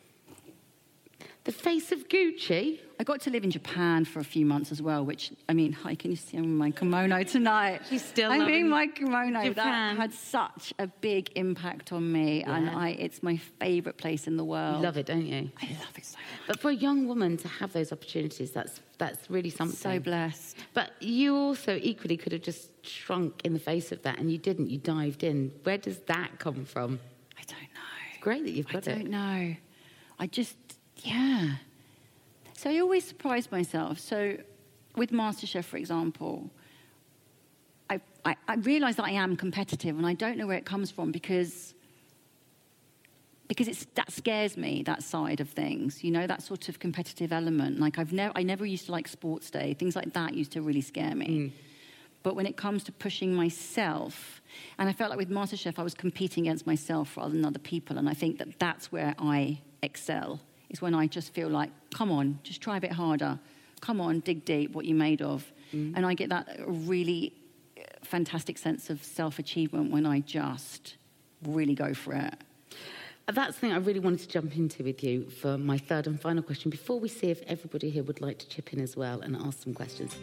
The 1.49 1.53
face 1.53 1.93
of 1.93 2.09
Gucci. 2.09 2.79
I 3.01 3.05
got 3.05 3.23
to 3.23 3.31
live 3.31 3.43
in 3.43 3.51
Japan 3.51 4.05
for 4.05 4.21
a 4.21 4.25
few 4.25 4.45
months 4.45 4.71
as 4.71 4.83
well, 4.83 5.03
which, 5.03 5.33
I 5.49 5.55
mean, 5.55 5.73
hi, 5.73 5.95
can 5.95 6.11
you 6.11 6.17
see 6.19 6.37
I'm 6.37 6.45
in 6.45 6.59
my 6.59 6.71
kimono 6.71 7.23
tonight? 7.23 7.81
She's 7.89 8.05
still 8.05 8.31
I'm 8.31 8.47
in 8.51 8.69
my 8.69 8.87
kimono. 8.87 9.43
Japan. 9.45 9.97
That 9.97 10.03
had 10.03 10.13
such 10.13 10.75
a 10.79 10.87
big 10.87 11.31
impact 11.37 11.91
on 11.91 12.13
me, 12.13 12.43
and 12.43 12.69
I, 12.69 12.91
it's 12.91 13.23
my 13.23 13.39
favourite 13.39 13.97
place 13.97 14.27
in 14.27 14.37
the 14.37 14.45
world. 14.45 14.77
You 14.77 14.83
love 14.83 14.99
it, 14.99 15.07
don't 15.07 15.25
you? 15.25 15.51
I 15.63 15.69
love 15.69 15.97
it 15.97 16.05
so 16.05 16.19
much. 16.19 16.49
But 16.49 16.61
for 16.61 16.69
a 16.69 16.75
young 16.75 17.09
woman 17.09 17.39
to 17.39 17.49
have 17.49 17.73
those 17.73 17.93
opportunities, 17.93 18.51
that's 18.51 18.83
that's 18.99 19.31
really 19.31 19.49
something. 19.49 19.75
So 19.75 19.99
blessed. 20.01 20.55
But 20.75 20.91
you 21.01 21.35
also 21.35 21.79
equally 21.81 22.19
could 22.19 22.33
have 22.33 22.43
just 22.43 22.73
shrunk 22.85 23.41
in 23.43 23.55
the 23.55 23.59
face 23.59 23.91
of 23.91 24.03
that, 24.03 24.19
and 24.19 24.31
you 24.31 24.37
didn't. 24.37 24.69
You 24.69 24.77
dived 24.77 25.25
in. 25.25 25.53
Where 25.63 25.79
does 25.79 25.97
that 26.09 26.39
come 26.39 26.67
from? 26.67 27.01
I 27.39 27.43
don't 27.47 27.59
know. 27.59 27.97
It's 28.13 28.23
great 28.23 28.45
that 28.45 28.51
you've 28.51 28.69
got 28.69 28.87
it. 28.87 28.91
I 28.91 28.95
don't 28.97 29.07
it. 29.07 29.11
know. 29.11 29.57
I 30.21 30.27
just, 30.27 30.57
yeah. 31.03 31.57
So 32.55 32.71
I 32.71 32.79
always 32.81 33.05
surprise 33.05 33.51
myself. 33.51 33.99
So 34.01 34.37
with 34.97 35.11
MasterChef, 35.11 35.65
for 35.65 35.77
example, 35.77 36.51
I, 37.89 38.01
I, 38.25 38.37
I 38.47 38.55
realise 38.57 38.97
that 38.97 39.05
I 39.05 39.13
am 39.13 39.37
competitive 39.37 39.97
and 39.97 40.07
I 40.07 40.15
don't 40.15 40.37
know 40.37 40.47
where 40.47 40.59
it 40.59 40.67
comes 40.67 40.91
from 40.91 41.13
because 41.13 41.75
because 43.49 43.67
it's, 43.67 43.87
that 43.95 44.13
scares 44.13 44.59
me, 44.59 44.83
that 44.83 45.03
side 45.03 45.41
of 45.41 45.49
things, 45.49 46.05
you 46.05 46.11
know, 46.11 46.27
that 46.27 46.43
sort 46.43 46.69
of 46.69 46.79
competitive 46.79 47.33
element. 47.33 47.81
Like 47.81 47.99
I've 47.99 48.13
never, 48.13 48.33
I 48.37 48.43
never 48.43 48.67
used 48.67 48.87
to 48.87 48.93
like 48.93 49.09
sports 49.09 49.51
day. 49.51 49.73
Things 49.73 49.97
like 49.97 50.13
that 50.13 50.35
used 50.35 50.53
to 50.53 50.61
really 50.61 50.83
scare 50.83 51.15
me. 51.15 51.27
Mm. 51.27 51.53
But 52.23 52.37
when 52.37 52.47
it 52.47 52.59
comes 52.59 52.85
to 52.85 52.93
pushing 52.93 53.35
myself, 53.35 54.43
and 54.79 54.89
I 54.89 54.93
felt 54.93 55.09
like 55.09 55.19
with 55.19 55.31
MasterChef, 55.31 55.79
I 55.79 55.83
was 55.83 55.95
competing 55.95 56.47
against 56.47 56.67
myself 56.67 57.17
rather 57.17 57.33
than 57.33 57.45
other 57.45 57.59
people. 57.59 57.97
And 57.97 58.07
I 58.07 58.13
think 58.13 58.39
that 58.39 58.59
that's 58.59 58.93
where 58.93 59.15
I 59.19 59.61
excel, 59.83 60.41
is 60.71 60.83
when 60.83 60.95
I 60.95 61.07
just 61.07 61.33
feel 61.33 61.49
like, 61.49 61.71
come 61.93 62.11
on, 62.11 62.39
just 62.43 62.61
try 62.61 62.77
a 62.77 62.81
bit 62.81 62.93
harder. 62.93 63.39
Come 63.81 64.01
on, 64.01 64.21
dig 64.21 64.45
deep, 64.45 64.73
what 64.73 64.85
you're 64.85 64.97
made 64.97 65.23
of. 65.23 65.51
Mm-hmm. 65.73 65.97
And 65.97 66.07
I 66.07 66.15
get 66.15 66.31
that 66.31 66.59
really 66.67 67.33
fantastic 68.03 68.59
sense 68.59 68.91
of 68.91 69.03
self 69.05 69.39
achievement 69.39 69.91
when 69.91 70.07
I 70.07 70.21
just 70.21 70.97
really 71.43 71.75
go 71.75 71.95
for 71.95 72.15
it. 72.15 72.35
That's 73.31 73.57
the 73.57 73.61
thing 73.61 73.73
I 73.73 73.77
really 73.77 74.01
wanted 74.01 74.21
to 74.21 74.29
jump 74.29 74.57
into 74.57 74.83
with 74.83 75.05
you 75.05 75.29
for 75.29 75.59
my 75.59 75.77
third 75.77 76.07
and 76.07 76.19
final 76.19 76.43
question 76.43 76.71
before 76.71 76.99
we 76.99 77.09
see 77.09 77.31
if 77.31 77.43
everybody 77.47 77.91
here 77.91 78.03
would 78.03 78.23
like 78.23 78.39
to 78.39 78.49
chip 78.49 78.73
in 78.73 78.81
as 78.81 78.97
well 78.97 79.21
and 79.21 79.37
ask 79.37 79.63
some 79.63 79.75
questions. 79.75 80.17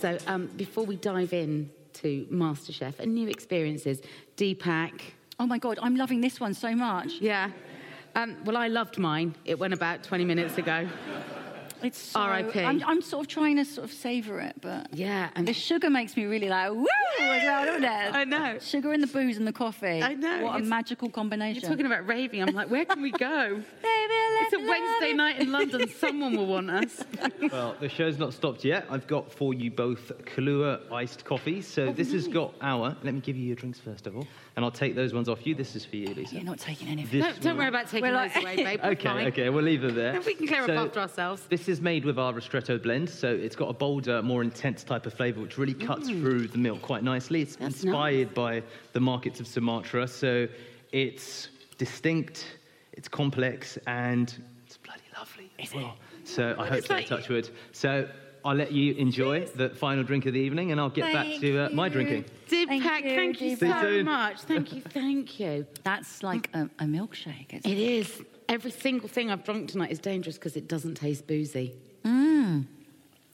So, 0.00 0.16
um, 0.26 0.46
before 0.56 0.84
we 0.84 0.96
dive 0.96 1.32
in 1.32 1.70
to 1.94 2.26
MasterChef 2.30 3.00
and 3.00 3.14
new 3.14 3.28
experiences, 3.28 4.00
Deepak, 4.36 5.00
Oh 5.40 5.46
my 5.46 5.58
God, 5.58 5.78
I'm 5.80 5.94
loving 5.96 6.20
this 6.20 6.40
one 6.40 6.52
so 6.54 6.74
much. 6.74 7.12
yeah. 7.20 7.50
Um, 8.16 8.36
well, 8.44 8.56
I 8.56 8.66
loved 8.68 8.98
mine. 8.98 9.36
It 9.44 9.58
went 9.58 9.72
about 9.72 10.02
20 10.02 10.24
minutes 10.24 10.58
ago. 10.58 10.88
It's 11.82 11.98
so, 11.98 12.20
R.I.P.. 12.20 12.60
I'm, 12.60 12.82
I'm 12.86 13.00
sort 13.02 13.22
of 13.26 13.28
trying 13.28 13.56
to 13.56 13.64
sort 13.64 13.84
of 13.84 13.92
savor 13.92 14.40
it, 14.40 14.56
but 14.60 14.88
Yeah, 14.92 15.30
and 15.34 15.46
the 15.46 15.52
sugar 15.52 15.90
makes 15.90 16.16
me 16.16 16.24
really 16.26 16.48
like 16.48 16.72
woo 16.72 16.86
as 17.20 17.42
well, 17.44 17.64
doesn't 17.66 17.84
it? 17.84 18.14
I 18.14 18.24
know. 18.24 18.58
Sugar 18.60 18.92
in 18.92 19.00
the 19.00 19.06
booze 19.06 19.36
and 19.36 19.46
the 19.46 19.52
coffee. 19.52 20.02
I 20.02 20.14
know, 20.14 20.44
What 20.44 20.60
a 20.60 20.64
magical 20.64 21.08
combination. 21.08 21.62
You're 21.62 21.70
talking 21.70 21.86
about 21.86 22.06
raving. 22.06 22.42
I'm 22.42 22.54
like, 22.54 22.70
where 22.70 22.84
can 22.84 23.00
we 23.02 23.10
go? 23.12 23.62
Baby, 23.82 24.14
It's 24.40 24.52
a 24.52 24.58
Wednesday 24.58 25.08
love 25.08 25.16
night 25.16 25.40
in 25.40 25.52
London. 25.52 25.88
Someone 25.88 26.36
will 26.36 26.46
want 26.46 26.70
us. 26.70 27.02
Well, 27.52 27.76
the 27.80 27.88
show's 27.88 28.18
not 28.18 28.34
stopped 28.34 28.64
yet. 28.64 28.86
I've 28.90 29.06
got 29.06 29.32
for 29.32 29.54
you 29.54 29.70
both 29.70 30.12
Kahlua 30.24 30.80
iced 30.92 31.24
coffees. 31.24 31.66
So 31.66 31.86
oh, 31.86 31.92
this 31.92 32.12
has 32.12 32.28
got 32.28 32.52
our. 32.60 32.96
Let 33.02 33.14
me 33.14 33.20
give 33.20 33.36
you 33.36 33.44
your 33.46 33.56
drinks 33.56 33.78
first 33.78 34.06
of 34.06 34.16
all, 34.16 34.26
and 34.56 34.64
I'll 34.64 34.70
take 34.70 34.94
those 34.94 35.14
ones 35.14 35.28
off 35.28 35.46
you. 35.46 35.54
This 35.54 35.74
is 35.76 35.84
for 35.84 35.96
you, 35.96 36.12
Lisa. 36.14 36.34
You're 36.34 36.44
not 36.44 36.58
taking 36.58 36.88
any 36.88 37.04
of 37.04 37.08
it. 37.08 37.12
This 37.12 37.24
No, 37.24 37.32
don't 37.42 37.44
one- 37.44 37.56
worry 37.58 37.68
about 37.68 37.86
taking 37.88 38.02
We're 38.02 38.12
like- 38.14 38.34
those 38.34 38.42
away, 38.42 38.56
babe. 38.56 38.80
Okay, 38.84 39.04
fine. 39.08 39.26
okay, 39.28 39.48
we'll 39.50 39.64
leave 39.64 39.82
them 39.82 39.94
there. 39.94 40.20
We 40.20 40.34
can 40.34 40.46
clear 40.46 40.60
up 40.62 40.66
So, 40.66 40.76
after 40.76 41.00
ourselves. 41.00 41.42
This 41.48 41.67
is 41.68 41.80
made 41.80 42.04
with 42.04 42.18
our 42.18 42.32
ristretto 42.32 42.82
blend, 42.82 43.08
so 43.08 43.28
it's 43.28 43.56
got 43.56 43.68
a 43.68 43.72
bolder, 43.72 44.22
more 44.22 44.42
intense 44.42 44.84
type 44.84 45.06
of 45.06 45.14
flavour, 45.14 45.40
which 45.40 45.58
really 45.58 45.74
cuts 45.74 46.08
through 46.08 46.48
the 46.48 46.58
milk 46.58 46.82
quite 46.82 47.02
nicely. 47.02 47.42
It's 47.42 47.56
Mm. 47.56 47.60
That's 47.60 47.84
inspired 47.84 48.34
by 48.34 48.62
the 48.92 49.00
markets 49.00 49.40
of 49.40 49.46
Sumatra, 49.46 50.06
so 50.08 50.48
it's 50.92 51.48
distinct, 51.76 52.56
it's 52.92 53.08
complex, 53.08 53.78
and 53.86 54.34
it's 54.66 54.76
bloody 54.78 55.02
lovely 55.16 55.50
as 55.58 55.74
well. 55.74 55.96
So 56.24 56.54
I 56.58 56.66
hope 56.66 56.78
It's 56.78 56.88
so, 56.88 56.94
like- 56.94 57.06
touch 57.06 57.28
wood. 57.28 57.48
So 57.72 58.08
I'll 58.44 58.54
let 58.54 58.72
you 58.72 58.94
enjoy 58.94 59.46
the 59.46 59.68
final 59.70 60.04
drink 60.04 60.26
of 60.26 60.32
the 60.34 60.40
evening, 60.40 60.72
and 60.72 60.80
I'll 60.80 60.90
get 60.90 61.12
back 61.12 61.40
to 61.40 61.58
uh, 61.58 61.68
my 61.70 61.88
drinking. 61.88 62.24
Deepak, 62.48 62.68
Thank 62.68 63.04
you, 63.04 63.16
thank 63.16 63.40
you 63.40 63.56
Deepak. 63.56 63.60
You 63.60 63.72
so 63.72 63.82
soon. 63.82 64.04
much. 64.06 64.40
Thank 64.42 64.72
you, 64.74 64.80
thank 64.82 65.40
you. 65.40 65.66
That's 65.84 66.22
like 66.22 66.48
a, 66.54 66.70
a 66.78 66.84
milkshake. 66.84 67.52
It's, 67.52 67.66
It 67.66 67.78
is. 67.78 68.22
Every 68.48 68.70
single 68.70 69.08
thing 69.08 69.30
I've 69.30 69.44
drunk 69.44 69.68
tonight 69.70 69.90
is 69.90 69.98
dangerous 69.98 70.36
because 70.36 70.56
it 70.56 70.68
doesn't 70.68 70.94
taste 70.94 71.26
boozy. 71.26 71.74
mm, 72.04 72.64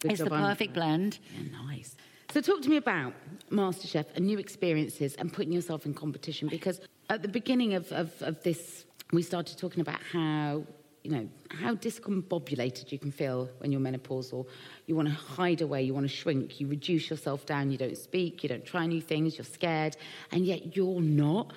Good 0.00 0.10
it's 0.12 0.20
the 0.20 0.32
I'm- 0.32 0.42
perfect 0.44 0.74
blend. 0.74 1.18
Yeah, 1.36 1.56
nice. 1.66 1.96
So, 2.32 2.40
talk 2.40 2.62
to 2.62 2.68
me 2.68 2.78
about 2.78 3.12
MasterChef 3.50 4.06
and 4.16 4.26
new 4.26 4.38
experiences 4.38 5.14
and 5.14 5.32
putting 5.32 5.52
yourself 5.52 5.86
in 5.86 5.94
competition 5.94 6.48
because 6.48 6.80
at 7.08 7.22
the 7.22 7.28
beginning 7.28 7.74
of, 7.74 7.92
of, 7.92 8.10
of 8.22 8.42
this, 8.42 8.86
we 9.12 9.22
started 9.22 9.56
talking 9.56 9.80
about 9.82 10.00
how, 10.10 10.64
you 11.04 11.12
know, 11.12 11.28
how 11.50 11.76
discombobulated 11.76 12.90
you 12.90 12.98
can 12.98 13.12
feel 13.12 13.48
when 13.58 13.70
you're 13.70 13.80
menopausal. 13.80 14.46
You 14.86 14.96
want 14.96 15.06
to 15.08 15.14
hide 15.14 15.60
away, 15.60 15.84
you 15.84 15.94
want 15.94 16.08
to 16.10 16.14
shrink, 16.16 16.58
you 16.58 16.66
reduce 16.66 17.08
yourself 17.08 17.46
down, 17.46 17.70
you 17.70 17.78
don't 17.78 17.96
speak, 17.96 18.42
you 18.42 18.48
don't 18.48 18.64
try 18.64 18.84
new 18.86 19.00
things, 19.02 19.38
you're 19.38 19.44
scared, 19.44 19.96
and 20.32 20.44
yet 20.44 20.74
you're 20.74 21.00
not. 21.02 21.52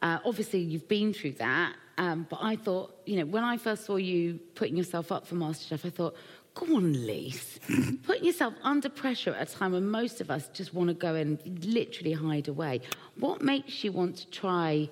Uh, 0.00 0.18
obviously, 0.24 0.60
you've 0.60 0.86
been 0.88 1.12
through 1.12 1.32
that, 1.32 1.74
um, 1.98 2.26
but 2.28 2.38
I 2.42 2.56
thought, 2.56 2.96
you 3.06 3.16
know, 3.16 3.26
when 3.26 3.44
I 3.44 3.56
first 3.56 3.84
saw 3.84 3.96
you 3.96 4.40
putting 4.54 4.76
yourself 4.76 5.12
up 5.12 5.26
for 5.26 5.34
MasterChef, 5.34 5.84
I 5.84 5.90
thought, 5.90 6.14
Go 6.54 6.76
on, 6.76 7.06
Lise. 7.06 7.60
Putting 8.02 8.24
yourself 8.24 8.54
under 8.62 8.88
pressure 8.88 9.32
at 9.34 9.48
a 9.48 9.54
time 9.54 9.72
when 9.72 9.88
most 9.88 10.20
of 10.20 10.30
us 10.30 10.48
just 10.52 10.74
want 10.74 10.88
to 10.88 10.94
go 10.94 11.14
and 11.14 11.64
literally 11.64 12.12
hide 12.12 12.48
away. 12.48 12.80
What 13.18 13.40
makes 13.40 13.84
you 13.84 13.92
want 13.92 14.16
to 14.16 14.30
try 14.30 14.88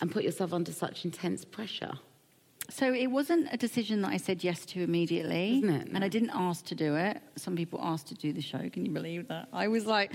and 0.00 0.10
put 0.10 0.22
yourself 0.22 0.52
under 0.52 0.72
such 0.72 1.04
intense 1.04 1.44
pressure? 1.44 1.92
So 2.68 2.92
it 2.94 3.08
wasn't 3.08 3.48
a 3.52 3.56
decision 3.56 4.02
that 4.02 4.12
I 4.12 4.16
said 4.16 4.44
yes 4.44 4.64
to 4.66 4.82
immediately. 4.82 5.58
Isn't 5.58 5.70
it? 5.70 5.88
And 5.92 6.04
I 6.04 6.08
didn't 6.08 6.30
ask 6.32 6.64
to 6.66 6.76
do 6.76 6.94
it. 6.94 7.20
Some 7.34 7.56
people 7.56 7.80
asked 7.82 8.06
to 8.08 8.14
do 8.14 8.32
the 8.32 8.40
show. 8.40 8.68
Can 8.70 8.86
you 8.86 8.92
believe 8.92 9.26
that? 9.28 9.48
I 9.52 9.66
was 9.66 9.86
like, 9.86 10.12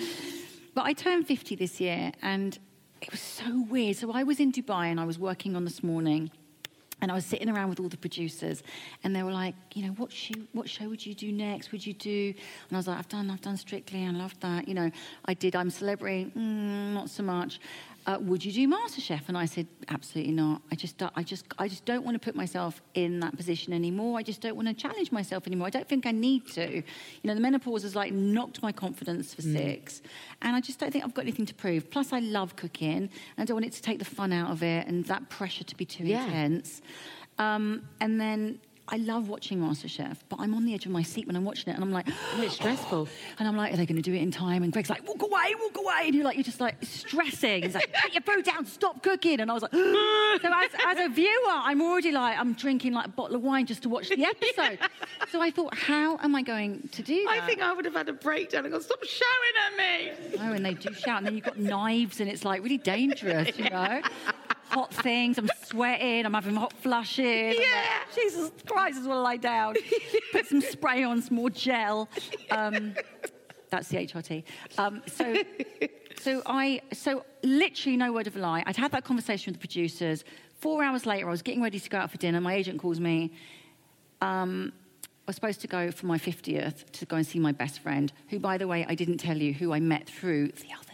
but 0.74 0.86
I 0.86 0.94
turned 0.94 1.28
50 1.28 1.56
this 1.56 1.82
year 1.82 2.14
and 2.22 2.58
it 3.02 3.12
was 3.12 3.22
so 3.22 3.66
weird. 3.70 3.98
So 3.98 4.12
I 4.12 4.24
was 4.24 4.40
in 4.40 4.52
Dubai 4.52 4.86
and 4.86 5.00
I 5.00 5.06
was 5.06 5.20
working 5.20 5.56
on 5.56 5.64
this 5.64 5.84
morning. 5.84 6.32
And 7.02 7.12
I 7.12 7.14
was 7.14 7.26
sitting 7.26 7.50
around 7.50 7.70
with 7.70 7.82
all 7.82 7.90
the 7.90 7.98
producers, 7.98 8.64
and 9.04 9.14
they 9.14 9.22
were 9.22 9.34
like, 9.34 9.54
you 9.74 9.86
know, 9.86 9.92
what 9.98 10.14
show, 10.14 10.34
what 10.54 10.70
show 10.70 10.88
would 10.88 11.06
you 11.06 11.14
do 11.14 11.30
next? 11.30 11.74
Would 11.74 11.86
you 11.86 11.94
do? 11.94 12.34
And 12.70 12.72
I 12.72 12.78
was 12.78 12.88
like, 12.88 12.98
I've 12.98 13.10
done, 13.10 13.30
I've 13.30 13.42
done 13.42 13.58
Strictly, 13.58 14.06
I 14.06 14.12
loved 14.12 14.40
that. 14.40 14.66
You 14.66 14.76
know, 14.76 14.90
I 15.26 15.34
did. 15.34 15.58
I'm 15.58 15.70
Celebrity, 15.70 16.32
mm, 16.36 16.94
not 16.94 17.10
so 17.10 17.22
much. 17.22 17.60
Uh, 18.08 18.20
would 18.22 18.46
you 18.46 18.52
do 18.52 18.68
MasterChef? 18.72 19.22
And 19.30 19.36
I 19.38 19.46
said, 19.46 19.66
absolutely 19.90 20.32
not. 20.34 20.62
I 20.72 20.76
just, 20.76 20.98
don't- 21.00 21.12
I 21.16 21.24
just, 21.24 21.46
I 21.58 21.68
just 21.68 21.86
don't 21.86 22.06
want 22.06 22.14
to 22.14 22.20
put 22.20 22.36
myself 22.36 22.80
in 22.94 23.20
that 23.22 23.36
position 23.36 23.74
anymore. 23.74 24.20
I 24.20 24.22
just 24.22 24.42
don't 24.42 24.56
want 24.56 24.68
to 24.68 24.76
challenge 24.76 25.12
myself 25.12 25.48
anymore. 25.48 25.66
I 25.66 25.72
don't 25.72 25.90
think 25.90 26.06
I 26.06 26.12
need 26.12 26.46
to. 26.52 26.76
You 26.76 26.84
know, 27.24 27.34
the 27.34 27.42
menopause 27.42 27.82
has 27.82 27.96
like 27.96 28.14
knocked 28.14 28.62
my 28.62 28.72
confidence 28.72 29.34
for 29.34 29.42
six, 29.42 30.04
and 30.44 30.56
I 30.56 30.62
just 30.62 30.78
don't 30.80 30.92
think 30.92 31.04
I've 31.04 31.16
got 31.16 31.24
anything 31.24 31.48
to 31.48 31.56
prove. 31.56 31.90
Plus, 31.90 32.14
I 32.14 32.20
love 32.20 32.56
cooking, 32.56 32.96
and 32.98 33.10
I 33.40 33.46
don't 33.46 33.56
want 33.56 33.66
it 33.66 33.74
to 33.74 33.82
take 33.82 33.98
the 33.98 34.06
fun 34.06 34.32
out 34.32 34.52
of 34.52 34.62
it 34.62 34.86
and 34.88 35.04
that 35.06 35.28
pressure 35.30 35.64
to 35.64 35.76
be 35.76 35.86
too 35.86 36.06
Yeah. 36.06 36.24
intense. 36.26 36.84
Um, 37.40 37.88
and 38.00 38.22
then 38.22 38.60
I 38.88 38.98
love 38.98 39.30
watching 39.30 39.60
MasterChef, 39.60 40.18
but 40.30 40.40
I'm 40.40 40.54
on 40.54 40.64
the 40.64 40.74
edge 40.76 40.86
of 40.86 40.92
my 40.92 41.02
seat 41.02 41.26
when 41.26 41.36
I'm 41.36 41.44
watching 41.44 41.72
it, 41.72 41.76
and 41.76 41.84
I'm 41.84 41.92
like, 41.92 42.08
It's 42.38 42.54
stressful. 42.54 43.08
and 43.40 43.48
I'm 43.48 43.58
like, 43.58 43.74
are 43.74 43.78
they 43.78 43.86
going 43.88 43.96
to 43.96 44.02
do 44.04 44.14
it 44.14 44.22
in 44.22 44.30
time? 44.30 44.62
And 44.62 44.72
Greg's 44.72 44.92
like, 44.92 45.08
walk 45.08 45.24
away, 45.24 45.56
walk 45.60 45.78
away, 45.78 46.04
and 46.06 46.14
you're 46.14 46.24
like, 46.24 46.36
you're 46.36 46.44
just 46.44 46.62
like 46.62 46.76
stressing. 46.84 47.64
He's 47.64 47.74
like, 47.74 47.92
put 48.04 48.14
your 48.14 48.22
food 48.22 48.46
down, 48.46 48.66
stop 48.68 49.02
cooking, 49.02 49.40
and 49.40 49.50
I 49.50 49.54
was 49.56 49.64
like, 49.64 49.72
so 49.74 49.80
as, 50.54 50.70
as 50.86 51.00
a 51.00 51.10
viewer, 51.10 51.32
I'm 51.48 51.82
already 51.82 52.12
like, 52.12 52.38
I'm 52.38 52.54
drinking 52.54 52.94
like 52.94 53.08
a 53.08 53.10
bottle 53.10 53.36
of 53.36 53.42
wine 53.42 53.66
just 53.66 53.82
to 53.84 53.90
watch 53.90 54.10
the 54.10 54.24
episode. 54.24 54.78
so 55.32 55.42
I 55.42 55.50
thought, 55.50 55.76
how 55.76 56.18
am 56.20 56.36
I 56.36 56.44
going 56.44 56.88
to 56.92 57.02
do 57.02 57.24
that? 57.26 57.42
I 57.42 57.46
think 57.48 57.62
I 57.62 57.74
would 57.74 57.86
have 57.86 57.96
had 57.96 58.08
a 58.10 58.14
breakdown 58.14 58.66
and 58.66 58.72
gone, 58.72 58.82
stop 58.84 59.04
shouting 59.04 59.56
at 59.66 59.78
me. 59.78 60.38
Oh, 60.42 60.54
and 60.54 60.64
they 60.64 60.76
do 60.76 60.94
shout, 60.94 61.18
and 61.18 61.26
then 61.26 61.36
you've 61.36 61.46
got 61.46 61.58
knives, 61.58 62.20
and 62.20 62.30
it's 62.30 62.46
like 62.46 62.62
really 62.62 62.78
dangerous, 62.78 63.58
you 63.58 63.70
know? 63.72 64.02
Hot 64.76 64.94
things, 64.94 65.38
I'm 65.38 65.50
sweating, 65.64 66.26
I'm 66.26 66.34
having 66.34 66.56
hot 66.56 66.74
flushes. 66.74 67.26
I'm 67.26 67.48
like, 67.48 67.60
Yeah. 67.60 68.00
Jesus 68.14 68.52
Christ, 68.68 68.96
I 68.96 69.00
just 69.00 69.08
want 69.08 69.18
to 69.20 69.22
lie 69.22 69.38
down. 69.38 69.76
Put 70.34 70.48
some 70.48 70.60
spray 70.60 71.02
on, 71.04 71.22
some 71.22 71.38
more 71.38 71.50
gel. 71.50 72.10
Um, 72.52 72.94
that's 73.70 73.88
the 73.88 73.98
HRT. 73.98 74.44
Um, 74.78 75.02
so, 75.08 75.34
so 76.20 76.42
I, 76.46 76.82
so 76.92 77.26
literally 77.42 77.96
no 77.96 78.12
word 78.12 78.28
of 78.28 78.36
a 78.36 78.40
lie. 78.40 78.64
I'd 78.66 78.76
had 78.76 78.92
that 78.92 79.06
conversation 79.06 79.54
with 79.54 79.62
the 79.62 79.66
producers. 79.66 80.26
Four 80.60 80.84
hours 80.84 81.06
later, 81.06 81.28
I 81.28 81.32
was 81.32 81.42
getting 81.42 81.62
ready 81.62 81.80
to 81.80 81.90
go 81.90 81.98
out 81.98 82.12
for 82.12 82.18
dinner. 82.18 82.42
My 82.42 82.54
agent 82.56 82.80
calls 82.82 83.00
me. 83.00 83.32
Um, 84.22 84.74
I 85.04 85.08
was 85.28 85.36
supposed 85.36 85.62
to 85.62 85.68
go 85.68 85.90
for 85.90 86.06
my 86.06 86.18
50th 86.18 86.92
to 86.92 87.06
go 87.06 87.16
and 87.16 87.26
see 87.26 87.40
my 87.40 87.54
best 87.54 87.80
friend, 87.80 88.12
who, 88.28 88.40
by 88.40 88.58
the 88.58 88.68
way, 88.68 88.86
I 88.90 88.94
didn't 88.96 89.18
tell 89.20 89.38
you, 89.38 89.54
who 89.54 89.74
I 89.74 89.80
met 89.80 90.08
through 90.08 90.50
the 90.50 90.68
other. 90.78 90.85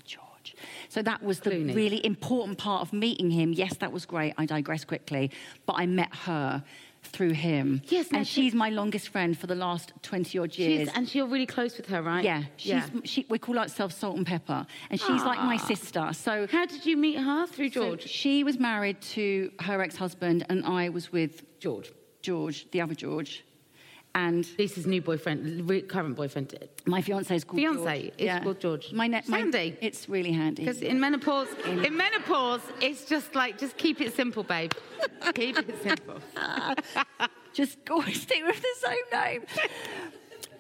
So 0.90 1.02
that 1.02 1.24
was 1.24 1.40
the 1.40 1.52
Clooney. 1.52 1.76
really 1.76 2.06
important 2.06 2.58
part 2.58 2.82
of 2.82 2.94
meeting 2.94 3.32
him. 3.32 3.54
Yes, 3.54 3.78
that 3.78 3.92
was 3.92 4.06
great. 4.06 4.34
I 4.38 4.46
digress 4.46 4.86
quickly. 4.86 5.32
But 5.66 5.74
I 5.78 5.86
met 5.86 6.14
her 6.16 6.64
through 7.04 7.32
him. 7.32 7.82
Yes, 7.88 8.10
and 8.12 8.28
she- 8.28 8.44
she's 8.44 8.54
my 8.54 8.70
longest 8.70 9.10
friend 9.10 9.38
for 9.38 9.48
the 9.48 9.56
last 9.56 9.92
20 10.04 10.38
odd 10.38 10.56
years. 10.58 10.88
She's, 10.88 10.96
and 10.96 11.16
you're 11.16 11.28
really 11.28 11.48
close 11.48 11.76
with 11.78 11.88
her, 11.88 12.02
right? 12.02 12.24
yeah, 12.24 12.44
she's, 12.58 12.84
She, 13.06 13.26
we 13.28 13.40
call 13.40 13.58
ourselves 13.58 13.96
Salt 13.96 14.18
and 14.18 14.26
Pepper. 14.26 14.66
And 14.90 15.00
she's 15.00 15.24
like 15.24 15.40
my 15.40 15.56
ah. 15.56 15.66
sister. 15.66 16.10
So 16.14 16.48
How 16.52 16.66
did 16.66 16.86
you 16.86 16.98
meet 16.98 17.18
her? 17.18 17.48
Through 17.48 17.72
so 17.72 17.82
George? 17.82 18.08
she 18.08 18.44
was 18.44 18.60
married 18.60 19.02
to 19.02 19.52
her 19.62 19.82
ex 19.82 19.96
husband, 19.96 20.46
and 20.50 20.64
I 20.66 20.90
was 20.90 21.12
with 21.12 21.44
George. 21.60 21.92
George, 22.22 22.70
the 22.72 22.82
other 22.82 22.94
George. 22.94 23.44
And 24.14 24.46
Lisa's 24.60 24.86
new 24.86 25.02
boyfriend, 25.02 25.88
current 25.88 26.16
boyfriend. 26.18 26.54
my 26.86 27.02
fiance 27.02 27.34
is 27.34 27.44
called 27.46 27.62
Fiancé 27.62 28.02
George. 28.04 28.14
is 28.18 28.44
called 28.44 28.60
George. 28.60 28.92
My, 28.92 29.08
ne- 29.08 29.22
my 29.28 29.40
Sandy. 29.40 29.78
It's 29.80 30.10
really 30.10 30.34
handy. 30.34 30.66
Because 30.66 30.82
in 30.82 31.00
menopause, 31.00 31.48
in 31.66 31.96
menopause, 31.96 32.60
it's 32.82 33.06
just 33.06 33.36
like, 33.36 33.58
just 33.58 33.78
keep 33.78 34.02
it 34.02 34.14
simple, 34.14 34.44
babe. 34.44 34.74
keep 35.34 35.58
it 35.58 35.82
simple. 35.82 36.20
Just 37.54 37.78
always 37.90 38.22
stick 38.22 38.42
with 38.46 38.62
the 38.62 38.88
same 38.88 39.20
name. 39.22 39.44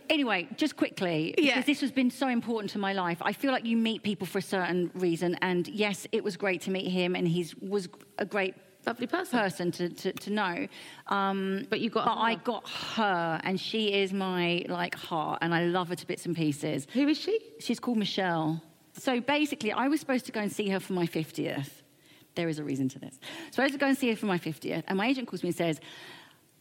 Anyway, 0.09 0.45
just 0.57 0.75
quickly, 0.75 1.31
because 1.37 1.45
Yeah. 1.47 1.61
this 1.61 1.79
has 1.79 1.89
been 1.89 2.11
so 2.11 2.27
important 2.27 2.69
to 2.71 2.79
my 2.79 2.91
life. 2.91 3.17
I 3.21 3.31
feel 3.31 3.53
like 3.53 3.65
you 3.65 3.77
meet 3.77 4.03
people 4.03 4.27
for 4.27 4.39
a 4.39 4.41
certain 4.41 4.91
reason, 4.95 5.37
and 5.41 5.69
yes, 5.69 6.05
it 6.11 6.21
was 6.21 6.35
great 6.35 6.59
to 6.63 6.69
meet 6.71 6.89
him, 6.89 7.15
and 7.15 7.25
he 7.25 7.47
was 7.61 7.87
a 8.17 8.25
great 8.25 8.55
Lovely 8.85 9.07
person. 9.07 9.39
person 9.39 9.71
to, 9.71 9.89
to, 9.89 10.13
to 10.13 10.29
know. 10.31 10.67
Um, 11.07 11.67
But 11.69 11.81
you 11.81 11.89
got 11.89 12.05
but 12.05 12.17
I 12.17 12.35
got 12.35 12.67
her, 12.95 13.39
and 13.43 13.59
she 13.59 13.93
is 13.93 14.11
my 14.11 14.65
like 14.67 14.95
heart, 14.95 15.39
and 15.41 15.53
I 15.53 15.65
love 15.65 15.89
her 15.89 15.95
to 15.95 16.07
bits 16.07 16.25
and 16.25 16.35
pieces. 16.35 16.87
Who 16.93 17.07
is 17.07 17.17
she? 17.17 17.37
She's 17.59 17.79
called 17.79 17.97
Michelle. 17.97 18.61
So 18.97 19.19
basically, 19.21 19.71
I 19.71 19.87
was 19.87 19.99
supposed 19.99 20.25
to 20.25 20.31
go 20.31 20.41
and 20.41 20.51
see 20.51 20.69
her 20.69 20.79
for 20.79 20.93
my 20.93 21.05
50th. 21.05 21.69
There 22.35 22.49
is 22.49 22.59
a 22.59 22.63
reason 22.63 22.89
to 22.89 22.99
this. 22.99 23.19
So 23.51 23.61
I 23.61 23.65
was 23.65 23.73
to 23.73 23.77
go 23.77 23.87
and 23.87 23.97
see 23.97 24.09
her 24.09 24.15
for 24.15 24.25
my 24.25 24.39
50th, 24.39 24.83
and 24.87 24.97
my 24.97 25.07
agent 25.07 25.27
calls 25.27 25.43
me 25.43 25.49
and 25.49 25.55
says, 25.55 25.79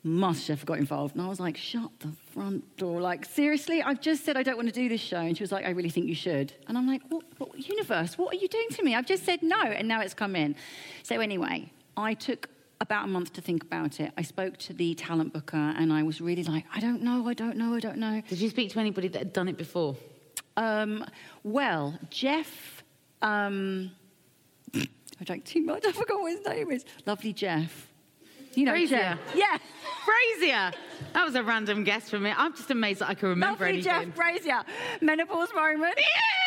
MasterChef 0.05 0.65
got 0.65 0.79
involved. 0.79 1.15
And 1.15 1.25
I 1.25 1.29
was 1.29 1.41
like, 1.41 1.57
shut 1.57 1.91
the 2.01 2.13
front 2.33 2.77
door. 2.77 3.01
Like, 3.01 3.25
seriously? 3.25 3.83
I've 3.83 4.01
just 4.01 4.25
said 4.25 4.37
I 4.37 4.43
don't 4.43 4.57
want 4.57 4.69
to 4.69 4.75
do 4.75 4.89
this 4.89 5.01
show. 5.01 5.19
And 5.19 5.37
she 5.37 5.43
was 5.43 5.53
like, 5.53 5.67
I 5.67 5.71
really 5.71 5.91
think 5.91 6.07
you 6.07 6.15
should. 6.15 6.53
And 6.67 6.79
I'm 6.79 6.87
like, 6.87 7.03
what, 7.11 7.25
what 7.39 7.69
universe? 7.69 8.17
What 8.17 8.35
are 8.35 8.39
you 8.39 8.49
doing 8.49 8.69
to 8.71 8.83
me? 8.83 8.95
I've 8.95 9.07
just 9.07 9.25
said 9.25 9.43
no, 9.43 9.61
and 9.61 9.87
now 9.87 10.01
it's 10.01 10.15
come 10.15 10.35
in. 10.37 10.57
So 11.03 11.21
anyway, 11.21 11.71
I 11.97 12.15
took 12.15 12.49
about 12.81 13.05
a 13.05 13.09
month 13.09 13.33
to 13.35 13.41
think 13.41 13.63
about 13.63 14.01
it. 14.01 14.13
I 14.17 14.23
spoke 14.23 14.57
to 14.59 14.73
the 14.73 14.95
talent 14.95 15.33
booker, 15.33 15.57
and 15.57 15.93
I 15.93 16.03
was 16.03 16.21
really 16.21 16.45
like, 16.45 16.65
I 16.75 16.81
don't 16.81 17.03
know, 17.03 17.29
I 17.29 17.35
don't 17.35 17.57
know, 17.57 17.75
I 17.75 17.81
don't 17.81 17.99
know. 17.99 18.23
Did 18.29 18.41
you 18.41 18.49
speak 18.49 18.73
to 18.73 18.81
anybody 18.81 19.09
that 19.09 19.19
had 19.19 19.33
done 19.33 19.49
it 19.49 19.59
before? 19.59 19.97
Um, 20.57 21.05
well, 21.43 21.99
Jeff. 22.09 22.83
Um, 23.23 23.91
I 24.75 25.25
drank 25.25 25.45
too 25.45 25.63
much. 25.63 25.85
I 25.87 25.93
forgot 25.93 26.21
what 26.21 26.33
his 26.33 26.47
name 26.47 26.71
is. 26.71 26.85
Lovely 27.07 27.33
Jeff. 27.33 27.89
You 28.55 28.65
know 28.65 28.73
Brazier. 28.73 28.97
Jeff. 28.97 29.19
Yeah. 29.35 29.59
Brazier. 30.39 30.73
That 31.13 31.25
was 31.25 31.35
a 31.35 31.43
random 31.43 31.85
guess 31.85 32.11
from 32.11 32.25
me. 32.25 32.33
I'm 32.37 32.55
just 32.55 32.71
amazed 32.71 33.01
that 33.01 33.11
I 33.11 33.15
can 33.15 33.29
remember 33.29 33.65
anything. 33.65 33.93
Lovely 33.93 34.07
anything. 34.07 34.13
Jeff 34.13 34.45
Brazier. 34.45 34.63
Menopause 35.01 35.51
moment. 35.55 36.01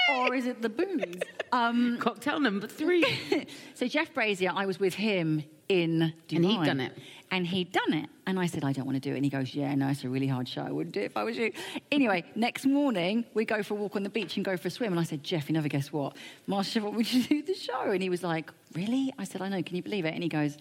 Or 0.10 0.34
is 0.34 0.45
it 0.45 0.62
the 0.62 0.70
booze? 0.70 1.06
Um, 1.54 1.99
Cocktail 1.99 2.39
number 2.39 2.66
three. 2.66 3.06
so 3.76 3.88
Jeff 3.88 4.12
Brazier, 4.12 4.51
I 4.56 4.66
was 4.66 4.80
with 4.80 4.95
him 4.95 5.43
in 5.70 6.12
Dubai. 6.28 6.36
And 6.36 6.45
he'd 6.45 6.66
done 6.66 6.80
it. 6.80 6.97
And 7.30 7.45
he'd 7.47 7.72
done 7.72 7.93
it. 7.93 8.10
And 8.26 8.39
I 8.39 8.47
said, 8.47 8.64
I 8.64 8.74
don't 8.74 8.86
want 8.86 8.95
to 8.95 8.99
do 9.08 9.14
it. 9.14 9.18
And 9.18 9.24
he 9.24 9.30
goes, 9.30 9.54
Yeah, 9.54 9.76
no, 9.76 9.88
it's 9.89 10.04
a 10.04 10.10
really 10.10 10.26
hard 10.26 10.47
show. 10.47 10.64
I 10.64 10.72
wouldn't 10.72 10.95
do 10.95 11.01
it 11.01 11.06
if 11.06 11.16
I 11.16 11.24
was 11.24 11.38
you. 11.38 11.51
Anyway, 11.91 12.26
next 12.36 12.66
morning, 12.66 13.24
we 13.36 13.45
go 13.45 13.62
for 13.62 13.76
a 13.76 13.78
walk 13.78 13.95
on 13.95 14.01
the 14.01 14.10
beach 14.10 14.36
and 14.36 14.43
go 14.43 14.58
for 14.58 14.68
a 14.68 14.72
swim. 14.72 14.91
And 14.93 14.99
I 14.99 15.04
said, 15.04 15.24
Jeff, 15.24 15.47
you 15.47 15.54
never 15.54 15.68
guess 15.68 15.93
what? 15.93 16.18
Master, 16.47 16.82
what 16.82 16.95
would 16.95 17.14
you 17.14 17.22
do 17.22 17.43
the 17.43 17.54
show? 17.54 17.91
And 17.91 18.01
he 18.01 18.10
was 18.10 18.24
like, 18.24 18.49
Really? 18.74 19.14
I 19.20 19.26
said, 19.26 19.43
I 19.43 19.49
know. 19.49 19.62
Can 19.62 19.76
you 19.76 19.84
believe 19.84 20.06
it? 20.06 20.16
And 20.16 20.24
he 20.24 20.30
goes, 20.30 20.58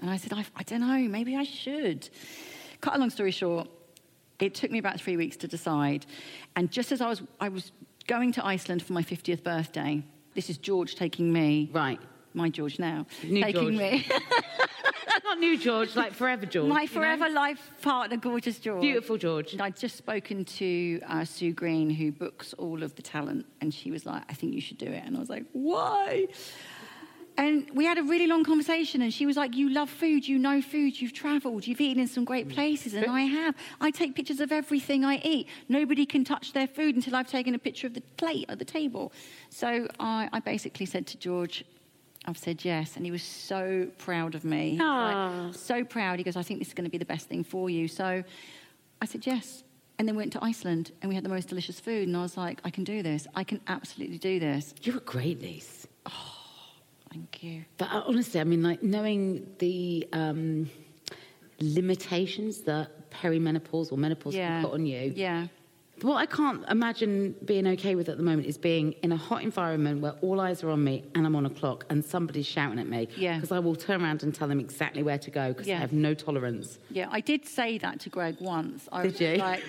And 0.00 0.10
I 0.10 0.16
said, 0.16 0.32
I, 0.32 0.44
I 0.56 0.64
don't 0.64 0.80
know. 0.80 0.98
Maybe 1.08 1.36
I 1.36 1.44
should. 1.44 2.08
Cut 2.80 2.96
a 2.96 2.98
long 2.98 3.10
story 3.10 3.30
short, 3.30 3.68
it 4.40 4.54
took 4.54 4.70
me 4.70 4.78
about 4.78 5.00
three 5.00 5.16
weeks 5.16 5.36
to 5.38 5.48
decide. 5.48 6.06
And 6.56 6.72
just 6.72 6.90
as 6.90 7.00
I 7.00 7.08
was, 7.08 7.22
I 7.40 7.48
was 7.48 7.70
going 8.06 8.32
to 8.32 8.44
Iceland 8.44 8.82
for 8.82 8.92
my 8.92 9.02
50th 9.02 9.42
birthday, 9.42 10.02
this 10.34 10.50
is 10.50 10.58
George 10.58 10.94
taking 10.94 11.32
me, 11.32 11.70
right. 11.72 12.00
my 12.32 12.48
George 12.48 12.78
now, 12.78 13.06
New 13.22 13.42
taking 13.42 13.78
George. 13.78 13.92
me, 13.92 14.06
Not 15.24 15.38
new 15.38 15.56
George, 15.56 15.96
like 15.96 16.12
forever 16.12 16.44
George. 16.44 16.68
my 16.68 16.82
you 16.82 16.86
know? 16.86 16.92
forever 16.92 17.28
life 17.30 17.70
partner, 17.80 18.16
gorgeous 18.16 18.58
George. 18.58 18.82
Beautiful 18.82 19.16
George. 19.16 19.52
And 19.52 19.62
I'd 19.62 19.76
just 19.76 19.96
spoken 19.96 20.44
to 20.44 21.00
uh, 21.08 21.24
Sue 21.24 21.52
Green, 21.52 21.88
who 21.88 22.12
books 22.12 22.52
all 22.58 22.82
of 22.82 22.94
the 22.94 23.02
talent, 23.02 23.46
and 23.60 23.72
she 23.72 23.90
was 23.90 24.04
like, 24.04 24.22
I 24.28 24.34
think 24.34 24.54
you 24.54 24.60
should 24.60 24.78
do 24.78 24.86
it. 24.86 25.02
And 25.04 25.16
I 25.16 25.20
was 25.20 25.30
like, 25.30 25.44
why? 25.52 26.26
And 27.36 27.68
we 27.74 27.84
had 27.84 27.98
a 27.98 28.02
really 28.02 28.28
long 28.28 28.44
conversation, 28.44 29.02
and 29.02 29.12
she 29.12 29.26
was 29.26 29.36
like, 29.36 29.56
You 29.56 29.68
love 29.68 29.90
food, 29.90 30.26
you 30.26 30.38
know 30.38 30.62
food, 30.62 31.00
you've 31.00 31.12
traveled, 31.12 31.66
you've 31.66 31.80
eaten 31.80 32.00
in 32.00 32.06
some 32.06 32.24
great 32.24 32.48
mm. 32.48 32.54
places, 32.54 32.94
and 32.94 33.06
I 33.10 33.22
have. 33.22 33.54
I 33.80 33.90
take 33.90 34.14
pictures 34.14 34.40
of 34.40 34.52
everything 34.52 35.04
I 35.04 35.20
eat. 35.24 35.48
Nobody 35.68 36.06
can 36.06 36.24
touch 36.24 36.52
their 36.52 36.68
food 36.68 36.94
until 36.94 37.16
I've 37.16 37.28
taken 37.28 37.54
a 37.54 37.58
picture 37.58 37.86
of 37.86 37.94
the 37.94 38.02
plate 38.16 38.46
at 38.48 38.58
the 38.58 38.64
table. 38.64 39.12
So 39.50 39.88
I, 39.98 40.28
I 40.32 40.40
basically 40.40 40.86
said 40.86 41.06
to 41.08 41.18
George, 41.18 41.64
I've 42.26 42.38
said 42.38 42.64
yes, 42.64 42.96
and 42.96 43.04
he 43.04 43.10
was 43.10 43.22
so 43.22 43.88
proud 43.98 44.34
of 44.34 44.44
me. 44.44 44.72
Like, 44.72 44.80
ah. 44.80 45.50
so 45.52 45.84
proud. 45.84 46.18
He 46.18 46.24
goes, 46.24 46.36
I 46.36 46.42
think 46.42 46.60
this 46.60 46.68
is 46.68 46.74
going 46.74 46.84
to 46.84 46.90
be 46.90 46.98
the 46.98 47.04
best 47.04 47.28
thing 47.28 47.44
for 47.44 47.68
you. 47.68 47.88
So 47.88 48.22
I 49.02 49.06
said 49.06 49.26
yes. 49.26 49.64
And 49.98 50.08
then 50.08 50.16
we 50.16 50.22
went 50.22 50.32
to 50.32 50.42
Iceland 50.42 50.90
and 51.02 51.08
we 51.08 51.14
had 51.14 51.24
the 51.24 51.28
most 51.28 51.48
delicious 51.48 51.78
food. 51.78 52.08
And 52.08 52.16
I 52.16 52.22
was 52.22 52.36
like, 52.36 52.60
I 52.64 52.70
can 52.70 52.82
do 52.82 53.02
this. 53.02 53.26
I 53.34 53.44
can 53.44 53.60
absolutely 53.68 54.18
do 54.18 54.40
this. 54.40 54.74
You 54.82 54.94
were 54.94 55.00
great, 55.00 55.40
Lise. 55.40 55.86
Thank 57.14 57.44
you. 57.44 57.64
But 57.78 57.92
uh, 57.92 58.02
honestly, 58.08 58.40
I 58.40 58.44
mean, 58.44 58.62
like 58.62 58.82
knowing 58.82 59.46
the 59.60 60.08
um, 60.12 60.68
limitations 61.60 62.62
that 62.62 63.08
perimenopause 63.12 63.92
or 63.92 63.96
menopause 63.98 64.34
Yeah. 64.34 64.48
can 64.60 64.64
put 64.64 64.74
on 64.74 64.84
you. 64.86 65.12
Yeah. 65.14 65.46
What 66.04 66.16
I 66.16 66.26
can't 66.26 66.62
imagine 66.68 67.34
being 67.46 67.66
okay 67.66 67.94
with 67.94 68.10
at 68.10 68.18
the 68.18 68.22
moment 68.22 68.46
is 68.46 68.58
being 68.58 68.92
in 69.02 69.10
a 69.10 69.16
hot 69.16 69.42
environment 69.42 70.02
where 70.02 70.12
all 70.20 70.38
eyes 70.38 70.62
are 70.62 70.68
on 70.68 70.84
me 70.84 71.02
and 71.14 71.24
I'm 71.24 71.34
on 71.34 71.46
a 71.46 71.50
clock 71.50 71.86
and 71.88 72.04
somebody's 72.04 72.44
shouting 72.44 72.78
at 72.78 72.86
me. 72.86 73.08
Yeah. 73.16 73.36
Because 73.36 73.52
I 73.52 73.58
will 73.58 73.74
turn 73.74 74.02
around 74.02 74.22
and 74.22 74.34
tell 74.34 74.46
them 74.46 74.60
exactly 74.60 75.02
where 75.02 75.16
to 75.16 75.30
go 75.30 75.48
because 75.54 75.66
Yeah. 75.66 75.76
I 75.76 75.78
have 75.78 75.94
no 75.94 76.12
tolerance. 76.12 76.78
Yeah, 76.90 77.08
I 77.10 77.20
did 77.20 77.46
say 77.46 77.78
that 77.78 78.00
to 78.00 78.10
Greg 78.10 78.36
once. 78.38 78.86
I 78.92 79.04
Did 79.04 79.12
was 79.12 79.20
you? 79.22 79.36
Like, 79.36 79.62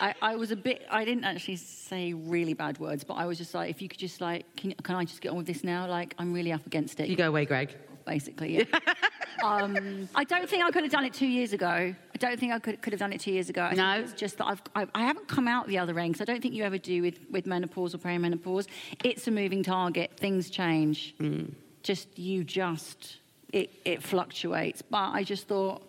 I, 0.00 0.14
I 0.20 0.34
was 0.34 0.50
a 0.50 0.56
bit. 0.56 0.84
I 0.90 1.04
didn't 1.04 1.22
actually 1.22 1.56
say 1.56 2.12
really 2.12 2.54
bad 2.54 2.80
words, 2.80 3.04
but 3.04 3.14
I 3.14 3.26
was 3.26 3.38
just 3.38 3.54
like, 3.54 3.70
if 3.70 3.80
you 3.80 3.88
could 3.88 4.00
just 4.00 4.20
like, 4.20 4.44
can, 4.56 4.72
can 4.82 4.96
I 4.96 5.04
just 5.04 5.20
get 5.20 5.28
on 5.30 5.36
with 5.36 5.46
this 5.46 5.62
now? 5.62 5.86
Like, 5.86 6.16
I'm 6.18 6.32
really 6.32 6.50
up 6.50 6.66
against 6.66 6.98
it. 6.98 7.08
You 7.08 7.14
go 7.14 7.28
away, 7.28 7.44
Greg. 7.44 7.72
Basically. 8.04 8.58
Yeah. 8.58 8.64
um, 9.44 10.08
I 10.14 10.24
don't 10.24 10.48
think 10.48 10.64
I 10.64 10.70
could 10.70 10.82
have 10.82 10.92
done 10.92 11.04
it 11.04 11.12
two 11.14 11.26
years 11.26 11.52
ago. 11.52 11.66
I 11.66 12.18
don't 12.18 12.38
think 12.38 12.52
I 12.52 12.58
could, 12.58 12.80
could 12.82 12.92
have 12.92 13.00
done 13.00 13.12
it 13.12 13.20
two 13.20 13.32
years 13.32 13.48
ago. 13.48 13.62
I 13.62 13.74
No. 13.74 14.00
it's 14.00 14.12
just 14.12 14.38
that 14.38 14.46
I've, 14.46 14.62
I, 14.74 14.86
I 14.94 15.02
haven't 15.02 15.28
come 15.28 15.48
out 15.48 15.66
the 15.68 15.78
other 15.78 15.98
end 15.98 16.14
'cause 16.14 16.20
I 16.20 16.24
don't 16.24 16.40
think 16.40 16.54
you 16.54 16.64
ever 16.64 16.78
do 16.78 17.02
with, 17.02 17.18
with 17.30 17.46
menopause 17.46 17.94
or 17.94 17.98
perimenopause. 17.98 18.66
It's 19.04 19.26
a 19.26 19.30
moving 19.30 19.62
target. 19.62 20.12
Things 20.16 20.50
change. 20.50 21.14
Just 21.82 22.18
you 22.18 22.44
just 22.44 23.18
it, 23.52 23.70
it 23.84 24.02
fluctuates. 24.02 24.82
But 24.82 25.10
I 25.12 25.24
just 25.24 25.48
thought, 25.48 25.82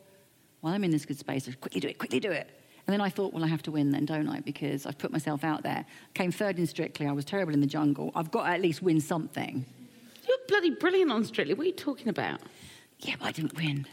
well, 0.61 0.73
I'm 0.73 0.83
in 0.83 0.91
this 0.91 1.05
good 1.05 1.19
space. 1.19 1.45
So 1.45 1.51
quickly 1.59 1.79
do 1.81 1.87
it. 1.87 1.97
Quickly 1.97 2.19
do 2.19 2.31
it. 2.31 2.49
And 2.85 2.93
then 2.93 2.99
I 2.99 3.07
thought, 3.09 3.31
well, 3.33 3.45
I 3.45 3.47
have 3.47 3.61
to 3.63 3.71
win 3.71 3.91
then, 3.91 4.05
don't 4.05 4.27
I? 4.27 4.41
Because 4.41 4.85
I've 4.85 4.97
put 4.97 5.09
myself 5.11 5.45
out 5.45 5.63
there. 5.63 5.85
Came 6.15 6.31
third 6.33 6.57
in 6.59 6.67
Strictly. 6.67 7.07
I 7.07 7.13
was 7.13 7.23
terrible 7.23 7.53
in 7.53 7.61
the 7.61 7.67
jungle. 7.67 8.11
I've 8.13 8.29
got 8.29 8.43
to 8.43 8.49
at 8.49 8.61
least 8.61 8.81
win 8.81 8.99
something. 8.99 9.65
You're 10.27 10.37
bloody 10.47 10.71
brilliant 10.71 11.11
on 11.11 11.23
Strictly. 11.25 11.53
What 11.53 11.63
are 11.63 11.67
you 11.67 11.73
talking 11.73 12.07
about? 12.09 12.39
Yeah, 12.99 13.15
but 13.19 13.27
I 13.27 13.31
didn't 13.31 13.55
win. 13.55 13.85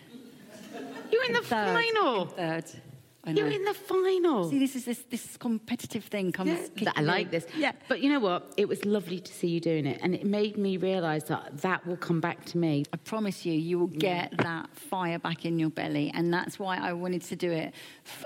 You're 1.11 1.25
in 1.25 1.33
the 1.33 1.41
Third. 1.43 1.75
final. 1.75 2.27
Third. 2.27 2.65
I 3.23 3.33
know. 3.33 3.43
You're 3.43 3.51
in 3.51 3.65
the 3.65 3.75
final. 3.75 4.49
See, 4.49 4.59
this 4.59 4.75
is 4.77 4.85
this 4.87 5.05
this 5.11 5.37
competitive 5.37 6.05
thing 6.05 6.33
comes. 6.33 6.71
Yeah, 6.77 6.93
I 6.97 7.03
like 7.03 7.27
in. 7.27 7.31
this. 7.33 7.47
Yeah. 7.55 7.73
But 7.87 8.01
you 8.01 8.09
know 8.09 8.21
what? 8.21 8.55
It 8.57 8.67
was 8.67 8.83
lovely 8.87 9.21
to 9.21 9.33
see 9.33 9.49
you 9.49 9.61
doing 9.61 9.85
it, 9.85 10.01
and 10.03 10.15
it 10.15 10.25
made 10.25 10.57
me 10.57 10.79
realise 10.79 11.25
that 11.25 11.59
that 11.59 11.87
will 11.87 11.99
come 11.99 12.21
back 12.21 12.47
to 12.47 12.59
me. 12.59 12.85
I 12.95 12.97
promise 12.97 13.45
you, 13.45 13.53
you 13.53 13.79
will 13.79 13.89
get 13.89 14.35
that 14.39 14.75
fire 14.75 15.19
back 15.19 15.45
in 15.45 15.59
your 15.59 15.69
belly, 15.69 16.11
and 16.15 16.33
that's 16.33 16.59
why 16.59 16.79
I 16.79 16.95
wanted 16.95 17.21
to 17.23 17.37
do 17.37 17.51
it. 17.51 17.75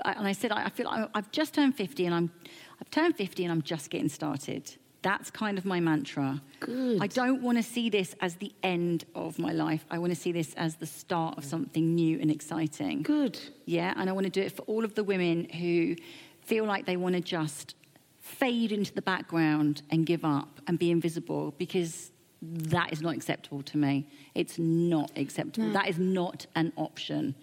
And 0.05 0.27
I 0.27 0.31
said, 0.31 0.51
I 0.53 0.65
I 0.65 0.69
feel 0.69 0.85
like 0.85 1.09
I've 1.13 1.31
just 1.31 1.53
turned 1.53 1.75
fifty, 1.75 2.05
and 2.05 2.15
I'm, 2.15 2.31
I've 2.79 2.89
turned 2.89 3.17
fifty, 3.17 3.43
and 3.43 3.51
I'm 3.51 3.63
just 3.63 3.89
getting 3.89 4.07
started. 4.09 4.73
That's 5.05 5.29
kind 5.29 5.59
of 5.59 5.65
my 5.65 5.79
mantra. 5.79 6.41
Good. 6.59 6.97
I 6.99 7.05
don't 7.05 7.43
want 7.43 7.59
to 7.59 7.63
see 7.63 7.91
this 7.91 8.15
as 8.21 8.37
the 8.37 8.51
end 8.63 9.05
of 9.13 9.37
my 9.37 9.51
life. 9.51 9.85
I 9.91 9.99
want 9.99 10.11
to 10.11 10.19
see 10.19 10.31
this 10.31 10.55
as 10.55 10.77
the 10.77 10.87
start 10.87 11.37
of 11.37 11.45
something 11.45 11.93
new 11.93 12.19
and 12.19 12.31
exciting. 12.31 13.03
Good. 13.03 13.39
Yeah, 13.65 13.93
and 13.97 14.09
I 14.09 14.13
want 14.13 14.23
to 14.23 14.31
do 14.31 14.41
it 14.41 14.53
for 14.53 14.63
all 14.63 14.83
of 14.83 14.95
the 14.95 15.03
women 15.03 15.47
who 15.47 15.95
feel 16.41 16.65
like 16.65 16.87
they 16.87 16.97
want 16.97 17.13
to 17.13 17.21
just 17.21 17.75
fade 18.19 18.71
into 18.71 18.95
the 18.95 19.01
background 19.03 19.83
and 19.91 20.07
give 20.07 20.25
up 20.25 20.59
and 20.65 20.79
be 20.79 20.89
invisible 20.89 21.53
because 21.59 22.11
that 22.41 22.91
is 22.91 23.03
not 23.03 23.13
acceptable 23.13 23.61
to 23.61 23.77
me. 23.77 24.07
It's 24.33 24.57
not 24.57 25.11
acceptable. 25.15 25.67
No. 25.67 25.73
That 25.73 25.87
is 25.87 25.99
not 25.99 26.47
an 26.55 26.73
option. 26.77 27.35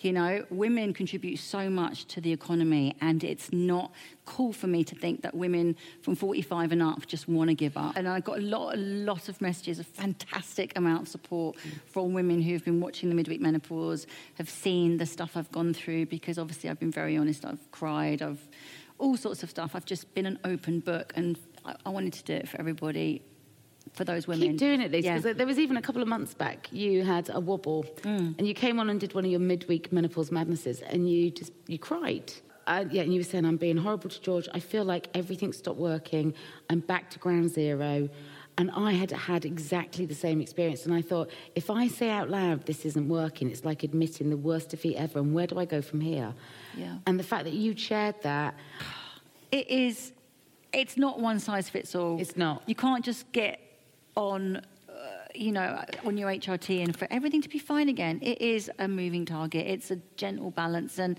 You 0.00 0.12
know, 0.12 0.46
women 0.48 0.94
contribute 0.94 1.38
so 1.38 1.68
much 1.68 2.06
to 2.06 2.22
the 2.22 2.32
economy, 2.32 2.96
and 3.02 3.22
it's 3.22 3.52
not 3.52 3.92
cool 4.24 4.52
for 4.52 4.66
me 4.66 4.82
to 4.84 4.94
think 4.94 5.20
that 5.22 5.34
women 5.34 5.76
from 6.00 6.14
45 6.14 6.72
and 6.72 6.82
up 6.82 7.06
just 7.06 7.28
want 7.28 7.48
to 7.48 7.54
give 7.54 7.76
up. 7.76 7.96
And 7.96 8.08
I 8.08 8.20
got 8.20 8.38
a 8.38 8.42
lot, 8.42 8.74
a 8.74 8.78
lot 8.78 9.28
of 9.28 9.40
messages, 9.42 9.78
a 9.78 9.84
fantastic 9.84 10.76
amount 10.78 11.02
of 11.02 11.08
support 11.08 11.56
from 11.84 12.14
women 12.14 12.40
who 12.40 12.54
have 12.54 12.64
been 12.64 12.80
watching 12.80 13.10
the 13.10 13.14
midweek 13.14 13.42
menopause, 13.42 14.06
have 14.34 14.48
seen 14.48 14.96
the 14.96 15.06
stuff 15.06 15.36
I've 15.36 15.52
gone 15.52 15.74
through, 15.74 16.06
because 16.06 16.38
obviously 16.38 16.70
I've 16.70 16.80
been 16.80 16.92
very 16.92 17.18
honest. 17.18 17.44
I've 17.44 17.70
cried, 17.70 18.22
I've 18.22 18.40
all 18.98 19.16
sorts 19.16 19.42
of 19.42 19.50
stuff. 19.50 19.72
I've 19.74 19.86
just 19.86 20.14
been 20.14 20.26
an 20.26 20.38
open 20.44 20.80
book, 20.80 21.12
and 21.14 21.38
I, 21.64 21.74
I 21.84 21.90
wanted 21.90 22.14
to 22.14 22.24
do 22.24 22.34
it 22.34 22.48
for 22.48 22.58
everybody 22.58 23.22
for 23.92 24.04
those 24.04 24.26
women. 24.26 24.50
Keep 24.50 24.58
doing 24.58 24.80
it, 24.80 24.92
Lisa, 24.92 25.08
because 25.08 25.24
yeah. 25.24 25.32
there 25.32 25.46
was 25.46 25.58
even 25.58 25.76
a 25.76 25.82
couple 25.82 26.02
of 26.02 26.08
months 26.08 26.34
back 26.34 26.68
you 26.72 27.04
had 27.04 27.28
a 27.30 27.40
wobble 27.40 27.84
mm. 28.02 28.38
and 28.38 28.46
you 28.46 28.54
came 28.54 28.78
on 28.78 28.88
and 28.90 29.00
did 29.00 29.14
one 29.14 29.24
of 29.24 29.30
your 29.30 29.40
midweek 29.40 29.92
menopause 29.92 30.30
madnesses 30.30 30.80
and 30.80 31.10
you 31.10 31.30
just 31.30 31.52
you 31.66 31.78
cried. 31.78 32.32
Uh, 32.66 32.84
yeah, 32.90 33.02
and 33.02 33.12
you 33.12 33.18
were 33.18 33.24
saying 33.24 33.44
I'm 33.44 33.56
being 33.56 33.76
horrible 33.76 34.10
to 34.10 34.20
George. 34.20 34.48
I 34.54 34.60
feel 34.60 34.84
like 34.84 35.08
everything 35.14 35.52
stopped 35.52 35.78
working. 35.78 36.34
I'm 36.68 36.80
back 36.80 37.10
to 37.10 37.18
ground 37.18 37.50
zero. 37.50 38.08
And 38.58 38.70
I 38.72 38.92
had 38.92 39.10
had 39.10 39.44
exactly 39.44 40.04
the 40.04 40.14
same 40.14 40.40
experience. 40.40 40.84
And 40.84 40.94
I 40.94 41.00
thought, 41.00 41.30
if 41.54 41.70
I 41.70 41.88
say 41.88 42.10
out 42.10 42.28
loud 42.28 42.66
this 42.66 42.84
isn't 42.84 43.08
working, 43.08 43.50
it's 43.50 43.64
like 43.64 43.82
admitting 43.82 44.28
the 44.28 44.36
worst 44.36 44.68
defeat 44.68 44.96
ever. 44.96 45.18
And 45.18 45.34
where 45.34 45.46
do 45.46 45.58
I 45.58 45.64
go 45.64 45.80
from 45.80 46.00
here? 46.00 46.34
Yeah. 46.76 46.98
And 47.06 47.18
the 47.18 47.24
fact 47.24 47.44
that 47.44 47.54
you 47.54 47.76
shared 47.76 48.16
that. 48.22 48.54
It 49.50 49.68
is, 49.68 50.12
it's 50.72 50.96
not 50.96 51.18
one 51.18 51.40
size 51.40 51.68
fits 51.68 51.94
all. 51.94 52.20
It's 52.20 52.36
not. 52.36 52.62
You 52.66 52.74
can't 52.74 53.04
just 53.04 53.32
get 53.32 53.60
on 54.16 54.56
uh, 54.56 54.62
you 55.34 55.52
know, 55.52 55.82
on 56.04 56.16
your 56.16 56.28
HRT 56.28 56.82
and 56.82 56.96
for 56.96 57.06
everything 57.10 57.42
to 57.42 57.48
be 57.48 57.58
fine 57.58 57.88
again. 57.88 58.18
It 58.22 58.40
is 58.40 58.70
a 58.78 58.88
moving 58.88 59.24
target. 59.24 59.66
It's 59.66 59.90
a 59.90 59.96
gentle 60.16 60.50
balance 60.50 60.98
and 60.98 61.18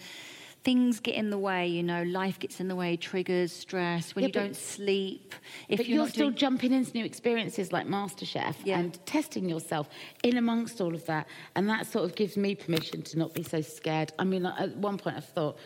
things 0.64 1.00
get 1.00 1.16
in 1.16 1.30
the 1.30 1.38
way, 1.38 1.68
you 1.68 1.82
know, 1.82 2.04
life 2.04 2.40
gets 2.40 2.60
in 2.60 2.68
the 2.68 2.76
way, 2.76 2.96
triggers, 2.96 3.52
stress, 3.52 4.16
when 4.16 4.24
yeah, 4.24 4.28
you 4.28 4.34
don't 4.34 4.56
sleep. 4.56 5.34
If 5.68 5.78
but 5.78 5.88
you're, 5.88 6.00
you're 6.00 6.08
still 6.08 6.28
doing... 6.28 6.38
jumping 6.38 6.74
into 6.74 6.94
new 6.94 7.06
experiences 7.06 7.72
like 7.72 7.88
MasterChef 7.88 8.56
yeah. 8.64 8.80
and 8.80 9.06
testing 9.06 9.50
yourself 9.50 9.90
in 10.24 10.38
amongst 10.38 10.80
all 10.80 10.94
of 10.94 11.06
that. 11.06 11.28
And 11.56 11.68
that 11.70 11.88
sort 11.88 12.06
of 12.06 12.16
gives 12.16 12.38
me 12.38 12.56
permission 12.56 13.02
to 13.02 13.18
not 13.18 13.34
be 13.34 13.44
so 13.44 13.62
scared. 13.62 14.14
I 14.20 14.24
mean, 14.24 14.46
at 14.46 14.76
one 14.78 14.98
point 14.98 15.18
I 15.18 15.22
thought, 15.22 15.58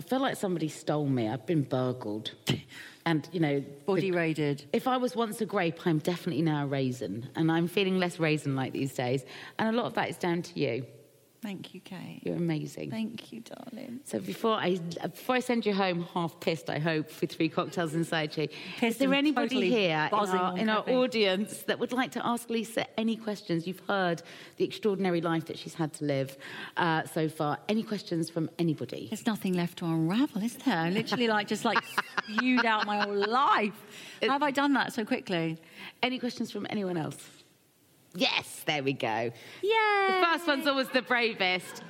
I 0.00 0.02
feel 0.02 0.20
like 0.20 0.36
somebody 0.36 0.68
stole 0.68 1.06
me. 1.06 1.28
I've 1.28 1.44
been 1.44 1.60
burgled. 1.60 2.32
and, 3.04 3.28
you 3.32 3.40
know... 3.40 3.62
Body 3.84 4.10
raided. 4.10 4.64
If 4.72 4.88
I 4.88 4.96
was 4.96 5.14
once 5.14 5.42
a 5.42 5.44
grape, 5.44 5.86
I'm 5.86 5.98
definitely 5.98 6.40
now 6.40 6.64
a 6.64 6.66
raisin. 6.66 7.28
And 7.36 7.52
I'm 7.52 7.68
feeling 7.68 7.98
less 7.98 8.18
raisin-like 8.18 8.72
these 8.72 8.94
days. 8.94 9.26
And 9.58 9.68
a 9.68 9.72
lot 9.72 9.84
of 9.84 9.92
that 9.96 10.08
is 10.08 10.16
down 10.16 10.40
to 10.40 10.58
you. 10.58 10.86
Thank 11.42 11.72
you, 11.72 11.80
Kate. 11.80 12.20
You're 12.22 12.36
amazing. 12.36 12.90
Thank 12.90 13.32
you, 13.32 13.40
darling. 13.40 14.00
So 14.04 14.18
before 14.18 14.56
I 14.56 14.76
before 14.76 15.36
I 15.36 15.40
send 15.40 15.64
you 15.64 15.72
home, 15.72 16.06
half 16.12 16.38
pissed, 16.38 16.68
I 16.68 16.78
hope, 16.78 17.08
with 17.20 17.32
three 17.32 17.48
cocktails 17.48 17.94
inside 17.94 18.36
you. 18.36 18.48
Pissed 18.76 18.82
is 18.82 18.98
there 18.98 19.14
anybody 19.14 19.48
totally 19.48 19.70
here 19.70 20.10
in 20.12 20.18
our, 20.18 20.58
in 20.58 20.68
our 20.68 20.88
audience 20.90 21.62
that 21.62 21.78
would 21.78 21.92
like 21.92 22.12
to 22.12 22.26
ask 22.26 22.50
Lisa 22.50 22.86
any 22.98 23.16
questions? 23.16 23.66
You've 23.66 23.80
heard 23.88 24.22
the 24.58 24.64
extraordinary 24.64 25.22
life 25.22 25.46
that 25.46 25.58
she's 25.58 25.74
had 25.74 25.94
to 25.94 26.04
live 26.04 26.36
uh, 26.76 27.04
so 27.04 27.28
far. 27.28 27.58
Any 27.70 27.84
questions 27.84 28.28
from 28.28 28.50
anybody? 28.58 29.06
There's 29.08 29.26
nothing 29.26 29.54
left 29.54 29.78
to 29.78 29.86
unravel, 29.86 30.42
is 30.42 30.56
there? 30.56 30.76
I 30.76 30.90
literally 30.90 31.28
like 31.28 31.48
just 31.48 31.64
like 31.64 31.82
spewed 32.28 32.66
out 32.66 32.84
my 32.86 33.00
whole 33.00 33.14
life. 33.14 33.72
How 34.22 34.32
have 34.32 34.42
I 34.42 34.50
done 34.50 34.74
that 34.74 34.92
so 34.92 35.06
quickly? 35.06 35.58
Any 36.02 36.18
questions 36.18 36.50
from 36.50 36.66
anyone 36.68 36.98
else? 36.98 37.16
Yes, 38.14 38.62
there 38.66 38.82
we 38.82 38.92
go. 38.92 39.30
Yeah. 39.62 40.20
The 40.20 40.26
first 40.26 40.46
one's 40.46 40.66
always 40.66 40.88
the 40.88 41.02
bravest. 41.02 41.82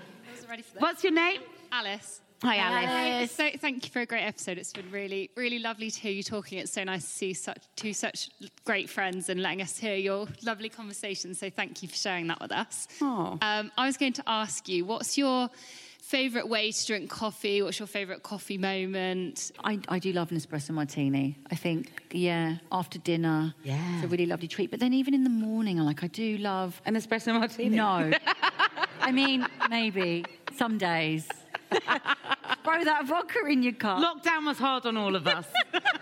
What's 0.78 1.04
your 1.04 1.12
name? 1.12 1.40
Alice. 1.72 2.20
Hi, 2.42 2.56
Alice. 2.56 3.32
So, 3.32 3.50
thank 3.58 3.84
you 3.84 3.90
for 3.90 4.00
a 4.00 4.06
great 4.06 4.24
episode. 4.24 4.56
It's 4.56 4.72
been 4.72 4.90
really, 4.90 5.30
really 5.36 5.58
lovely 5.58 5.90
to 5.90 6.00
hear 6.00 6.10
you 6.10 6.22
talking. 6.22 6.58
It's 6.58 6.72
so 6.72 6.82
nice 6.84 7.02
to 7.02 7.10
see 7.10 7.34
such 7.34 7.58
two 7.76 7.92
such 7.92 8.30
great 8.64 8.88
friends 8.88 9.28
and 9.28 9.42
letting 9.42 9.60
us 9.60 9.76
hear 9.76 9.94
your 9.94 10.26
lovely 10.42 10.70
conversations. 10.70 11.38
So, 11.38 11.50
thank 11.50 11.82
you 11.82 11.88
for 11.88 11.96
sharing 11.96 12.28
that 12.28 12.40
with 12.40 12.50
us. 12.50 12.88
Oh. 13.02 13.38
Um, 13.42 13.70
I 13.76 13.86
was 13.86 13.98
going 13.98 14.14
to 14.14 14.22
ask 14.26 14.68
you, 14.68 14.86
what's 14.86 15.18
your 15.18 15.50
favorite 16.10 16.48
way 16.48 16.72
to 16.72 16.86
drink 16.86 17.08
coffee? 17.08 17.62
What's 17.62 17.78
your 17.78 17.86
favorite 17.86 18.24
coffee 18.24 18.58
moment? 18.58 19.52
I, 19.62 19.78
I 19.88 20.00
do 20.00 20.12
love 20.12 20.32
an 20.32 20.38
espresso 20.38 20.70
martini. 20.70 21.38
I 21.52 21.54
think, 21.54 22.02
yeah, 22.10 22.56
after 22.72 22.98
dinner, 22.98 23.54
yeah, 23.62 23.94
it's 23.94 24.04
a 24.04 24.08
really 24.08 24.26
lovely 24.26 24.48
treat. 24.48 24.72
But 24.72 24.80
then 24.80 24.92
even 24.92 25.14
in 25.14 25.22
the 25.22 25.30
morning, 25.30 25.78
I 25.78 25.84
like 25.84 26.02
I 26.02 26.08
do 26.08 26.36
love 26.38 26.82
an 26.84 26.96
espresso 26.96 27.32
martini. 27.32 27.76
No, 27.76 28.10
I 29.00 29.12
mean 29.12 29.46
maybe 29.70 30.24
some 30.56 30.78
days. 30.78 31.28
Throw 31.70 32.84
that 32.84 33.06
vodka 33.06 33.46
in 33.48 33.62
your 33.62 33.74
cup. 33.74 34.02
Lockdown 34.02 34.46
was 34.46 34.58
hard 34.58 34.86
on 34.86 34.96
all 34.96 35.14
of 35.14 35.28
us. 35.28 35.46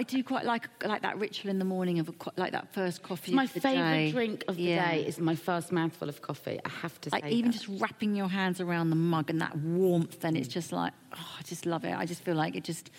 I 0.00 0.02
do 0.02 0.24
quite 0.24 0.46
like 0.46 0.66
like 0.82 1.02
that 1.02 1.18
ritual 1.18 1.50
in 1.50 1.58
the 1.58 1.64
morning 1.66 1.98
of 1.98 2.08
a, 2.08 2.14
like 2.38 2.52
that 2.52 2.72
first 2.72 3.02
coffee. 3.02 3.32
It's 3.32 3.36
my 3.36 3.46
favourite 3.46 4.12
drink 4.12 4.44
of 4.48 4.56
the 4.56 4.62
yeah. 4.62 4.92
day 4.92 5.04
is 5.04 5.18
my 5.20 5.34
first 5.34 5.72
mouthful 5.72 6.08
of 6.08 6.22
coffee. 6.22 6.58
I 6.64 6.70
have 6.70 6.98
to 7.02 7.10
like 7.10 7.24
say, 7.24 7.30
even 7.32 7.50
that. 7.50 7.58
just 7.58 7.68
wrapping 7.68 8.14
your 8.14 8.28
hands 8.28 8.62
around 8.62 8.88
the 8.88 8.96
mug 8.96 9.28
and 9.28 9.42
that 9.42 9.58
warmth, 9.58 10.24
and 10.24 10.38
it's 10.38 10.48
just 10.48 10.72
like 10.72 10.94
oh, 11.12 11.36
I 11.38 11.42
just 11.42 11.66
love 11.66 11.84
it. 11.84 11.94
I 11.94 12.06
just 12.06 12.22
feel 12.22 12.34
like 12.34 12.56
it 12.56 12.64
just 12.64 12.90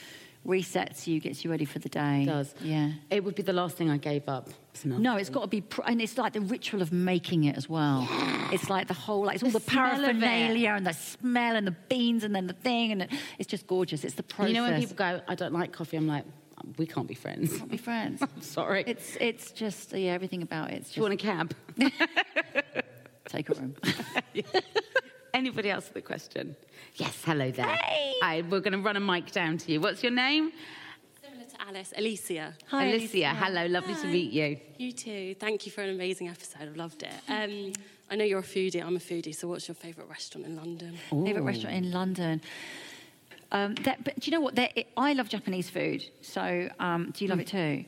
resets 0.46 1.08
you, 1.08 1.20
gets 1.20 1.44
you 1.44 1.50
ready 1.50 1.66
for 1.66 1.80
the 1.80 1.90
day. 1.90 2.22
It 2.22 2.28
does. 2.28 2.54
Yeah. 2.62 2.92
It 3.10 3.24
would 3.24 3.34
be 3.34 3.44
the 3.44 3.54
last 3.54 3.78
thing 3.78 3.90
I 3.90 3.98
gave 3.98 4.28
up. 4.28 4.50
No, 4.86 5.18
it's 5.18 5.30
got 5.30 5.42
to 5.42 5.48
be, 5.48 5.62
pr- 5.62 5.82
and 5.86 6.02
it's 6.02 6.18
like 6.18 6.34
the 6.34 6.42
ritual 6.42 6.82
of 6.82 6.92
making 6.92 7.44
it 7.44 7.58
as 7.58 7.70
well. 7.70 8.08
Yeah. 8.10 8.50
It's 8.52 8.68
like 8.68 8.88
the 8.88 8.96
whole, 8.96 9.26
like 9.26 9.36
it's 9.36 9.44
all 9.44 9.52
the, 9.52 9.60
the 9.60 9.66
paraphernalia 9.66 10.70
and 10.70 10.88
the 10.88 10.94
smell 10.94 11.56
and 11.56 11.68
the 11.68 11.76
beans 11.90 12.24
and 12.24 12.34
then 12.34 12.48
the 12.48 12.54
thing, 12.54 12.92
and 12.92 13.04
it, 13.04 13.12
it's 13.38 13.48
just 13.48 13.68
gorgeous. 13.68 14.04
It's 14.04 14.16
the 14.16 14.24
process. 14.24 14.50
You 14.50 14.56
know 14.56 14.64
when 14.64 14.80
people 14.80 14.96
go, 14.96 15.22
I 15.28 15.36
don't 15.36 15.54
like 15.54 15.72
coffee, 15.72 15.98
I'm 15.98 16.08
like, 16.08 16.26
we 16.78 16.86
can't 16.86 17.08
be 17.08 17.14
friends. 17.14 17.52
We 17.52 17.58
can't 17.60 17.72
be 17.72 17.78
friends. 17.78 18.24
sorry. 18.42 18.84
It's 18.88 19.18
it's 19.20 19.52
just 19.52 19.94
yeah, 19.94 20.12
everything 20.12 20.42
about 20.42 20.72
it. 20.72 20.76
It's 20.76 20.90
just... 20.90 20.96
Do 20.96 21.02
you 21.02 21.04
want 21.04 21.14
a 21.14 21.18
cab? 21.18 21.56
Take 23.26 23.50
a 23.50 23.54
room. 23.54 23.76
Anybody 25.34 25.70
else 25.70 25.88
with 25.88 26.04
a 26.04 26.06
question? 26.06 26.56
Yes, 26.96 27.22
hello 27.26 27.52
there. 27.52 27.66
Hey. 27.66 28.14
Hi, 28.22 28.42
we're 28.42 28.60
going 28.60 28.74
to 28.74 28.80
run 28.80 28.98
a 28.98 29.00
mic 29.00 29.32
down 29.32 29.58
to 29.60 29.72
you. 29.72 29.80
What's 29.80 30.04
your 30.04 30.12
name? 30.12 30.52
Similar 31.22 31.46
to 31.46 31.62
Alice, 31.62 31.94
Alicia. 31.96 32.54
Hi, 32.68 32.88
Alicia. 32.88 32.98
Alicia. 32.98 33.30
Hello, 33.30 33.66
lovely 33.68 33.94
Hi. 33.94 34.02
to 34.02 34.08
meet 34.08 34.34
you. 34.34 34.58
You 34.78 34.92
too. 34.92 35.36
Thank 35.40 35.66
you 35.66 35.72
for 35.72 35.82
an 35.82 35.90
amazing 35.92 36.28
episode. 36.28 36.64
I've 36.64 36.76
loved 36.76 37.04
it. 37.04 37.14
Um, 37.30 37.72
I 38.10 38.16
know 38.16 38.26
you're 38.26 38.40
a 38.40 38.44
foodie. 38.44 38.84
I'm 38.84 38.98
a 38.98 39.00
foodie. 39.00 39.34
So, 39.34 39.48
what's 39.48 39.70
your 39.70 39.76
favourite 39.76 40.10
restaurant 40.10 40.46
in 40.46 40.58
London? 40.58 40.98
Favourite 41.10 41.46
restaurant 41.46 41.78
in 41.78 41.92
London? 41.92 42.42
Um, 43.52 43.76
that, 43.84 44.04
but 44.04 44.20
do 44.20 44.30
you 44.30 44.38
know 44.38 44.42
what? 44.42 44.58
It, 44.58 44.88
I 44.96 45.14
love 45.14 45.30
Japanese 45.30 45.70
food. 45.70 46.04
So 46.22 46.70
um, 46.80 47.12
do 47.14 47.26
you 47.26 47.30
love 47.30 47.40
mm. 47.40 47.42
it 47.42 47.48
too? 47.48 47.86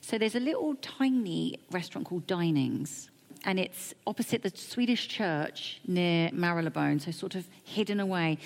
So 0.00 0.18
there's 0.18 0.34
a 0.36 0.40
little 0.40 0.74
tiny 0.76 1.58
restaurant 1.70 2.06
called 2.06 2.26
Dinings. 2.26 3.08
And 3.44 3.60
it's 3.60 3.94
opposite 4.06 4.42
the 4.42 4.50
Swedish 4.50 5.06
church 5.06 5.80
near 5.86 6.30
Marylebone, 6.32 6.98
so 6.98 7.12
sort 7.12 7.36
of 7.36 7.46
hidden 7.64 8.00
away. 8.00 8.38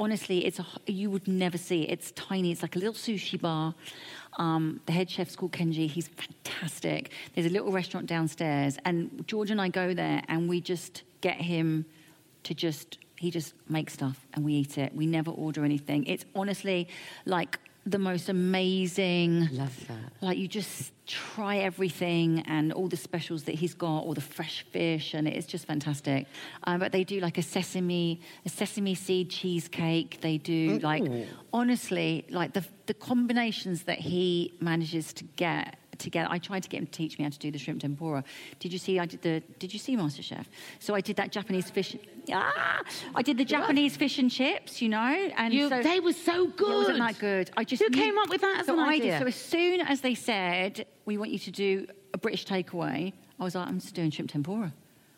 Honestly, 0.00 0.44
it's 0.44 0.58
a, 0.58 0.66
you 0.86 1.10
would 1.10 1.28
never 1.28 1.58
see 1.58 1.82
it. 1.82 1.90
It's 1.90 2.10
tiny. 2.12 2.50
It's 2.50 2.62
like 2.62 2.74
a 2.74 2.78
little 2.78 2.94
sushi 2.94 3.40
bar. 3.40 3.74
Um, 4.38 4.80
the 4.86 4.92
head 4.92 5.10
chef's 5.10 5.36
called 5.36 5.52
Kenji. 5.52 5.88
He's 5.88 6.08
fantastic. 6.08 7.12
There's 7.34 7.46
a 7.46 7.50
little 7.50 7.70
restaurant 7.70 8.06
downstairs, 8.06 8.78
and 8.84 9.24
George 9.26 9.50
and 9.50 9.60
I 9.60 9.68
go 9.68 9.94
there, 9.94 10.22
and 10.28 10.48
we 10.48 10.60
just 10.60 11.02
get 11.20 11.36
him 11.36 11.84
to 12.44 12.54
just 12.54 12.98
he 13.20 13.30
just 13.30 13.52
makes 13.68 13.92
stuff 13.92 14.26
and 14.32 14.46
we 14.46 14.54
eat 14.54 14.78
it. 14.78 14.94
We 14.94 15.06
never 15.06 15.30
order 15.30 15.62
anything. 15.62 16.06
It's 16.06 16.24
honestly 16.34 16.88
like 17.26 17.58
the 17.84 17.98
most 17.98 18.30
amazing. 18.30 19.46
Love 19.52 19.78
that. 19.88 20.12
Like 20.22 20.38
you 20.38 20.48
just 20.48 20.92
try 21.06 21.58
everything 21.58 22.40
and 22.46 22.72
all 22.72 22.88
the 22.88 22.96
specials 22.96 23.42
that 23.42 23.56
he's 23.56 23.74
got, 23.74 23.98
all 24.04 24.14
the 24.14 24.22
fresh 24.22 24.64
fish, 24.70 25.12
and 25.12 25.28
it's 25.28 25.46
just 25.46 25.66
fantastic. 25.66 26.28
Um, 26.64 26.80
but 26.80 26.92
they 26.92 27.04
do 27.04 27.20
like 27.20 27.36
a 27.36 27.42
sesame, 27.42 28.22
a 28.46 28.48
sesame 28.48 28.94
seed 28.94 29.28
cheesecake. 29.28 30.22
They 30.22 30.38
do 30.38 30.78
like 30.78 31.04
honestly, 31.52 32.24
like 32.30 32.54
the 32.54 32.64
the 32.86 32.94
combinations 32.94 33.82
that 33.82 33.98
he 33.98 34.54
manages 34.60 35.12
to 35.12 35.24
get 35.36 35.76
together. 36.00 36.28
I 36.30 36.38
tried 36.38 36.62
to 36.64 36.68
get 36.68 36.78
him 36.78 36.86
to 36.86 36.92
teach 36.92 37.18
me 37.18 37.24
how 37.24 37.30
to 37.30 37.38
do 37.38 37.50
the 37.50 37.58
shrimp 37.58 37.80
tempura. 37.80 38.24
Did 38.58 38.72
you 38.72 38.78
see? 38.78 38.98
I 38.98 39.06
did 39.06 39.22
the. 39.22 39.40
Did 39.58 39.72
you 39.72 39.78
see 39.78 39.96
MasterChef? 39.96 40.46
So 40.78 40.94
I 40.94 41.00
did 41.00 41.16
that 41.16 41.30
Japanese 41.30 41.70
fish. 41.70 41.96
Ah, 42.32 42.82
I 43.14 43.22
did 43.22 43.38
the 43.38 43.44
Japanese 43.44 43.96
fish 43.96 44.18
and 44.18 44.30
chips. 44.30 44.82
You 44.82 44.88
know, 44.88 45.30
and 45.36 45.54
you, 45.54 45.68
so, 45.68 45.82
they 45.82 46.00
were 46.00 46.12
so 46.12 46.46
good. 46.48 46.70
It 46.70 46.76
wasn't 46.76 46.98
that 46.98 47.18
good. 47.18 47.50
I 47.56 47.64
just 47.64 47.82
who 47.82 47.88
knew, 47.90 48.02
came 48.02 48.18
up 48.18 48.28
with 48.28 48.40
that 48.40 48.60
as 48.60 48.66
so 48.66 48.74
an 48.74 48.80
idea? 48.80 49.12
Did, 49.12 49.20
so 49.20 49.26
as 49.26 49.36
soon 49.36 49.80
as 49.80 50.00
they 50.00 50.14
said 50.14 50.86
we 51.04 51.18
want 51.18 51.30
you 51.30 51.38
to 51.38 51.50
do 51.50 51.86
a 52.14 52.18
British 52.18 52.46
takeaway, 52.46 53.12
I 53.38 53.44
was 53.44 53.54
like, 53.54 53.68
I'm 53.68 53.80
just 53.80 53.94
doing 53.94 54.10
shrimp 54.10 54.30
tempura. 54.30 54.72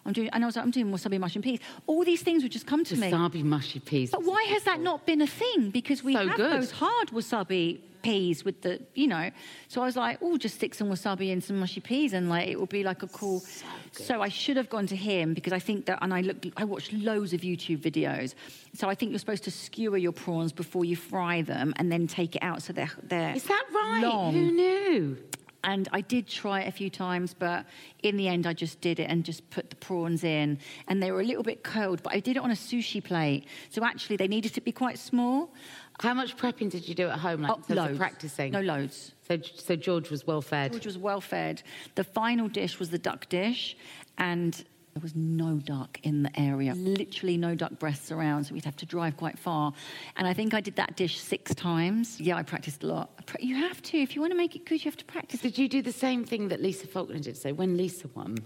I'm 0.05 0.12
doing, 0.12 0.28
and 0.33 0.43
I 0.43 0.47
was 0.47 0.57
like, 0.57 0.64
I'm 0.64 0.72
doing 0.72 0.87
wasabi 0.87 1.20
mush 1.20 1.37
and 1.37 1.45
peas. 1.45 1.61
All 1.87 2.05
these 2.05 2.22
things 2.22 2.43
would 2.43 2.51
just 2.51 2.66
come 2.66 2.85
to 2.85 2.97
wasabi 2.97 3.01
me. 3.01 3.11
Wasabi 3.12 3.45
mushy 3.45 3.80
peas. 3.80 4.11
But 4.11 4.24
why 4.24 4.43
has 4.51 4.64
that 4.64 4.80
not 4.80 5.07
been 5.07 5.22
a 5.22 5.26
thing? 5.26 5.70
Because 5.70 6.03
we 6.03 6.14
so 6.14 6.26
have 6.26 6.37
good. 6.37 6.53
those 6.53 6.72
hard 6.72 7.09
wasabi 7.11 7.78
peas 8.03 8.45
with 8.45 8.63
the, 8.63 8.81
you 8.95 9.07
know. 9.07 9.31
So 9.69 9.83
I 9.83 9.85
was 9.87 9.97
like, 9.97 10.19
oh, 10.21 10.37
just 10.37 10.57
stick 10.57 10.75
some 10.75 10.89
wasabi 10.89 11.33
and 11.33 11.43
some 11.43 11.59
mushy 11.59 11.81
peas, 11.81 12.13
and 12.13 12.29
like 12.29 12.49
it 12.49 12.59
will 12.59 12.67
be 12.67 12.83
like 12.83 13.03
a 13.03 13.09
cool. 13.09 13.41
So, 13.41 14.05
so, 14.05 14.23
I 14.23 14.29
should 14.29 14.57
have 14.57 14.69
gone 14.69 14.87
to 14.89 14.97
him 14.97 15.35
because 15.35 15.53
I 15.53 15.59
think 15.59 15.87
that, 15.87 15.99
and 16.03 16.13
I 16.13 16.23
looked, 16.23 16.47
I 16.57 16.65
watched 16.65 16.93
loads 16.93 17.33
of 17.33 17.43
YouTube 17.43 17.79
videos. 17.79 18.35
So 18.75 18.89
I 18.89 18.95
think 18.95 19.11
you're 19.13 19.19
supposed 19.19 19.45
to 19.45 19.51
skewer 19.51 19.99
your 19.99 20.13
prawns 20.13 20.53
before 20.53 20.85
you 20.85 20.97
fry 20.97 21.43
them, 21.43 21.73
and 21.77 21.91
then 21.91 22.07
take 22.07 22.37
it 22.37 22.43
out 22.43 22.63
so 22.63 22.73
they're 22.73 22.91
they're. 23.03 23.35
Is 23.35 23.45
that 23.45 23.65
right? 23.73 24.03
Long. 24.03 24.33
Who 24.33 24.53
knew? 24.53 25.19
And 25.65 25.89
I 25.93 26.01
did 26.01 26.27
try 26.27 26.63
it 26.63 26.69
a 26.69 26.73
few 26.73 26.91
times, 26.91 27.35
but 27.35 27.67
in 28.03 28.17
the 28.17 28.27
end, 28.27 28.47
I 28.47 28.53
just 28.53 28.81
did 28.81 28.99
it 28.99 29.05
and 29.05 29.25
just 29.25 29.49
put 29.51 29.71
the 29.71 29.77
prawns 29.77 30.25
in. 30.25 30.59
And 30.89 31.01
they 31.01 31.13
were 31.13 31.21
a 31.21 31.25
little 31.25 31.45
bit 31.45 31.63
cold, 31.63 32.03
but 32.03 32.13
I 32.13 32.21
did 32.21 32.37
it 32.37 32.41
on 32.43 32.51
a 32.51 32.55
sushi 32.55 33.03
plate. 33.03 33.47
So 33.71 33.85
actually, 33.85 34.17
they 34.17 34.27
needed 34.27 34.55
to 34.55 34.61
be 34.61 34.73
quite 34.73 34.99
small. 34.99 35.53
How 36.01 36.14
much 36.14 36.36
prepping 36.36 36.70
did 36.70 36.88
you 36.88 36.95
do 36.95 37.09
at 37.09 37.18
home, 37.18 37.43
like 37.43 37.53
oh, 37.53 37.74
loads. 37.74 37.99
practicing? 37.99 38.53
No, 38.53 38.61
loads. 38.61 39.12
So, 39.28 39.38
so 39.55 39.76
George 39.76 40.11
was 40.11 40.26
well 40.26 40.43
fed. 40.43 40.72
George 40.72 40.86
was 40.86 40.99
well 40.99 41.20
fed. 41.20 41.62
The 41.95 42.05
final 42.05 42.49
dish 42.49 42.78
was 42.78 42.90
the 42.90 42.99
duck 42.99 43.28
dish, 43.28 43.76
and 44.18 44.55
there 44.95 45.03
was 45.03 45.14
no 45.14 45.57
duck 45.57 45.99
in 46.03 46.22
the 46.22 46.40
area, 46.40 46.74
literally 46.74 47.36
no 47.36 47.55
duck 47.55 47.78
breasts 47.78 48.12
around, 48.12 48.45
so 48.45 48.55
we'd 48.55 48.64
have 48.64 48.76
to 48.76 48.86
drive 48.86 49.16
quite 49.16 49.38
far. 49.38 49.72
And 50.16 50.26
I 50.26 50.34
think 50.34 50.53
I 50.53 50.61
did 50.61 50.76
that 50.76 50.97
dish 50.97 51.18
six 51.18 51.55
times. 51.55 52.20
Yeah, 52.20 52.36
I 52.36 52.43
practiced 52.43 52.82
a 52.82 52.86
lot. 52.86 53.11
You 53.40 53.57
have 53.57 53.80
to. 53.82 53.99
If 53.99 54.14
you 54.14 54.20
want 54.20 54.32
to 54.32 54.36
make 54.36 54.55
it 54.55 54.66
good, 54.66 54.84
you 54.84 54.90
have 54.90 54.99
to 54.99 55.05
practice. 55.05 55.40
Did 55.40 55.57
you 55.57 55.68
do 55.68 55.80
the 55.80 55.93
same 55.93 56.24
thing 56.24 56.49
that 56.49 56.61
Lisa 56.61 56.86
Faulkner 56.86 57.20
did? 57.20 57.36
So 57.36 57.55
when 57.55 57.76
Lisa 57.76 58.09
won, 58.14 58.36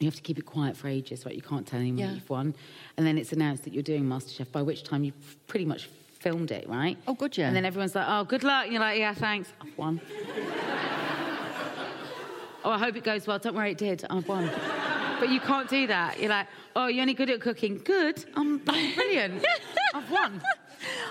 you 0.00 0.06
have 0.06 0.16
to 0.16 0.22
keep 0.22 0.38
it 0.38 0.46
quiet 0.46 0.76
for 0.76 0.88
ages, 0.88 1.26
right? 1.26 1.34
You 1.34 1.42
can't 1.42 1.66
tell 1.66 1.80
anyone 1.80 1.98
yeah. 1.98 2.14
you've 2.14 2.30
won. 2.30 2.54
And 2.96 3.06
then 3.06 3.18
it's 3.18 3.32
announced 3.32 3.64
that 3.64 3.74
you're 3.74 3.82
doing 3.82 4.04
MasterChef, 4.04 4.50
by 4.50 4.62
which 4.62 4.82
time 4.82 5.04
you've 5.04 5.46
pretty 5.46 5.66
much 5.66 5.88
filmed 6.24 6.50
it, 6.50 6.66
right? 6.66 6.96
Oh, 7.06 7.12
good, 7.12 7.36
yeah. 7.36 7.48
And 7.48 7.54
then 7.54 7.66
everyone's 7.66 7.94
like, 7.94 8.06
oh, 8.08 8.24
good 8.24 8.42
luck. 8.42 8.64
And 8.64 8.72
you're 8.72 8.80
like, 8.80 8.98
yeah, 8.98 9.12
thanks. 9.12 9.52
I've 9.60 9.76
won. 9.76 10.00
oh, 12.64 12.70
I 12.70 12.78
hope 12.78 12.96
it 12.96 13.04
goes 13.04 13.26
well. 13.26 13.38
Don't 13.38 13.54
worry, 13.54 13.72
it 13.72 13.78
did. 13.78 14.06
I've 14.08 14.26
won. 14.26 14.50
But 15.20 15.28
you 15.28 15.38
can't 15.38 15.68
do 15.68 15.86
that. 15.86 16.18
You're 16.18 16.30
like, 16.30 16.46
oh, 16.74 16.86
you're 16.86 17.02
only 17.02 17.12
good 17.12 17.28
at 17.28 17.42
cooking. 17.42 17.78
Good. 17.84 18.24
I'm, 18.34 18.62
I'm 18.66 18.94
brilliant. 18.94 19.44
I've 19.94 20.10
won. 20.10 20.40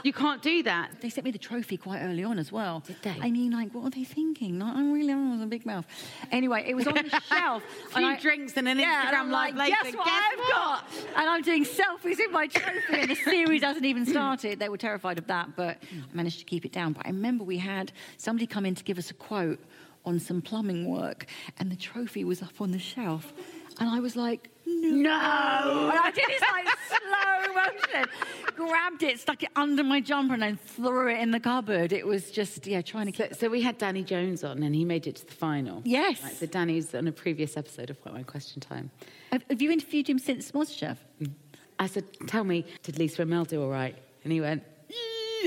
You 0.04 0.14
can't 0.14 0.42
do 0.42 0.64
that. 0.64 1.02
They 1.02 1.10
sent 1.10 1.26
me 1.26 1.32
the 1.32 1.38
trophy 1.38 1.78
quite 1.78 2.02
early 2.02 2.24
on 2.24 2.40
as 2.40 2.52
well. 2.52 2.84
Did 2.86 2.98
they? 3.02 3.16
I 3.22 3.32
mean, 3.32 3.52
like, 3.52 3.74
what 3.74 3.86
are 3.86 3.90
they 3.90 4.04
thinking? 4.04 4.60
Like, 4.60 4.76
I'm 4.76 4.92
really, 4.92 5.14
was 5.14 5.42
a 5.42 5.46
big 5.46 5.66
mouth. 5.66 5.86
Anyway, 6.32 6.64
it 6.68 6.76
was 6.76 6.88
on 6.88 6.96
the 6.96 7.10
shelf. 7.30 7.64
a 7.92 7.98
few 7.98 8.08
I, 8.08 8.20
drinks 8.20 8.58
and 8.58 8.68
an 8.68 8.80
yeah, 8.80 9.06
Instagram 9.06 9.30
live 9.30 9.56
like, 9.56 9.56
later. 9.56 9.76
Guess 9.84 9.96
what 9.96 10.06
Guess 10.06 10.24
I've 10.32 10.40
what? 10.40 10.50
got? 10.52 10.86
And 11.16 11.30
I'm 11.30 11.42
doing 11.42 11.66
selfies 11.66 12.20
in 12.20 12.32
my 12.32 12.48
trophy, 12.48 13.00
and 13.02 13.10
the 13.12 13.16
series 13.16 13.64
hasn't 13.64 13.86
even 13.86 14.06
started. 14.16 14.60
They 14.60 14.70
were 14.70 14.78
terrified 14.78 15.18
of 15.18 15.28
that, 15.28 15.56
but 15.56 15.78
I 15.92 16.16
managed 16.16 16.40
to 16.40 16.46
keep 16.46 16.66
it 16.66 16.72
down. 16.72 16.94
But 16.94 17.06
I 17.06 17.10
remember 17.10 17.44
we 17.44 17.58
had 17.58 17.92
somebody 18.18 18.48
come 18.48 18.66
in 18.66 18.76
to 18.76 18.84
give 18.84 18.98
us 18.98 19.12
a 19.12 19.14
quote 19.14 19.60
on 20.06 20.20
some 20.20 20.42
plumbing 20.42 20.88
work, 20.90 21.26
and 21.60 21.72
the 21.72 21.76
trophy 21.76 22.24
was 22.24 22.42
up 22.42 22.60
on 22.60 22.72
the 22.72 22.80
shelf. 22.80 23.34
And 23.80 23.90
I 23.90 24.00
was 24.00 24.16
like, 24.16 24.50
no. 24.66 24.90
no. 24.90 25.90
And 25.90 26.00
I 26.00 26.12
did 26.14 26.26
this 26.28 26.42
like 26.42 26.68
slow 26.88 27.54
motion, 27.54 28.10
grabbed 28.56 29.04
it, 29.04 29.20
stuck 29.20 29.44
it 29.44 29.50
under 29.56 29.84
my 29.84 30.00
jumper, 30.00 30.34
and 30.34 30.44
then 30.44 30.58
threw 30.58 31.10
it 31.10 31.20
in 31.20 31.32
the 31.32 31.40
cupboard. 31.40 31.92
It 31.92 32.06
was 32.06 32.32
just, 32.32 32.66
yeah, 32.68 32.82
trying 32.82 33.08
to 33.08 33.12
keep. 33.12 33.30
So, 33.34 33.40
so 33.42 33.50
we 33.50 33.62
had 33.62 33.78
Danny 33.78 34.04
Jones 34.04 34.44
on, 34.44 34.64
and 34.64 34.76
he 34.76 34.86
made 34.86 35.08
it 35.08 35.18
to 35.18 35.26
the 35.26 35.34
final. 35.34 35.82
Yes. 35.86 36.22
Right, 36.24 36.34
so 36.34 36.46
Danny's 36.46 36.94
on 36.96 37.08
a 37.08 37.12
previous 37.12 37.58
episode 37.58 37.90
of 37.90 37.98
White 38.06 38.14
Wine 38.14 38.24
Question 38.24 38.62
Time. 38.62 38.92
Have, 39.32 39.44
have 39.50 39.62
you 39.62 39.72
interviewed 39.72 40.08
him 40.08 40.20
since 40.20 40.52
MasterChef? 40.52 40.98
Mm. 41.22 41.32
I 41.80 41.88
said, 41.88 42.06
tell 42.28 42.44
me, 42.44 42.66
did 42.84 43.00
Lisa 43.00 43.24
and 43.24 43.32
Mel 43.32 43.46
do 43.46 43.62
all 43.62 43.70
right? 43.70 43.96
And 44.24 44.32
he 44.32 44.40
went, 44.40 44.64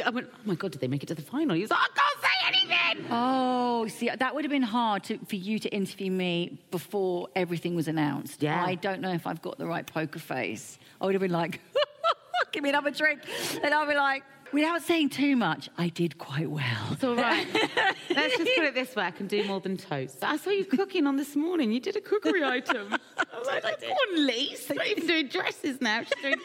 I 0.05 0.11
went, 0.11 0.29
oh 0.33 0.39
my 0.45 0.55
God, 0.55 0.72
did 0.72 0.81
they 0.81 0.89
make 0.89 1.03
it 1.03 1.07
to 1.07 1.14
the 1.14 1.22
final? 1.22 1.55
He 1.55 1.62
was 1.62 1.70
like, 1.70 1.81
I 1.81 1.89
can't 1.95 2.16
Oh, 3.11 3.87
see, 3.89 4.11
that 4.11 4.34
would 4.34 4.45
have 4.45 4.51
been 4.51 4.62
hard 4.62 5.05
to, 5.05 5.18
for 5.26 5.37
you 5.37 5.59
to 5.59 5.68
interview 5.68 6.11
me 6.11 6.59
before 6.70 7.28
everything 7.37 7.74
was 7.74 7.89
announced. 7.89 8.43
Yeah. 8.43 8.64
I 8.64 8.74
don't 8.74 9.01
know 9.01 9.12
if 9.12 9.26
I've 9.26 9.43
got 9.43 9.59
the 9.59 9.66
right 9.66 9.87
poker 9.87 10.18
face. 10.18 10.78
I 11.01 11.07
would 11.07 11.14
have 11.14 11.22
been 11.22 11.30
like, 11.30 11.61
give 12.53 12.62
me 12.62 12.70
another 12.70 12.91
drink. 12.91 13.20
And 13.62 13.72
I'll 13.74 13.89
be 13.89 13.95
like, 13.95 14.22
without 14.53 14.82
saying 14.82 15.11
too 15.11 15.37
much, 15.37 15.68
I 15.78 15.89
did 15.89 16.18
quite 16.18 16.51
well. 16.51 16.89
It's 16.93 17.05
all 17.05 17.16
right. 17.16 17.47
Let's 18.11 18.37
just 18.37 18.51
put 18.57 18.64
it 18.64 18.74
this 18.74 18.95
way 18.97 19.05
I 19.05 19.11
can 19.11 19.26
do 19.26 19.45
more 19.45 19.61
than 19.61 19.76
toast. 19.76 20.18
I 20.22 20.37
saw 20.37 20.51
you 20.51 20.64
cooking 20.64 21.07
on 21.07 21.16
this 21.16 21.37
morning. 21.37 21.72
You 21.72 21.80
did 21.80 21.97
a 21.97 22.01
cookery 22.01 22.45
item. 22.45 22.95
I 23.18 23.39
was 23.39 23.47
like, 23.47 23.62
come 23.62 23.91
on, 23.91 24.26
Lise. 24.26 24.64
She's 24.66 24.70
not 24.70 24.87
even 24.87 25.07
doing 25.07 25.28
dresses 25.28 25.80
now. 25.80 26.03
She's 26.03 26.22
doing 26.22 26.41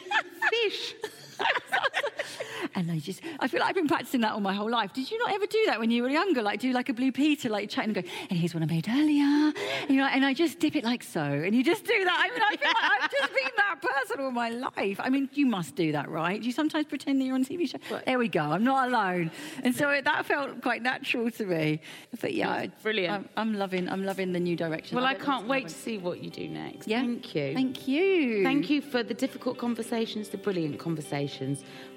fish. 0.49 0.95
and 2.75 2.91
I 2.91 2.99
just, 2.99 3.21
I 3.39 3.47
feel 3.47 3.59
like 3.59 3.69
I've 3.69 3.75
been 3.75 3.87
practicing 3.87 4.21
that 4.21 4.33
all 4.33 4.39
my 4.39 4.53
whole 4.53 4.69
life. 4.69 4.93
Did 4.93 5.09
you 5.09 5.17
not 5.19 5.31
ever 5.33 5.45
do 5.45 5.63
that 5.67 5.79
when 5.79 5.91
you 5.91 6.03
were 6.03 6.09
younger? 6.09 6.41
Like 6.41 6.59
do 6.59 6.71
like 6.71 6.89
a 6.89 6.93
Blue 6.93 7.11
Peter, 7.11 7.49
like 7.49 7.69
chat 7.69 7.85
and 7.85 7.95
go, 7.95 8.01
and 8.29 8.39
here's 8.39 8.53
what 8.53 8.63
I 8.63 8.65
made 8.65 8.87
earlier. 8.89 9.53
And, 9.89 9.97
like, 9.97 10.15
and 10.15 10.25
I 10.25 10.33
just 10.33 10.59
dip 10.59 10.75
it 10.75 10.83
like 10.83 11.03
so. 11.03 11.21
And 11.21 11.55
you 11.55 11.63
just 11.63 11.85
do 11.85 12.03
that. 12.03 12.17
I 12.17 12.33
mean, 12.33 12.41
I 12.41 12.55
feel 12.55 12.67
like 12.67 13.01
I've 13.01 13.11
just 13.11 13.33
been 13.33 13.51
that 13.57 13.81
person 13.81 14.19
all 14.21 14.31
my 14.31 14.49
life. 14.49 14.99
I 14.99 15.09
mean, 15.09 15.29
you 15.33 15.45
must 15.45 15.75
do 15.75 15.91
that, 15.91 16.09
right? 16.09 16.41
You 16.41 16.51
sometimes 16.51 16.85
pretend 16.85 17.19
that 17.21 17.25
you're 17.25 17.35
on 17.35 17.45
TV 17.45 17.69
show? 17.69 17.77
Right. 17.93 18.05
There 18.05 18.19
we 18.19 18.27
go. 18.27 18.41
I'm 18.41 18.63
not 18.63 18.89
alone. 18.89 19.31
And 19.63 19.75
so 19.75 19.99
that 20.03 20.25
felt 20.25 20.61
quite 20.61 20.81
natural 20.81 21.29
to 21.31 21.45
me. 21.45 21.81
But 22.19 22.33
yeah, 22.33 22.67
brilliant. 22.83 23.29
I'm, 23.35 23.49
I'm, 23.49 23.57
loving, 23.57 23.89
I'm 23.89 24.05
loving 24.05 24.33
the 24.33 24.39
new 24.39 24.55
direction. 24.55 24.95
Well, 24.95 25.05
I 25.05 25.15
can't 25.15 25.47
wait 25.47 25.67
to 25.67 25.73
see 25.73 25.97
what 25.97 26.23
you 26.23 26.29
do 26.29 26.47
next. 26.47 26.87
Yeah. 26.87 27.01
Thank 27.01 27.35
you. 27.35 27.53
Thank 27.53 27.87
you. 27.87 28.43
Thank 28.43 28.69
you 28.69 28.81
for 28.81 29.03
the 29.03 29.13
difficult 29.13 29.57
conversations, 29.57 30.29
the 30.29 30.37
brilliant 30.37 30.79
conversations, 30.79 31.30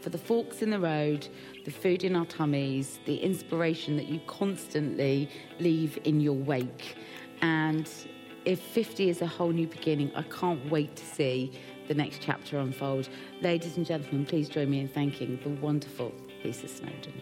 for 0.01 0.11
the 0.11 0.19
forks 0.19 0.63
in 0.63 0.71
the 0.71 0.79
road, 0.79 1.29
the 1.65 1.71
food 1.71 2.05
in 2.05 2.17
our 2.17 2.27
tummies, 2.27 2.99
the 3.07 3.17
inspiration 3.17 3.97
that 3.97 4.07
you 4.07 4.21
constantly 4.27 5.29
leave 5.59 5.99
in 6.05 6.21
your 6.21 6.35
wake. 6.35 6.97
And 7.43 7.89
if 8.45 8.61
50 8.61 9.09
is 9.09 9.23
a 9.23 9.27
whole 9.27 9.51
new 9.51 9.67
beginning, 9.67 10.13
I 10.15 10.23
can't 10.23 10.71
wait 10.71 10.97
to 10.97 11.05
see 11.05 11.53
the 11.89 11.95
next 11.95 12.21
chapter 12.21 12.59
unfold. 12.59 13.09
Ladies 13.41 13.77
and 13.77 13.85
gentlemen, 13.85 14.27
please 14.27 14.49
join 14.49 14.71
me 14.71 14.81
in 14.81 14.89
thanking 14.89 15.39
the 15.43 15.51
wonderful 15.51 16.13
Lisa 16.43 16.69
Snowdon. 16.69 17.15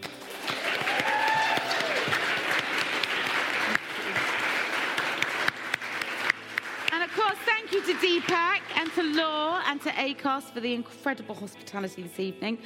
to 7.85 7.93
Deepak 7.95 8.61
and 8.83 8.91
to 8.91 9.01
L'OR 9.01 9.61
and 9.67 9.81
to 9.81 9.89
ACOS 9.91 10.43
for 10.51 10.59
the 10.59 10.73
incredible 10.73 11.33
hospitality 11.33 12.03
this 12.03 12.19
evening. 12.19 12.57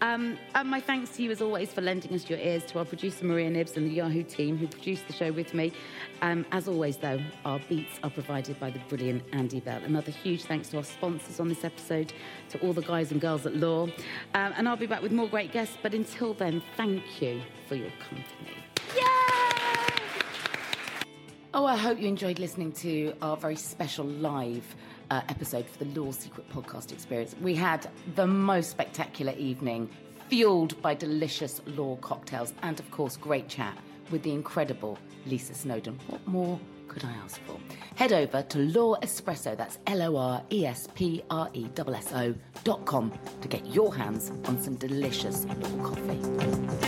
Um, 0.00 0.38
and 0.54 0.70
my 0.70 0.80
thanks 0.80 1.14
to 1.16 1.22
you, 1.22 1.30
as 1.30 1.42
always, 1.42 1.70
for 1.70 1.82
lending 1.82 2.14
us 2.14 2.30
your 2.30 2.38
ears, 2.38 2.64
to 2.66 2.78
our 2.78 2.86
producer 2.86 3.26
Maria 3.26 3.50
Nibbs 3.50 3.76
and 3.76 3.84
the 3.84 3.92
Yahoo 3.92 4.22
team 4.22 4.56
who 4.56 4.66
produced 4.66 5.06
the 5.06 5.12
show 5.12 5.30
with 5.30 5.52
me. 5.52 5.74
Um, 6.22 6.46
as 6.52 6.68
always, 6.68 6.96
though, 6.96 7.20
our 7.44 7.60
beats 7.68 8.00
are 8.02 8.08
provided 8.08 8.58
by 8.58 8.70
the 8.70 8.78
brilliant 8.88 9.22
Andy 9.32 9.60
Bell. 9.60 9.82
Another 9.84 10.10
huge 10.10 10.44
thanks 10.44 10.70
to 10.70 10.78
our 10.78 10.84
sponsors 10.84 11.38
on 11.38 11.48
this 11.48 11.64
episode, 11.64 12.14
to 12.48 12.58
all 12.60 12.72
the 12.72 12.80
guys 12.80 13.12
and 13.12 13.20
girls 13.20 13.44
at 13.44 13.54
L'OR. 13.54 13.88
Um, 14.32 14.54
and 14.56 14.66
I'll 14.66 14.76
be 14.76 14.86
back 14.86 15.02
with 15.02 15.12
more 15.12 15.28
great 15.28 15.52
guests, 15.52 15.76
but 15.82 15.92
until 15.92 16.32
then, 16.32 16.62
thank 16.78 17.20
you 17.20 17.42
for 17.68 17.74
your 17.74 17.90
company. 18.08 18.54
Oh, 21.54 21.64
I 21.64 21.76
hope 21.76 21.98
you 21.98 22.06
enjoyed 22.06 22.38
listening 22.38 22.72
to 22.72 23.14
our 23.20 23.36
very 23.36 23.56
special 23.56 24.04
live 24.04 24.76
uh, 25.10 25.22
episode 25.28 25.66
for 25.66 25.84
the 25.84 26.00
L'OR 26.00 26.12
Secret 26.12 26.48
podcast 26.50 26.92
experience. 26.92 27.34
We 27.40 27.54
had 27.54 27.88
the 28.14 28.26
most 28.26 28.70
spectacular 28.70 29.32
evening, 29.32 29.88
fueled 30.28 30.80
by 30.82 30.94
delicious 30.94 31.60
L'OR 31.66 31.96
cocktails 31.98 32.52
and, 32.62 32.78
of 32.78 32.90
course, 32.90 33.16
great 33.16 33.48
chat 33.48 33.76
with 34.10 34.22
the 34.22 34.32
incredible 34.32 34.98
Lisa 35.26 35.54
Snowdon. 35.54 35.98
What 36.08 36.26
more 36.26 36.58
could 36.88 37.04
I 37.04 37.12
ask 37.12 37.40
for? 37.42 37.58
Head 37.96 38.12
over 38.12 38.42
to 38.42 38.58
L'OR 38.58 38.98
Espresso, 39.02 39.56
that's 39.56 39.78
L 39.86 40.02
O 40.02 40.16
R 40.16 40.42
E 40.50 40.66
S 40.66 40.88
P 40.94 41.22
R 41.30 41.48
E 41.52 41.66
S 41.76 41.86
S 41.94 42.12
O 42.14 42.34
dot 42.64 42.84
com 42.84 43.12
to 43.40 43.48
get 43.48 43.66
your 43.66 43.94
hands 43.94 44.32
on 44.46 44.60
some 44.60 44.76
delicious 44.76 45.44
L'OR 45.44 45.88
coffee. 45.90 46.87